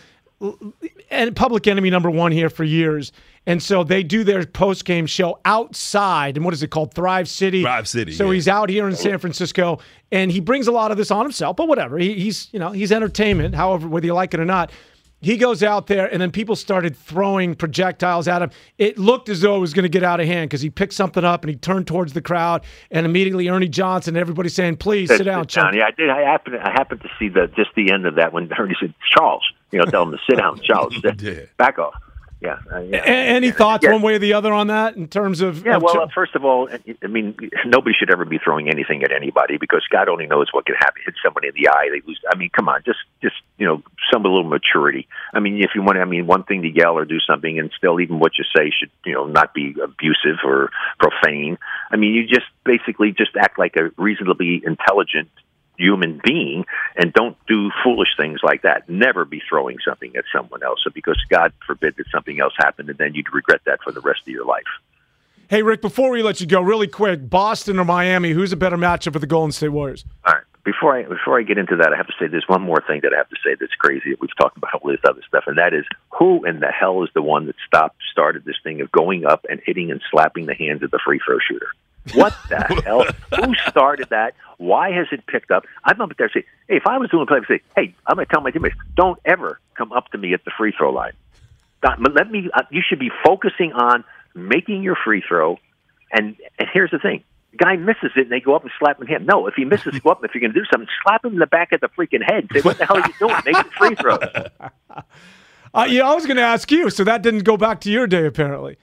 and 1.09 1.35
public 1.35 1.67
enemy 1.67 1.89
number 1.89 2.09
one 2.09 2.31
here 2.31 2.49
for 2.49 2.63
years. 2.63 3.11
And 3.45 3.63
so 3.63 3.83
they 3.83 4.03
do 4.03 4.23
their 4.23 4.45
post 4.45 4.83
game 4.83 5.05
show 5.05 5.39
outside, 5.45 6.35
and 6.35 6.43
what 6.43 6.53
is 6.53 6.63
it 6.63 6.69
called? 6.69 6.93
Thrive 6.93 7.29
City. 7.29 7.63
Thrive 7.63 7.87
City. 7.87 8.11
So 8.11 8.25
yeah. 8.25 8.33
he's 8.33 8.47
out 8.47 8.69
here 8.69 8.89
in 8.89 8.95
San 8.95 9.19
Francisco, 9.19 9.79
and 10.11 10.31
he 10.31 10.41
brings 10.41 10.67
a 10.67 10.71
lot 10.71 10.91
of 10.91 10.97
this 10.97 11.11
on 11.11 11.23
himself. 11.23 11.55
But 11.55 11.69
whatever, 11.69 11.97
he, 11.97 12.13
he's 12.15 12.49
you 12.51 12.59
know 12.59 12.71
he's 12.71 12.91
entertainment. 12.91 13.55
However, 13.55 13.87
whether 13.87 14.05
you 14.05 14.13
like 14.13 14.33
it 14.33 14.41
or 14.41 14.45
not, 14.45 14.69
he 15.21 15.37
goes 15.37 15.63
out 15.63 15.87
there, 15.87 16.11
and 16.11 16.21
then 16.21 16.29
people 16.29 16.55
started 16.55 16.95
throwing 16.95 17.55
projectiles 17.55 18.27
at 18.27 18.41
him. 18.41 18.51
It 18.77 18.99
looked 18.99 19.29
as 19.29 19.41
though 19.41 19.55
it 19.55 19.59
was 19.59 19.73
going 19.73 19.83
to 19.83 19.89
get 19.89 20.03
out 20.03 20.19
of 20.19 20.27
hand 20.27 20.49
because 20.49 20.61
he 20.61 20.69
picked 20.69 20.93
something 20.93 21.23
up 21.23 21.43
and 21.43 21.49
he 21.49 21.55
turned 21.55 21.87
towards 21.87 22.13
the 22.13 22.21
crowd, 22.21 22.65
and 22.91 23.05
immediately 23.05 23.47
Ernie 23.47 23.69
Johnson 23.69 24.15
and 24.15 24.21
everybody 24.21 24.49
saying, 24.49 24.75
"Please 24.75 25.09
sit 25.09 25.23
down, 25.23 25.47
Chuck." 25.47 25.73
Yeah, 25.73 25.85
I 25.85 25.91
did. 25.91 26.09
I 26.09 26.21
happened. 26.21 26.57
I 26.57 26.71
happened 26.71 27.01
to 27.01 27.09
see 27.17 27.29
the 27.29 27.47
just 27.55 27.69
the 27.75 27.91
end 27.93 28.05
of 28.05 28.15
that 28.15 28.33
when 28.33 28.51
Ernie 28.59 28.75
said, 28.79 28.93
"Charles," 29.15 29.43
you 29.71 29.79
know, 29.79 29.85
tell 29.85 30.05
them 30.05 30.13
to 30.13 30.19
sit 30.29 30.37
down, 30.37 30.59
Charles, 30.61 30.95
back 31.57 31.79
off 31.79 31.95
yeah. 32.39 32.59
Uh, 32.71 32.79
yeah. 32.79 33.01
Any 33.03 33.51
thoughts 33.51 33.83
yeah. 33.83 33.93
one 33.93 34.01
way 34.03 34.15
or 34.15 34.19
the 34.19 34.33
other 34.33 34.53
on 34.53 34.67
that 34.67 34.95
in 34.95 35.07
terms 35.07 35.41
of? 35.41 35.65
Yeah. 35.65 35.77
Of 35.77 35.83
well, 35.83 36.01
uh, 36.01 36.07
first 36.13 36.35
of 36.35 36.45
all, 36.45 36.69
I 36.69 37.07
mean, 37.07 37.35
nobody 37.65 37.95
should 37.97 38.11
ever 38.11 38.25
be 38.25 38.37
throwing 38.37 38.69
anything 38.69 39.03
at 39.03 39.11
anybody 39.11 39.57
because 39.57 39.83
God 39.89 40.07
only 40.07 40.27
knows 40.27 40.47
what 40.51 40.65
could 40.65 40.75
happen. 40.77 41.01
Hit 41.03 41.15
somebody 41.23 41.47
in 41.47 41.55
the 41.55 41.69
eye, 41.69 41.89
they 41.91 42.01
lose. 42.07 42.19
I 42.29 42.37
mean, 42.37 42.49
come 42.55 42.69
on, 42.69 42.83
just 42.85 42.99
just 43.23 43.35
you 43.57 43.65
know, 43.65 43.81
some 44.11 44.23
a 44.25 44.27
little 44.27 44.47
maturity. 44.47 45.07
I 45.33 45.39
mean, 45.39 45.63
if 45.63 45.71
you 45.73 45.81
want, 45.81 45.97
I 45.97 46.05
mean, 46.05 46.27
one 46.27 46.43
thing 46.43 46.61
to 46.61 46.69
yell 46.69 46.95
or 46.95 47.05
do 47.05 47.19
something, 47.19 47.57
and 47.57 47.71
still, 47.75 47.99
even 47.99 48.19
what 48.19 48.33
you 48.37 48.45
say 48.55 48.71
should 48.77 48.91
you 49.03 49.13
know 49.13 49.25
not 49.25 49.55
be 49.55 49.75
abusive 49.83 50.37
or 50.43 50.69
profane. 50.99 51.57
I 51.89 51.95
mean, 51.95 52.13
you 52.13 52.27
just 52.27 52.45
basically 52.63 53.13
just 53.13 53.35
act 53.35 53.57
like 53.57 53.75
a 53.77 53.89
reasonably 53.97 54.61
intelligent 54.63 55.29
human 55.77 56.19
being 56.23 56.65
and 56.95 57.13
don't 57.13 57.37
do 57.47 57.69
foolish 57.83 58.09
things 58.17 58.39
like 58.43 58.63
that. 58.63 58.89
Never 58.89 59.25
be 59.25 59.41
throwing 59.47 59.77
something 59.87 60.15
at 60.15 60.25
someone 60.35 60.63
else 60.63 60.83
because 60.93 61.17
God 61.29 61.53
forbid 61.65 61.95
that 61.97 62.07
something 62.11 62.39
else 62.39 62.53
happened 62.57 62.89
and 62.89 62.97
then 62.97 63.13
you'd 63.13 63.33
regret 63.33 63.61
that 63.65 63.79
for 63.83 63.91
the 63.91 64.01
rest 64.01 64.21
of 64.21 64.29
your 64.29 64.45
life. 64.45 64.63
Hey, 65.49 65.63
Rick, 65.63 65.81
before 65.81 66.09
we 66.09 66.21
let 66.23 66.41
you 66.41 66.47
go, 66.47 66.59
really 66.61 66.87
quick 66.87 67.29
Boston 67.29 67.79
or 67.79 67.85
Miami, 67.85 68.31
who's 68.31 68.51
a 68.51 68.57
better 68.57 68.75
matchup 68.75 69.13
for 69.13 69.19
the 69.19 69.27
Golden 69.27 69.53
State 69.53 69.69
Warriors? 69.69 70.03
All 70.25 70.33
right. 70.33 70.43
Before 70.65 70.97
I 70.97 71.03
before 71.03 71.39
I 71.39 71.43
get 71.43 71.57
into 71.57 71.77
that, 71.77 71.93
I 71.93 71.95
have 71.95 72.07
to 72.07 72.13
say 72.19 72.27
there's 72.27 72.43
one 72.45 72.61
more 72.61 72.83
thing 72.85 72.99
that 73.03 73.13
I 73.13 73.17
have 73.17 73.29
to 73.29 73.37
say 73.41 73.55
that's 73.57 73.73
crazy. 73.75 74.09
That 74.09 74.19
we've 74.19 74.35
talked 74.37 74.57
about 74.57 74.73
all 74.73 74.91
this 74.91 74.99
other 75.07 75.21
stuff, 75.25 75.45
and 75.47 75.57
that 75.57 75.73
is 75.73 75.85
who 76.19 76.43
in 76.43 76.59
the 76.59 76.67
hell 76.67 77.03
is 77.03 77.09
the 77.13 77.21
one 77.21 77.45
that 77.45 77.55
stopped 77.65 77.95
started 78.11 78.43
this 78.43 78.57
thing 78.61 78.81
of 78.81 78.91
going 78.91 79.25
up 79.25 79.45
and 79.49 79.61
hitting 79.65 79.91
and 79.91 80.01
slapping 80.11 80.45
the 80.45 80.53
hands 80.53 80.83
of 80.83 80.91
the 80.91 80.99
free 81.05 81.21
throw 81.25 81.37
shooter? 81.39 81.69
What 82.13 82.35
the 82.49 82.57
hell? 82.85 83.05
Who 83.35 83.53
started 83.69 84.09
that? 84.09 84.35
Why 84.57 84.91
has 84.91 85.07
it 85.11 85.25
picked 85.27 85.51
up? 85.51 85.65
I'm 85.83 86.01
up 86.01 86.11
there 86.17 86.29
saying, 86.33 86.45
hey, 86.67 86.77
if 86.77 86.87
I 86.87 86.97
was 86.97 87.09
doing 87.09 87.23
a 87.23 87.25
play, 87.25 87.37
I'd 87.37 87.47
say, 87.47 87.61
hey, 87.75 87.95
I'm 88.05 88.15
going 88.15 88.25
to 88.25 88.31
tell 88.31 88.41
my 88.41 88.51
teammates, 88.51 88.75
don't 88.95 89.19
ever 89.25 89.59
come 89.75 89.91
up 89.91 90.09
to 90.11 90.17
me 90.17 90.33
at 90.33 90.43
the 90.45 90.51
free 90.57 90.73
throw 90.75 90.91
line. 90.91 91.13
Let 91.83 92.31
me. 92.31 92.49
Uh, 92.53 92.63
you 92.71 92.81
should 92.87 92.99
be 92.99 93.11
focusing 93.23 93.71
on 93.71 94.03
making 94.33 94.83
your 94.83 94.95
free 94.95 95.23
throw. 95.25 95.57
And 96.11 96.35
and 96.57 96.67
here's 96.73 96.91
the 96.91 96.99
thing: 96.99 97.23
the 97.51 97.57
guy 97.57 97.75
misses 97.75 98.11
it, 98.15 98.21
and 98.21 98.31
they 98.31 98.39
go 98.39 98.55
up 98.55 98.63
and 98.63 98.71
slap 98.79 99.01
him. 99.01 99.25
No, 99.25 99.47
if 99.47 99.53
he 99.53 99.63
misses, 99.63 99.99
go 99.99 100.09
up. 100.09 100.23
If 100.23 100.33
you're 100.33 100.41
going 100.41 100.53
to 100.53 100.59
do 100.59 100.65
something, 100.71 100.87
slap 101.03 101.23
him 101.23 101.33
in 101.33 101.39
the 101.39 101.47
back 101.47 101.71
of 101.71 101.81
the 101.81 101.87
freaking 101.89 102.23
head. 102.25 102.47
Say, 102.51 102.61
what 102.61 102.77
the 102.77 102.85
hell 102.85 102.97
are 102.97 103.07
you 103.07 103.13
doing? 103.19 103.35
Make 103.45 103.55
the 103.55 103.71
free 103.77 103.95
throw. 103.95 104.17
Uh, 105.73 105.85
yeah, 105.87 106.09
I 106.09 106.15
was 106.15 106.25
going 106.25 106.37
to 106.37 106.43
ask 106.43 106.71
you. 106.71 106.89
So 106.89 107.03
that 107.03 107.21
didn't 107.21 107.43
go 107.43 107.57
back 107.57 107.81
to 107.81 107.91
your 107.91 108.07
day, 108.07 108.25
apparently. 108.25 108.77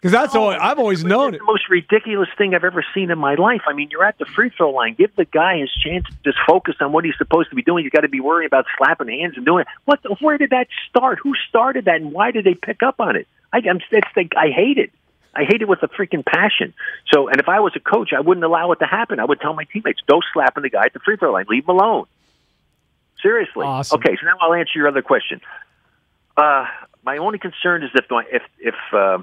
Because 0.00 0.12
that's 0.12 0.34
all 0.34 0.48
I've 0.48 0.78
always 0.78 1.04
known. 1.04 1.34
It's 1.34 1.42
the 1.42 1.44
most 1.44 1.68
ridiculous 1.68 2.30
thing 2.38 2.54
I've 2.54 2.64
ever 2.64 2.82
seen 2.94 3.10
in 3.10 3.18
my 3.18 3.34
life. 3.34 3.60
I 3.66 3.74
mean, 3.74 3.90
you're 3.90 4.04
at 4.04 4.16
the 4.16 4.24
free 4.24 4.48
throw 4.48 4.70
line. 4.70 4.94
Give 4.94 5.14
the 5.14 5.26
guy 5.26 5.58
his 5.58 5.70
chance 5.72 6.06
to 6.06 6.16
just 6.24 6.38
focus 6.46 6.76
on 6.80 6.92
what 6.92 7.04
he's 7.04 7.18
supposed 7.18 7.50
to 7.50 7.56
be 7.56 7.62
doing. 7.62 7.84
He's 7.84 7.92
got 7.92 8.00
to 8.00 8.08
be 8.08 8.20
worrying 8.20 8.46
about 8.46 8.64
slapping 8.78 9.08
hands 9.08 9.34
and 9.36 9.44
doing 9.44 9.62
it. 9.62 9.66
What? 9.84 10.02
The, 10.02 10.16
where 10.20 10.38
did 10.38 10.50
that 10.50 10.68
start? 10.88 11.18
Who 11.22 11.34
started 11.50 11.84
that, 11.84 11.96
and 11.96 12.12
why 12.12 12.30
did 12.30 12.44
they 12.44 12.54
pick 12.54 12.82
up 12.82 12.98
on 12.98 13.14
it? 13.14 13.28
I, 13.52 13.58
I'm, 13.58 13.80
it's 13.90 14.08
the, 14.14 14.26
I 14.38 14.48
hate 14.48 14.78
it. 14.78 14.90
I 15.34 15.44
hate 15.44 15.60
it 15.60 15.68
with 15.68 15.82
a 15.82 15.88
freaking 15.88 16.24
passion. 16.24 16.72
So, 17.12 17.28
and 17.28 17.38
if 17.38 17.48
I 17.48 17.60
was 17.60 17.72
a 17.76 17.80
coach, 17.80 18.12
I 18.16 18.20
wouldn't 18.20 18.44
allow 18.44 18.72
it 18.72 18.78
to 18.80 18.86
happen. 18.86 19.20
I 19.20 19.26
would 19.26 19.40
tell 19.40 19.52
my 19.52 19.64
teammates, 19.64 20.00
"Don't 20.08 20.24
slapping 20.32 20.62
the 20.62 20.70
guy 20.70 20.86
at 20.86 20.94
the 20.94 21.00
free 21.00 21.18
throw 21.18 21.32
line. 21.32 21.44
Leave 21.48 21.64
him 21.64 21.76
alone." 21.76 22.06
Seriously. 23.20 23.66
Awesome. 23.66 24.00
Okay, 24.00 24.16
so 24.18 24.26
now 24.26 24.36
I'll 24.40 24.54
answer 24.54 24.72
your 24.78 24.88
other 24.88 25.02
question. 25.02 25.42
Uh, 26.38 26.64
my 27.04 27.18
only 27.18 27.38
concern 27.38 27.82
is 27.82 27.90
if 27.94 28.06
if 28.32 28.42
if 28.58 28.74
uh, 28.94 29.18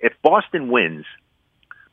if 0.00 0.12
Boston 0.22 0.70
wins, 0.70 1.04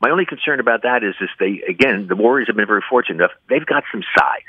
my 0.01 0.09
only 0.09 0.25
concern 0.25 0.59
about 0.59 0.83
that 0.83 1.03
is 1.03 1.15
is 1.21 1.29
they 1.39 1.63
again 1.67 2.07
the 2.07 2.15
Warriors 2.15 2.47
have 2.47 2.55
been 2.55 2.67
very 2.67 2.83
fortunate 2.89 3.15
enough 3.15 3.31
they've 3.49 3.65
got 3.65 3.83
some 3.91 4.03
size, 4.17 4.41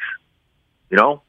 you 0.91 0.97
know, 0.97 1.23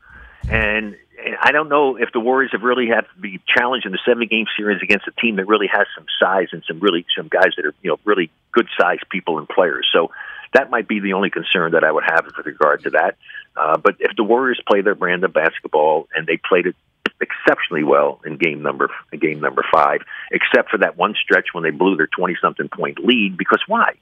and, 0.49 0.95
and 1.23 1.37
I 1.41 1.51
don't 1.51 1.69
know 1.69 1.95
if 1.97 2.11
the 2.11 2.19
Warriors 2.19 2.51
have 2.53 2.63
really 2.63 2.87
have 2.87 3.05
to 3.13 3.19
be 3.19 3.39
challenged 3.55 3.85
in 3.85 3.91
the 3.91 3.99
seven 4.05 4.27
game 4.27 4.45
series 4.57 4.81
against 4.81 5.07
a 5.07 5.21
team 5.21 5.35
that 5.35 5.45
really 5.45 5.67
has 5.67 5.85
some 5.95 6.05
size 6.19 6.47
and 6.51 6.63
some 6.67 6.79
really 6.79 7.05
some 7.15 7.27
guys 7.27 7.51
that 7.55 7.65
are 7.65 7.73
you 7.81 7.91
know 7.91 7.99
really 8.03 8.31
good 8.51 8.67
sized 8.79 9.05
people 9.09 9.37
and 9.37 9.47
players. 9.47 9.87
So 9.93 10.11
that 10.53 10.69
might 10.69 10.87
be 10.87 10.99
the 10.99 11.13
only 11.13 11.29
concern 11.29 11.73
that 11.73 11.83
I 11.83 11.91
would 11.91 12.05
have 12.05 12.25
with 12.25 12.45
regard 12.45 12.83
to 12.83 12.91
that. 12.91 13.17
Uh, 13.55 13.77
but 13.77 13.95
if 13.99 14.15
the 14.15 14.23
Warriors 14.23 14.61
play 14.67 14.81
their 14.81 14.95
brand 14.95 15.23
of 15.23 15.33
basketball 15.33 16.07
and 16.15 16.25
they 16.25 16.37
played 16.37 16.65
it 16.65 16.75
exceptionally 17.21 17.83
well 17.83 18.19
in 18.25 18.37
game 18.37 18.61
number 18.61 18.89
game 19.19 19.39
number 19.39 19.65
five, 19.71 20.01
except 20.31 20.69
for 20.69 20.77
that 20.79 20.97
one 20.97 21.15
stretch 21.21 21.47
when 21.53 21.63
they 21.63 21.71
blew 21.71 21.95
their 21.95 22.07
twenty 22.07 22.35
something 22.41 22.69
point 22.69 22.99
lead. 22.99 23.37
Because 23.37 23.61
why? 23.67 23.95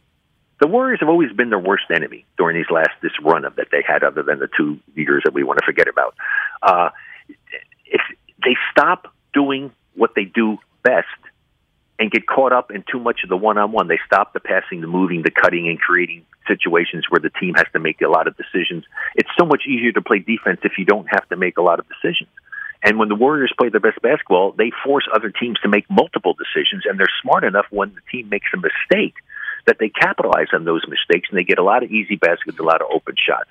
The 0.59 0.67
Warriors 0.67 0.99
have 1.01 1.09
always 1.09 1.31
been 1.33 1.49
their 1.49 1.59
worst 1.59 1.86
enemy 1.93 2.25
during 2.38 2.55
these 2.55 2.69
last 2.69 2.91
this 3.01 3.12
run 3.21 3.43
of 3.45 3.55
that 3.55 3.67
they 3.71 3.83
had, 3.86 4.03
other 4.03 4.23
than 4.23 4.39
the 4.39 4.49
two 4.55 4.79
years 4.95 5.23
that 5.25 5.33
we 5.33 5.43
want 5.43 5.59
to 5.59 5.65
forget 5.65 5.88
about. 5.88 6.15
Uh, 6.62 6.89
if 7.86 8.01
they 8.43 8.55
stop 8.71 9.13
doing 9.33 9.71
what 9.95 10.12
they 10.15 10.25
do 10.25 10.57
best 10.83 11.07
and 11.99 12.12
get 12.12 12.25
caught 12.25 12.51
up 12.51 12.71
in 12.71 12.83
too 12.91 12.99
much 12.99 13.21
of 13.23 13.29
the 13.29 13.38
one 13.38 13.57
on 13.57 13.71
one. 13.71 13.88
They 13.88 13.99
stop 14.05 14.33
the 14.33 14.39
passing, 14.39 14.81
the 14.81 14.88
moving, 14.88 15.21
the 15.21 15.31
cutting, 15.31 15.67
and 15.69 15.79
creating 15.79 16.25
situations 16.47 17.05
where 17.09 17.19
the 17.19 17.29
team 17.29 17.53
has 17.55 17.67
to 17.73 17.79
make 17.79 18.01
a 18.01 18.07
lot 18.07 18.27
of 18.27 18.36
decisions. 18.36 18.83
It's 19.15 19.29
so 19.39 19.45
much 19.45 19.63
easier 19.67 19.91
to 19.93 20.01
play 20.01 20.19
defense 20.19 20.59
if 20.63 20.73
you 20.77 20.86
don't 20.86 21.07
have 21.07 21.27
to 21.29 21.38
make 21.38 21.57
a 21.57 21.62
lot 21.62 21.79
of 21.79 21.86
decisions. 21.88 22.29
And 22.84 23.00
when 23.00 23.08
the 23.08 23.15
Warriors 23.15 23.54
play 23.58 23.69
their 23.69 23.80
best 23.80 24.02
basketball, 24.02 24.52
they 24.52 24.72
force 24.84 25.08
other 25.13 25.32
teams 25.32 25.58
to 25.62 25.69
make 25.69 25.89
multiple 25.89 26.36
decisions, 26.36 26.84
and 26.86 27.00
they're 27.00 27.08
smart 27.22 27.46
enough 27.46 27.65
when 27.72 27.96
the 27.96 28.02
team 28.12 28.30
makes 28.30 28.50
a 28.54 28.58
mistake 28.58 29.15
that 29.65 29.78
they 29.80 29.88
capitalize 29.88 30.48
on 30.54 30.65
those 30.65 30.86
mistakes 30.89 31.30
and 31.30 31.38
they 31.38 31.46
get 31.46 31.58
a 31.58 31.63
lot 31.63 31.84
of 31.84 31.91
easy 31.91 32.17
baskets, 32.17 32.60
a 32.60 32.63
lot 32.63 32.82
of 32.82 32.88
open 32.91 33.15
shots. 33.17 33.50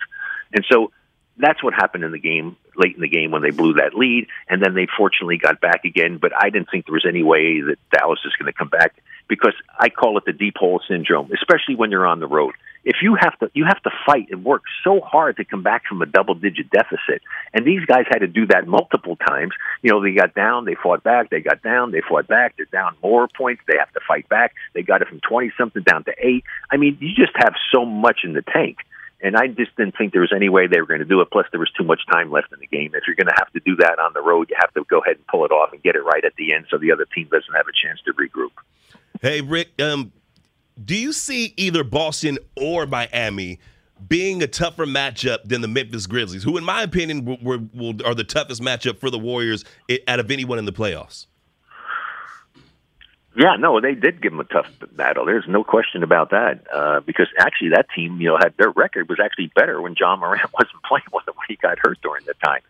And 0.53 0.65
so 0.71 0.93
that's 1.39 1.63
what 1.63 1.73
happened 1.73 2.05
in 2.05 2.13
the 2.13 2.19
game 2.19 2.57
late 2.77 2.95
in 2.95 3.01
the 3.01 3.09
game 3.09 3.31
when 3.31 3.43
they 3.43 3.51
blew 3.51 3.75
that 3.75 3.95
lead, 3.95 4.27
and 4.49 4.63
then 4.63 4.75
they 4.75 4.87
fortunately 4.97 5.39
got 5.39 5.61
back 5.61 5.85
again. 5.85 6.19
But 6.19 6.33
I 6.37 6.51
didn't 6.51 6.71
think 6.71 6.87
there 6.87 6.93
was 6.93 7.07
any 7.09 7.23
way 7.23 7.61
that 7.63 7.77
Dallas 7.91 8.21
is 8.25 8.35
going 8.39 8.53
to 8.53 8.57
come 8.57 8.69
back 8.69 8.95
because 9.29 9.55
I 9.79 9.89
call 9.89 10.19
it 10.19 10.25
the 10.27 10.33
deep 10.33 10.57
hole 10.59 10.81
syndrome, 10.89 11.31
especially 11.33 11.77
when 11.77 11.91
you're 11.91 12.07
on 12.07 12.21
the 12.21 12.27
road. 12.27 12.55
If 12.85 12.97
you 13.03 13.17
have 13.21 13.39
to, 13.39 13.51
you 13.55 13.65
have 13.65 13.83
to 13.83 13.91
fight 14.05 14.29
and 14.31 14.45
work 14.45 14.63
so 14.83 15.01
hard 15.01 15.37
to 15.37 15.45
come 15.45 15.63
back 15.63 15.85
from 15.89 16.03
a 16.03 16.07
double-digit 16.07 16.71
deficit, 16.71 17.23
and 17.55 17.67
these 17.67 17.85
guys 17.87 18.05
had 18.11 18.21
to 18.21 18.27
do 18.27 18.47
that 18.47 18.67
multiple 18.67 19.17
times. 19.17 19.53
You 19.83 19.93
know, 19.93 20.03
they 20.03 20.13
got 20.13 20.35
down, 20.35 20.65
they 20.65 20.75
fought 20.75 21.03
back, 21.03 21.31
they 21.31 21.41
got 21.41 21.63
down, 21.63 21.93
they 21.93 22.01
fought 22.01 22.27
back. 22.27 22.57
They're 22.57 22.67
down 22.67 22.97
more 23.03 23.29
points, 23.29 23.63
they 23.67 23.79
have 23.79 23.93
to 23.93 24.01
fight 24.07 24.29
back. 24.29 24.55
They 24.75 24.83
got 24.83 25.03
it 25.03 25.09
from 25.09 25.21
twenty 25.21 25.53
something 25.57 25.83
down 25.83 26.05
to 26.05 26.13
eight. 26.19 26.45
I 26.71 26.77
mean, 26.77 26.99
you 27.01 27.15
just 27.15 27.33
have 27.37 27.55
so 27.73 27.85
much 27.85 28.21
in 28.25 28.33
the 28.33 28.43
tank 28.43 28.79
and 29.23 29.37
I 29.37 29.47
just 29.47 29.75
didn't 29.77 29.97
think 29.97 30.13
there 30.13 30.21
was 30.21 30.33
any 30.35 30.49
way 30.49 30.67
they 30.67 30.81
were 30.81 30.87
going 30.87 31.01
to 31.01 31.07
do 31.07 31.21
it. 31.21 31.31
Plus, 31.31 31.47
there 31.53 31.61
was 31.61 31.71
too 31.79 31.85
much 31.85 32.01
time 32.11 32.31
left 32.31 32.53
in 32.53 32.59
the 32.59 32.67
game. 32.67 32.93
If 32.95 33.05
you're 33.07 33.17
going 33.17 33.29
to 33.29 33.37
have 33.39 33.53
to 33.53 33.61
do 33.61 33.77
that 33.77 33.99
on 34.01 34.13
the 34.15 34.21
road, 34.21 34.51
you 34.51 34.57
have 34.59 34.75
to 34.75 34.85
go 34.91 34.99
ahead 34.99 35.17
and 35.17 35.27
pull 35.29 35.45
it 35.45 35.53
off 35.53 35.73
and 35.73 35.81
get 35.83 35.95
it 35.95 36.05
right 36.05 36.25
at 36.25 36.35
the 36.37 36.53
end, 36.53 36.67
so 36.69 36.77
the 36.77 36.91
other 36.91 37.07
team 37.15 37.29
doesn't 37.31 37.55
have 37.55 37.67
a 37.69 37.73
chance 37.73 38.01
to 38.05 38.13
regroup. 38.15 38.51
Hey, 39.21 39.41
Rick, 39.41 39.81
um, 39.81 40.13
do 40.83 40.97
you 40.97 41.13
see 41.13 41.55
either 41.57 41.85
Boston 41.85 42.39
or 42.57 42.87
Miami? 42.87 43.59
being 44.09 44.43
a 44.43 44.47
tougher 44.47 44.87
matchup 44.87 45.45
than 45.45 45.61
the 45.61 45.69
Memphis 45.69 46.07
Grizzlies, 46.07 46.43
who, 46.43 46.57
in 46.57 46.65
my 46.65 46.83
opinion, 46.83 47.25
were, 47.25 47.59
were, 47.73 47.95
are 48.05 48.15
the 48.15 48.25
toughest 48.25 48.61
matchup 48.61 48.99
for 48.99 49.11
the 49.11 49.19
Warriors 49.19 49.65
out 50.09 50.19
of 50.19 50.31
anyone 50.31 50.59
in 50.59 50.65
the 50.65 50.73
playoffs. 50.73 51.27
Yeah, 53.35 53.57
no, 53.59 53.81
they 53.81 53.95
did 53.95 54.21
give 54.21 54.33
them 54.33 54.41
a 54.41 54.45
tough 54.45 54.67
battle. 54.93 55.25
There's 55.25 55.49
no 55.49 55.65
question 55.65 56.03
about 56.03 56.31
that. 56.31 56.67
Uh, 56.73 57.01
because 57.01 57.29
actually, 57.39 57.71
that 57.71 57.87
team, 57.95 58.21
you 58.21 58.29
know, 58.29 58.37
had 58.37 58.55
their 58.59 58.71
record 58.71 59.09
was 59.09 59.19
actually 59.23 59.51
better 59.55 59.81
when 59.81 59.95
Ja 59.99 60.17
Morant 60.17 60.53
wasn't 60.53 60.83
playing 60.87 61.05
with 61.13 61.25
them 61.25 61.35
when 61.37 61.47
he 61.49 61.57
got 61.57 61.79
hurt 61.79 61.99
during 62.03 62.25
the 62.27 62.35
time. 62.45 62.61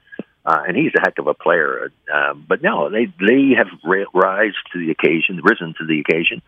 Uh, 0.44 0.62
and 0.66 0.76
he's 0.76 0.92
a 0.96 1.00
heck 1.00 1.18
of 1.18 1.26
a 1.26 1.34
player. 1.34 1.90
Uh, 2.12 2.34
but 2.34 2.62
no, 2.62 2.90
they 2.90 3.06
they 3.06 3.54
have 3.56 3.68
rise 4.12 4.54
to 4.72 4.78
the 4.78 4.90
occasion, 4.90 5.40
risen 5.42 5.74
to 5.78 5.86
the 5.86 6.00
occasion, 6.00 6.42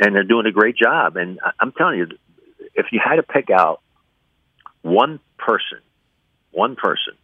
and 0.00 0.14
they're 0.14 0.24
doing 0.24 0.46
a 0.46 0.52
great 0.52 0.76
job. 0.76 1.16
And 1.16 1.38
I'm 1.58 1.72
telling 1.72 1.98
you, 1.98 2.06
if 2.74 2.86
you 2.92 3.00
had 3.02 3.16
to 3.16 3.22
pick 3.22 3.50
out 3.50 3.80
one 4.82 5.20
person, 5.38 5.78
one 6.50 6.74
person 6.74 7.14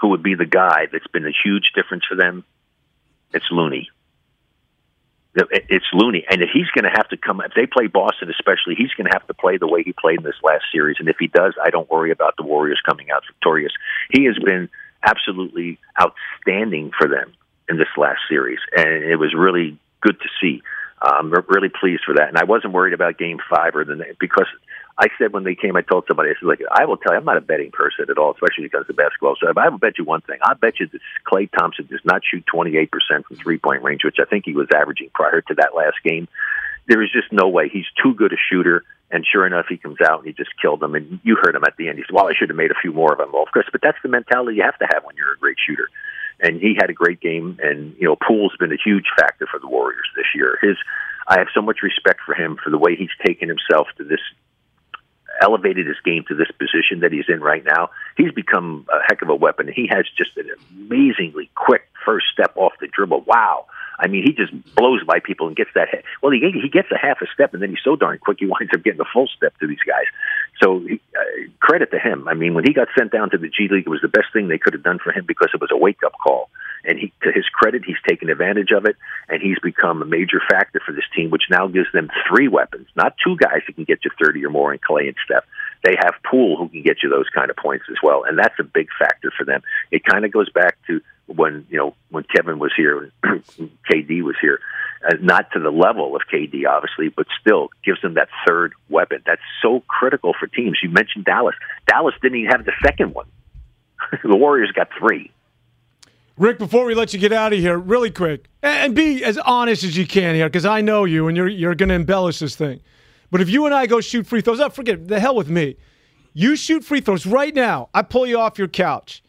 who 0.00 0.08
would 0.08 0.22
be 0.22 0.34
the 0.34 0.46
guy 0.46 0.86
that's 0.92 1.06
been 1.06 1.26
a 1.26 1.32
huge 1.44 1.70
difference 1.74 2.04
for 2.04 2.16
them, 2.16 2.44
it's 3.32 3.46
Looney 3.50 3.88
it's 5.50 5.84
Looney, 5.92 6.24
and 6.28 6.42
if 6.42 6.50
he's 6.52 6.68
going 6.68 6.84
to 6.84 6.90
have 6.96 7.08
to 7.08 7.16
come, 7.16 7.40
if 7.40 7.52
they 7.54 7.66
play 7.66 7.86
Boston, 7.86 8.30
especially, 8.30 8.74
he's 8.76 8.92
going 8.96 9.06
to 9.06 9.12
have 9.12 9.26
to 9.26 9.34
play 9.34 9.56
the 9.58 9.68
way 9.68 9.82
he 9.82 9.92
played 9.92 10.18
in 10.18 10.24
this 10.24 10.40
last 10.42 10.64
series. 10.72 10.96
And 10.98 11.08
if 11.08 11.16
he 11.18 11.28
does, 11.28 11.54
I 11.62 11.70
don't 11.70 11.88
worry 11.90 12.10
about 12.10 12.36
the 12.36 12.42
Warriors 12.42 12.80
coming 12.84 13.10
out 13.10 13.22
victorious. 13.26 13.72
He 14.10 14.24
has 14.24 14.38
been 14.38 14.68
absolutely 15.02 15.78
outstanding 16.00 16.90
for 16.98 17.08
them 17.08 17.32
in 17.68 17.76
this 17.76 17.88
last 17.96 18.20
series, 18.28 18.58
and 18.76 18.88
it 18.88 19.16
was 19.16 19.34
really 19.34 19.78
good 20.00 20.18
to 20.20 20.28
see. 20.40 20.62
Um, 21.00 21.32
I'm 21.32 21.44
really 21.48 21.68
pleased 21.68 22.02
for 22.04 22.14
that, 22.16 22.28
and 22.28 22.36
I 22.38 22.44
wasn't 22.44 22.72
worried 22.72 22.94
about 22.94 23.18
Game 23.18 23.38
Five 23.48 23.76
or 23.76 23.84
the 23.84 24.16
because 24.18 24.46
I 24.98 25.06
said 25.16 25.32
when 25.32 25.44
they 25.44 25.54
came, 25.54 25.76
I 25.76 25.82
told 25.82 26.04
somebody, 26.08 26.30
I 26.30 26.34
said, 26.40 26.48
like, 26.48 26.60
I 26.72 26.84
will 26.84 26.96
tell 26.96 27.12
you, 27.12 27.18
I'm 27.18 27.24
not 27.24 27.36
a 27.36 27.40
betting 27.40 27.70
person 27.70 28.06
at 28.10 28.18
all, 28.18 28.32
especially 28.32 28.64
because 28.64 28.84
of 28.88 28.96
basketball. 28.96 29.36
So 29.40 29.48
if 29.48 29.56
I 29.56 29.68
will 29.68 29.78
bet 29.78 29.96
you 29.96 30.04
one 30.04 30.22
thing. 30.22 30.38
I 30.42 30.54
bet 30.54 30.80
you 30.80 30.88
that 30.88 31.00
Klay 31.24 31.48
Thompson 31.56 31.86
does 31.86 32.00
not 32.04 32.22
shoot 32.28 32.44
28% 32.52 32.90
from 33.24 33.36
three 33.36 33.58
point 33.58 33.84
range, 33.84 34.02
which 34.02 34.16
I 34.20 34.24
think 34.24 34.44
he 34.44 34.54
was 34.54 34.66
averaging 34.74 35.10
prior 35.14 35.40
to 35.42 35.54
that 35.54 35.76
last 35.76 35.98
game. 36.04 36.26
There 36.88 37.00
is 37.00 37.12
just 37.12 37.30
no 37.30 37.48
way. 37.48 37.68
He's 37.68 37.86
too 38.02 38.12
good 38.14 38.32
a 38.32 38.36
shooter. 38.50 38.82
And 39.10 39.24
sure 39.24 39.46
enough, 39.46 39.66
he 39.68 39.76
comes 39.76 40.00
out 40.00 40.18
and 40.18 40.26
he 40.26 40.32
just 40.32 40.50
killed 40.60 40.80
them. 40.80 40.96
And 40.96 41.20
you 41.22 41.36
heard 41.40 41.54
him 41.54 41.64
at 41.64 41.76
the 41.78 41.88
end. 41.88 41.98
He 41.98 42.04
said, 42.04 42.14
well, 42.14 42.28
I 42.28 42.34
should 42.36 42.50
have 42.50 42.56
made 42.56 42.72
a 42.72 42.80
few 42.82 42.92
more 42.92 43.12
of 43.12 43.18
them. 43.18 43.30
Well, 43.32 43.44
of 43.44 43.52
course, 43.52 43.66
but 43.70 43.80
that's 43.80 43.98
the 44.02 44.08
mentality 44.08 44.56
you 44.56 44.64
have 44.64 44.78
to 44.78 44.88
have 44.92 45.04
when 45.04 45.16
you're 45.16 45.32
a 45.32 45.38
great 45.38 45.56
shooter. 45.64 45.88
And 46.40 46.60
he 46.60 46.76
had 46.80 46.90
a 46.90 46.94
great 46.94 47.20
game. 47.20 47.58
And, 47.62 47.94
you 47.98 48.06
know, 48.06 48.16
Poole's 48.16 48.56
been 48.58 48.72
a 48.72 48.82
huge 48.82 49.06
factor 49.18 49.46
for 49.50 49.58
the 49.58 49.68
Warriors 49.68 50.08
this 50.16 50.26
year. 50.34 50.58
His, 50.62 50.76
I 51.26 51.38
have 51.38 51.48
so 51.52 51.60
much 51.60 51.82
respect 51.82 52.20
for 52.24 52.34
him 52.34 52.56
for 52.62 52.70
the 52.70 52.78
way 52.78 52.96
he's 52.96 53.10
taken 53.26 53.48
himself 53.48 53.88
to 53.96 54.04
this 54.04 54.20
elevated 55.40 55.86
his 55.86 55.96
game 56.04 56.24
to 56.28 56.34
this 56.34 56.50
position 56.58 57.00
that 57.00 57.12
he's 57.12 57.28
in 57.28 57.40
right 57.40 57.64
now. 57.64 57.90
He's 58.16 58.32
become 58.32 58.86
a 58.92 58.98
heck 59.08 59.22
of 59.22 59.28
a 59.28 59.34
weapon. 59.34 59.70
He 59.72 59.88
has 59.90 60.04
just 60.16 60.36
an 60.36 60.50
amazingly 60.70 61.50
quick 61.54 61.88
first 62.04 62.26
step 62.32 62.56
off 62.56 62.72
the 62.80 62.88
dribble. 62.88 63.22
Wow. 63.22 63.66
I 63.98 64.06
mean, 64.06 64.22
he 64.22 64.32
just 64.32 64.52
blows 64.74 65.02
by 65.04 65.18
people 65.18 65.48
and 65.48 65.56
gets 65.56 65.70
that. 65.74 65.88
Well, 66.22 66.32
he 66.32 66.38
he 66.38 66.68
gets 66.68 66.88
a 66.92 66.98
half 66.98 67.20
a 67.20 67.26
step, 67.34 67.52
and 67.52 67.62
then 67.62 67.70
he's 67.70 67.82
so 67.82 67.96
darn 67.96 68.18
quick, 68.18 68.38
he 68.40 68.46
winds 68.46 68.72
up 68.72 68.84
getting 68.84 69.00
a 69.00 69.10
full 69.12 69.26
step 69.26 69.58
to 69.58 69.66
these 69.66 69.82
guys. 69.86 70.06
So 70.62 70.78
uh, 70.78 71.20
credit 71.60 71.90
to 71.90 71.98
him. 71.98 72.28
I 72.28 72.34
mean, 72.34 72.54
when 72.54 72.64
he 72.64 72.72
got 72.72 72.88
sent 72.96 73.12
down 73.12 73.30
to 73.30 73.38
the 73.38 73.48
G 73.48 73.68
League, 73.70 73.86
it 73.86 73.90
was 73.90 74.02
the 74.02 74.08
best 74.08 74.32
thing 74.32 74.48
they 74.48 74.58
could 74.58 74.74
have 74.74 74.82
done 74.82 74.98
for 75.02 75.12
him 75.12 75.24
because 75.26 75.50
it 75.52 75.60
was 75.60 75.70
a 75.72 75.76
wake 75.76 76.02
up 76.04 76.12
call. 76.22 76.48
And 76.84 76.98
he, 76.98 77.12
to 77.22 77.32
his 77.32 77.44
credit, 77.48 77.82
he's 77.84 78.00
taken 78.08 78.30
advantage 78.30 78.70
of 78.70 78.84
it, 78.84 78.96
and 79.28 79.42
he's 79.42 79.58
become 79.58 80.00
a 80.00 80.06
major 80.06 80.40
factor 80.48 80.80
for 80.84 80.92
this 80.92 81.04
team, 81.14 81.30
which 81.30 81.50
now 81.50 81.66
gives 81.66 81.90
them 81.92 82.08
three 82.28 82.46
weapons, 82.46 82.86
not 82.94 83.16
two 83.22 83.36
guys 83.36 83.62
who 83.66 83.72
can 83.72 83.84
get 83.84 84.04
you 84.04 84.10
30 84.24 84.44
or 84.44 84.50
more 84.50 84.72
in 84.72 84.78
Klay 84.78 85.08
and 85.08 85.16
Steph. 85.24 85.44
They 85.82 85.96
have 85.98 86.14
Poole 86.28 86.56
who 86.56 86.68
can 86.68 86.82
get 86.82 87.02
you 87.02 87.10
those 87.10 87.28
kind 87.34 87.50
of 87.50 87.56
points 87.56 87.86
as 87.90 87.96
well, 88.02 88.24
and 88.24 88.38
that's 88.38 88.58
a 88.60 88.64
big 88.64 88.88
factor 88.98 89.32
for 89.36 89.44
them. 89.44 89.62
It 89.90 90.04
kind 90.04 90.24
of 90.24 90.32
goes 90.32 90.50
back 90.50 90.76
to 90.86 91.00
when 91.28 91.66
you 91.70 91.78
know 91.78 91.94
when 92.10 92.24
Kevin 92.24 92.58
was 92.58 92.72
here, 92.76 93.12
KD 93.24 94.22
was 94.22 94.36
here, 94.40 94.60
uh, 95.04 95.14
not 95.20 95.50
to 95.52 95.60
the 95.60 95.70
level 95.70 96.16
of 96.16 96.22
KD 96.32 96.66
obviously, 96.68 97.08
but 97.08 97.26
still 97.40 97.68
gives 97.84 98.00
them 98.02 98.14
that 98.14 98.28
third 98.46 98.72
weapon. 98.88 99.22
That's 99.26 99.42
so 99.62 99.82
critical 99.86 100.34
for 100.38 100.46
teams. 100.46 100.78
You 100.82 100.90
mentioned 100.90 101.24
Dallas. 101.24 101.54
Dallas 101.86 102.14
didn't 102.22 102.38
even 102.38 102.50
have 102.50 102.64
the 102.64 102.72
second 102.84 103.14
one. 103.14 103.26
the 104.22 104.36
Warriors 104.36 104.72
got 104.72 104.88
three. 104.98 105.30
Rick, 106.36 106.58
before 106.58 106.84
we 106.84 106.94
let 106.94 107.12
you 107.12 107.18
get 107.18 107.32
out 107.32 107.52
of 107.52 107.58
here, 107.58 107.76
really 107.76 108.12
quick, 108.12 108.46
and 108.62 108.94
be 108.94 109.24
as 109.24 109.38
honest 109.38 109.82
as 109.82 109.96
you 109.96 110.06
can 110.06 110.36
here, 110.36 110.46
because 110.46 110.64
I 110.64 110.80
know 110.80 111.04
you 111.04 111.28
and 111.28 111.36
you're 111.36 111.48
you're 111.48 111.74
going 111.74 111.88
to 111.88 111.94
embellish 111.94 112.38
this 112.38 112.56
thing. 112.56 112.80
But 113.30 113.40
if 113.40 113.50
you 113.50 113.66
and 113.66 113.74
I 113.74 113.86
go 113.86 114.00
shoot 114.00 114.26
free 114.26 114.40
throws, 114.40 114.60
oh, 114.60 114.70
forget 114.70 115.08
the 115.08 115.20
hell 115.20 115.34
with 115.34 115.50
me. 115.50 115.76
You 116.32 116.56
shoot 116.56 116.84
free 116.84 117.00
throws 117.00 117.26
right 117.26 117.54
now. 117.54 117.88
I 117.92 118.02
pull 118.02 118.26
you 118.26 118.38
off 118.38 118.58
your 118.58 118.68
couch 118.68 119.22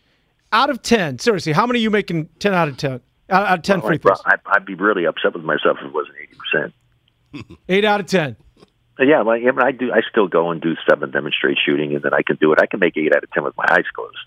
out 0.52 0.70
of 0.70 0.82
10, 0.82 1.20
seriously, 1.20 1.54
how 1.54 1.66
many 1.66 1.80
are 1.80 1.84
you 1.84 1.90
making 1.90 2.30
10 2.40 2.54
out 2.54 2.68
of 2.68 2.78
10? 2.78 3.02
Out 3.30 3.60
of 3.60 3.62
10 3.62 3.80
well, 3.80 3.88
free 3.88 3.98
throws? 3.98 4.22
I'd, 4.26 4.40
I'd, 4.48 4.66
be 4.66 4.74
really 4.74 5.06
upset 5.06 5.34
with 5.34 5.44
myself 5.44 5.78
if 5.80 5.88
it 5.88 5.94
wasn't 5.94 6.16
80%. 7.36 7.58
8 7.70 7.86
out 7.86 8.00
of 8.00 8.06
10. 8.08 8.36
Uh, 9.00 9.04
yeah, 9.04 9.22
well, 9.22 9.38
I 9.64 9.72
do. 9.72 9.92
I 9.94 10.02
still 10.10 10.28
go 10.28 10.52
and 10.52 10.60
do 10.60 10.76
seven 10.90 11.12
demonstrate 11.12 11.58
shooting, 11.64 11.96
and 11.96 12.04
then 12.04 12.14
I 12.14 12.22
can 12.22 12.36
do 12.36 12.52
it. 12.52 12.60
I 12.62 12.66
can 12.66 12.80
make 12.82 12.98
eight 12.98 13.16
out 13.16 13.24
of 13.24 13.32
ten 13.32 13.44
with 13.44 13.56
my 13.56 13.66
eyes 13.70 13.86
closed. 13.96 14.18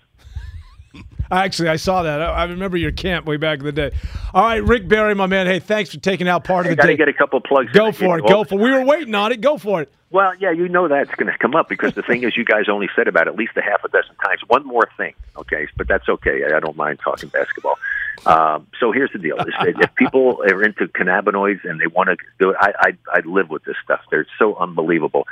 Actually, 1.33 1.69
I 1.69 1.77
saw 1.77 2.03
that. 2.03 2.21
I 2.21 2.43
remember 2.45 2.77
your 2.77 2.91
camp 2.91 3.25
way 3.25 3.37
back 3.37 3.59
in 3.59 3.65
the 3.65 3.71
day. 3.71 3.91
All 4.33 4.43
right, 4.43 4.63
Rick 4.63 4.87
Barry, 4.87 5.15
my 5.15 5.25
man. 5.25 5.47
Hey, 5.47 5.59
thanks 5.59 5.91
for 5.91 5.99
taking 5.99 6.27
out 6.27 6.43
part 6.43 6.67
of 6.67 6.75
the 6.75 6.81
I 6.81 6.85
day. 6.85 6.95
Got 6.95 7.05
to 7.05 7.05
get 7.05 7.07
a 7.09 7.13
couple 7.13 7.41
plugs. 7.41 7.71
Go 7.71 7.91
for 7.91 8.19
it. 8.19 8.27
Go 8.27 8.43
for 8.43 8.55
it. 8.55 8.63
We 8.63 8.71
were 8.71 8.85
waiting 8.85 9.15
on 9.15 9.31
it. 9.31 9.41
Go 9.41 9.57
for 9.57 9.81
it. 9.81 9.91
Well, 10.11 10.33
yeah, 10.35 10.51
you 10.51 10.69
know 10.69 10.87
that's 10.87 11.09
going 11.15 11.31
to 11.31 11.37
come 11.39 11.55
up 11.55 11.67
because 11.67 11.95
the 11.95 12.03
thing 12.03 12.23
is, 12.23 12.37
you 12.37 12.45
guys 12.45 12.69
only 12.69 12.87
said 12.95 13.07
about 13.07 13.27
at 13.27 13.35
least 13.35 13.57
a 13.57 13.63
half 13.63 13.83
a 13.83 13.89
dozen 13.89 14.13
times. 14.23 14.41
One 14.45 14.63
more 14.63 14.87
thing, 14.95 15.15
okay? 15.35 15.67
But 15.75 15.87
that's 15.87 16.07
okay. 16.07 16.43
I 16.55 16.59
don't 16.59 16.77
mind 16.77 16.99
talking 17.03 17.29
basketball. 17.29 17.79
Um, 18.27 18.67
so 18.79 18.91
here's 18.91 19.11
the 19.11 19.17
deal: 19.17 19.37
if 19.39 19.95
people 19.95 20.43
are 20.43 20.63
into 20.63 20.87
cannabinoids 20.87 21.65
and 21.65 21.81
they 21.81 21.87
want 21.87 22.09
to 22.09 22.17
do 22.39 22.51
it, 22.51 22.57
I, 22.59 22.73
I 22.79 22.97
I 23.11 23.19
live 23.25 23.49
with 23.49 23.63
this 23.63 23.75
stuff. 23.83 24.01
They're 24.11 24.27
so 24.37 24.55
unbelievable. 24.55 25.27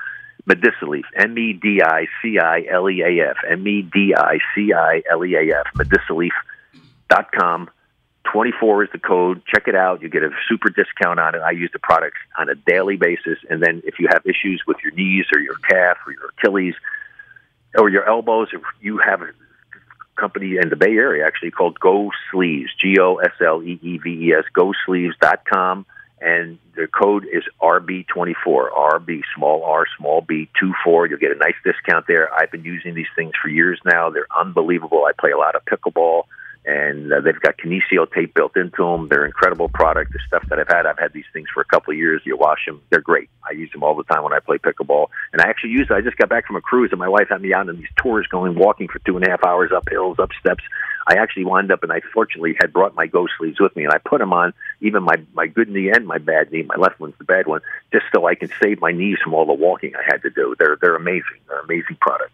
Medicileaf, 0.48 1.04
M 1.16 1.38
E 1.38 1.54
D 1.54 1.82
I 1.84 2.08
C 2.22 2.40
I 2.40 2.66
L 2.70 2.90
E 2.90 3.02
A 3.02 3.30
F, 3.30 3.38
M 3.48 3.68
E 3.68 3.82
D 3.82 4.14
I 4.16 4.40
C 4.56 4.74
I 4.74 5.04
L 5.12 5.24
E 5.26 5.36
A 5.36 5.60
F, 5.60 5.68
Medicileaf.com. 5.76 7.70
24 8.32 8.84
is 8.84 8.90
the 8.92 9.00
code. 9.00 9.42
Check 9.46 9.68
it 9.68 9.76
out. 9.76 10.02
You 10.02 10.10
get 10.10 10.24
a 10.24 10.30
super 10.48 10.70
discount 10.70 11.20
on 11.20 11.36
it. 11.36 11.40
I 11.40 11.52
use 11.52 11.70
the 11.74 11.80
products 11.80 12.20
on 12.38 12.50
a 12.50 12.56
daily 12.56 12.96
basis. 12.96 13.40
And 13.50 13.62
then 13.62 13.82
if 13.84 14.00
you 14.00 14.08
have 14.10 14.22
issues 14.26 14.62
with 14.66 14.78
your 14.84 14.94
knees 14.94 15.26
or 15.34 15.40
your 15.40 15.56
calf 15.56 15.98
or 16.06 16.14
your 16.14 16.30
Achilles 16.38 16.76
or 17.78 17.90
your 17.90 18.08
elbows, 18.08 18.50
if 18.54 18.62
you 18.80 19.00
have 19.00 19.22
a 19.22 19.32
company 20.16 20.58
in 20.62 20.70
the 20.70 20.76
Bay 20.76 20.96
Area 20.96 21.26
actually 21.26 21.52
called 21.52 21.80
Go 21.80 22.12
Sleeves, 22.32 22.70
G 22.80 23.00
O 23.00 23.16
S 23.18 23.34
L 23.46 23.62
E 23.64 23.80
E 23.82 23.98
V 23.98 24.28
E 24.28 24.34
S, 24.34 24.46
GoSleeves.com 24.56 25.86
and 26.22 26.60
the 26.76 26.88
code 26.88 27.26
is 27.26 27.44
RB24, 27.62 28.36
RB, 28.46 29.22
small 29.36 29.64
r, 29.64 29.86
small 29.98 30.22
b, 30.22 30.50
24. 30.60 31.08
You'll 31.08 31.20
get 31.20 31.32
a 31.32 31.36
nice 31.36 31.56
discount 31.64 32.06
there. 32.08 32.32
I've 32.34 32.52
been 32.52 32.64
using 32.64 32.94
these 32.94 33.08
things 33.16 33.32
for 33.42 33.50
years 33.50 33.80
now. 33.84 34.12
They're 34.12 34.28
unbelievable. 34.38 35.06
I 35.06 35.12
play 35.20 35.32
a 35.32 35.38
lot 35.38 35.56
of 35.56 35.66
pickleball. 35.66 36.24
And 36.66 37.12
uh, 37.12 37.22
they've 37.22 37.40
got 37.40 37.58
kinesio 37.58 38.12
tape 38.14 38.34
built 38.36 38.56
into 38.56 38.84
them. 38.84 39.08
They're 39.10 39.26
incredible 39.26 39.70
product. 39.70 40.14
The 40.14 40.20
stuff 40.28 40.48
that 40.50 40.60
I've 40.60 40.68
had, 40.68 40.86
I've 40.86 41.00
had 41.00 41.12
these 41.12 41.26
things 41.34 41.48
for 41.52 41.62
a 41.62 41.66
couple 41.66 41.92
of 41.92 41.98
years. 41.98 42.22
You 42.24 42.38
wash 42.38 42.66
them; 42.66 42.82
they're 42.90 43.02
great. 43.02 43.30
I 43.50 43.54
use 43.54 43.72
them 43.72 43.84
all 43.84 43.96
the 43.96 44.04
time 44.04 44.24
when 44.24 44.34
I 44.34 44.40
play 44.40 44.58
pickleball, 44.58 45.08
and 45.34 45.42
I 45.42 45.50
actually 45.50 45.72
use. 45.72 45.88
I 45.90 46.02
just 46.02 46.18
got 46.18 46.30
back 46.30 46.46
from 46.46 46.56
a 46.56 46.62
cruise, 46.62 46.90
and 46.92 47.00
my 47.00 47.10
wife 47.10 47.30
had 47.30 47.42
me 47.42 47.54
out 47.54 47.68
on 47.68 47.78
these 47.78 47.90
tours, 47.96 48.28
going 48.28 48.56
walking 48.56 48.88
for 48.88 49.00
two 49.00 49.18
and 49.18 49.26
a 49.26 49.30
half 49.32 49.44
hours 49.44 49.72
up 49.76 49.90
hills, 49.90 50.20
up 50.20 50.30
steps. 50.40 50.64
I 51.08 51.16
actually 51.16 51.46
wound 51.46 51.72
up, 51.72 51.82
and 51.82 51.92
I 51.92 52.02
fortunately 52.14 52.56
had 52.60 52.72
brought 52.72 52.96
my 52.96 53.08
Go 53.08 53.28
sleeves 53.40 53.60
with 53.60 53.76
me, 53.76 53.84
and 53.84 53.94
I 53.94 53.98
put 53.98 54.20
them 54.20 54.34
on 54.34 54.54
even 54.82 55.02
my 55.04 55.16
my 55.34 55.48
good 55.48 55.68
knee 55.70 55.90
and 55.90 56.06
my 56.06 56.20
bad 56.20 56.52
knee. 56.52 56.64
My 56.64 56.76
left 56.76 57.00
one's 57.00 57.16
the 57.18 57.24
bad 57.24 57.48
one, 57.48 57.62
just 57.92 58.06
so 58.14 58.28
I 58.28 58.36
can 58.36 58.50
save 58.62 58.80
my 58.82 58.92
knees 58.92 59.18
from 59.24 59.34
all 59.34 59.48
the 59.48 59.54
walking 59.54 59.94
I 59.96 60.04
had 60.06 60.22
to 60.22 60.30
do. 60.30 60.56
They're 60.60 60.78
they're 60.80 60.96
amazing. 60.96 61.40
They're 61.48 61.62
amazing 61.62 61.98
product. 62.00 62.34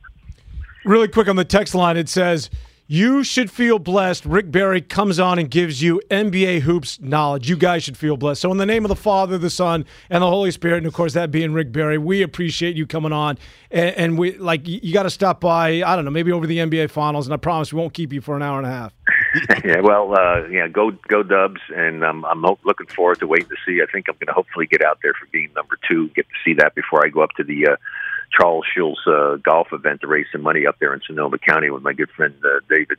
Really 0.83 1.07
quick 1.07 1.27
on 1.27 1.37
the 1.37 1.45
text 1.45 1.75
line, 1.75 1.97
it 1.97 2.09
says 2.09 2.49
you 2.87 3.23
should 3.23 3.51
feel 3.51 3.79
blessed. 3.79 4.25
Rick 4.25 4.49
Barry 4.49 4.81
comes 4.81 5.19
on 5.19 5.37
and 5.37 5.51
gives 5.51 5.81
you 5.81 6.01
NBA 6.09 6.61
hoops 6.61 6.99
knowledge. 7.01 7.49
You 7.49 7.57
guys 7.57 7.83
should 7.83 7.97
feel 7.97 8.15
blessed. 8.15 8.41
So, 8.41 8.51
in 8.51 8.57
the 8.57 8.65
name 8.65 8.85
of 8.85 8.89
the 8.89 8.95
Father, 8.95 9.37
the 9.37 9.49
Son, 9.49 9.85
and 10.09 10.23
the 10.23 10.27
Holy 10.27 10.51
Spirit, 10.51 10.77
and 10.77 10.87
of 10.87 10.93
course 10.93 11.13
that 11.13 11.29
being 11.29 11.51
Rick 11.51 11.73
Barry, 11.73 11.97
we 11.97 12.21
appreciate 12.21 12.77
you 12.77 12.87
coming 12.87 13.11
on. 13.11 13.37
And, 13.69 13.95
and 13.95 14.17
we 14.17 14.37
like 14.37 14.65
you 14.65 14.93
got 14.93 15.03
to 15.03 15.09
stop 15.09 15.41
by. 15.41 15.83
I 15.83 15.95
don't 15.95 16.05
know, 16.05 16.11
maybe 16.11 16.31
over 16.31 16.47
the 16.47 16.59
NBA 16.59 16.89
Finals, 16.89 17.27
and 17.27 17.33
I 17.33 17.37
promise 17.37 17.73
we 17.73 17.79
won't 17.79 17.93
keep 17.93 18.13
you 18.13 18.21
for 18.21 18.37
an 18.37 18.41
hour 18.41 18.57
and 18.57 18.65
a 18.65 18.71
half. 18.71 18.93
yeah, 19.65 19.81
well, 19.81 20.13
uh, 20.17 20.47
yeah, 20.47 20.67
go 20.67 20.91
go 21.09 21.23
Dubs, 21.23 21.59
and 21.75 22.05
um, 22.05 22.23
I'm 22.23 22.41
looking 22.41 22.87
forward 22.87 23.19
to 23.19 23.27
waiting 23.27 23.49
to 23.49 23.55
see. 23.65 23.81
I 23.81 23.91
think 23.91 24.07
I'm 24.07 24.15
going 24.15 24.27
to 24.27 24.33
hopefully 24.33 24.65
get 24.65 24.81
out 24.83 24.99
there 25.03 25.13
for 25.13 25.25
game 25.27 25.51
number 25.55 25.77
two, 25.89 26.07
get 26.09 26.25
to 26.29 26.35
see 26.45 26.53
that 26.55 26.73
before 26.73 27.05
I 27.05 27.09
go 27.09 27.21
up 27.21 27.31
to 27.37 27.43
the. 27.43 27.67
Uh, 27.71 27.75
Charles 28.31 28.65
Schulz 28.73 28.99
uh, 29.07 29.37
golf 29.37 29.67
event 29.71 30.01
to 30.01 30.07
raise 30.07 30.27
some 30.31 30.41
money 30.41 30.65
up 30.67 30.77
there 30.79 30.93
in 30.93 31.01
Sonoma 31.05 31.37
County 31.37 31.69
with 31.69 31.83
my 31.83 31.93
good 31.93 32.09
friend 32.11 32.35
uh, 32.43 32.59
David 32.69 32.97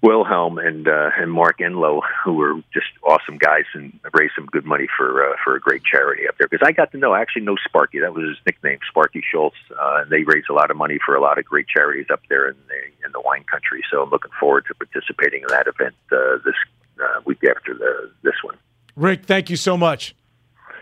Wilhelm 0.00 0.58
and 0.58 0.86
uh, 0.86 1.10
and 1.16 1.32
Mark 1.32 1.58
Enlow, 1.58 2.02
who 2.24 2.34
were 2.34 2.54
just 2.72 2.86
awesome 3.02 3.36
guys 3.36 3.64
and 3.74 3.98
raised 4.14 4.32
some 4.36 4.46
good 4.46 4.64
money 4.64 4.86
for 4.96 5.24
uh, 5.24 5.36
for 5.42 5.56
a 5.56 5.60
great 5.60 5.82
charity 5.82 6.28
up 6.28 6.36
there. 6.38 6.46
Because 6.48 6.66
I 6.66 6.72
got 6.72 6.92
to 6.92 6.98
know, 6.98 7.12
I 7.12 7.20
actually 7.20 7.42
know 7.42 7.56
Sparky. 7.64 7.98
That 7.98 8.14
was 8.14 8.28
his 8.28 8.36
nickname, 8.46 8.78
Sparky 8.88 9.24
Schulz. 9.28 9.54
Uh, 9.72 10.02
and 10.02 10.10
they 10.10 10.22
raise 10.22 10.44
a 10.48 10.52
lot 10.52 10.70
of 10.70 10.76
money 10.76 10.98
for 11.04 11.16
a 11.16 11.20
lot 11.20 11.38
of 11.38 11.44
great 11.44 11.66
charities 11.66 12.06
up 12.12 12.20
there 12.28 12.48
in 12.48 12.56
the 12.68 13.06
in 13.06 13.12
the 13.12 13.20
wine 13.20 13.44
country. 13.44 13.82
So 13.90 14.02
I'm 14.02 14.10
looking 14.10 14.30
forward 14.38 14.66
to 14.68 14.74
participating 14.74 15.42
in 15.42 15.48
that 15.48 15.66
event 15.66 15.94
uh, 16.12 16.38
this 16.44 16.54
uh, 17.02 17.20
week 17.24 17.42
after 17.44 17.74
the 17.74 18.10
this 18.22 18.40
one. 18.42 18.56
Rick, 18.94 19.24
thank 19.24 19.50
you 19.50 19.56
so 19.56 19.76
much. 19.76 20.14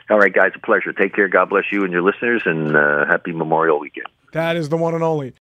All 0.09 0.19
right, 0.19 0.33
guys, 0.33 0.53
a 0.55 0.59
pleasure. 0.61 0.93
Take 0.93 1.15
care. 1.15 1.29
God 1.29 1.49
bless 1.49 1.65
you 1.73 1.83
and 1.85 1.93
your 1.93 2.03
listeners, 2.03 2.43
and 2.45 2.77
uh, 2.77 3.07
happy 3.07 3.33
Memorial 3.33 3.81
Weekend. 3.81 4.07
That 4.33 4.57
is 4.57 4.69
the 4.69 4.77
one 4.77 4.95
and 4.95 5.03
only. 5.03 5.35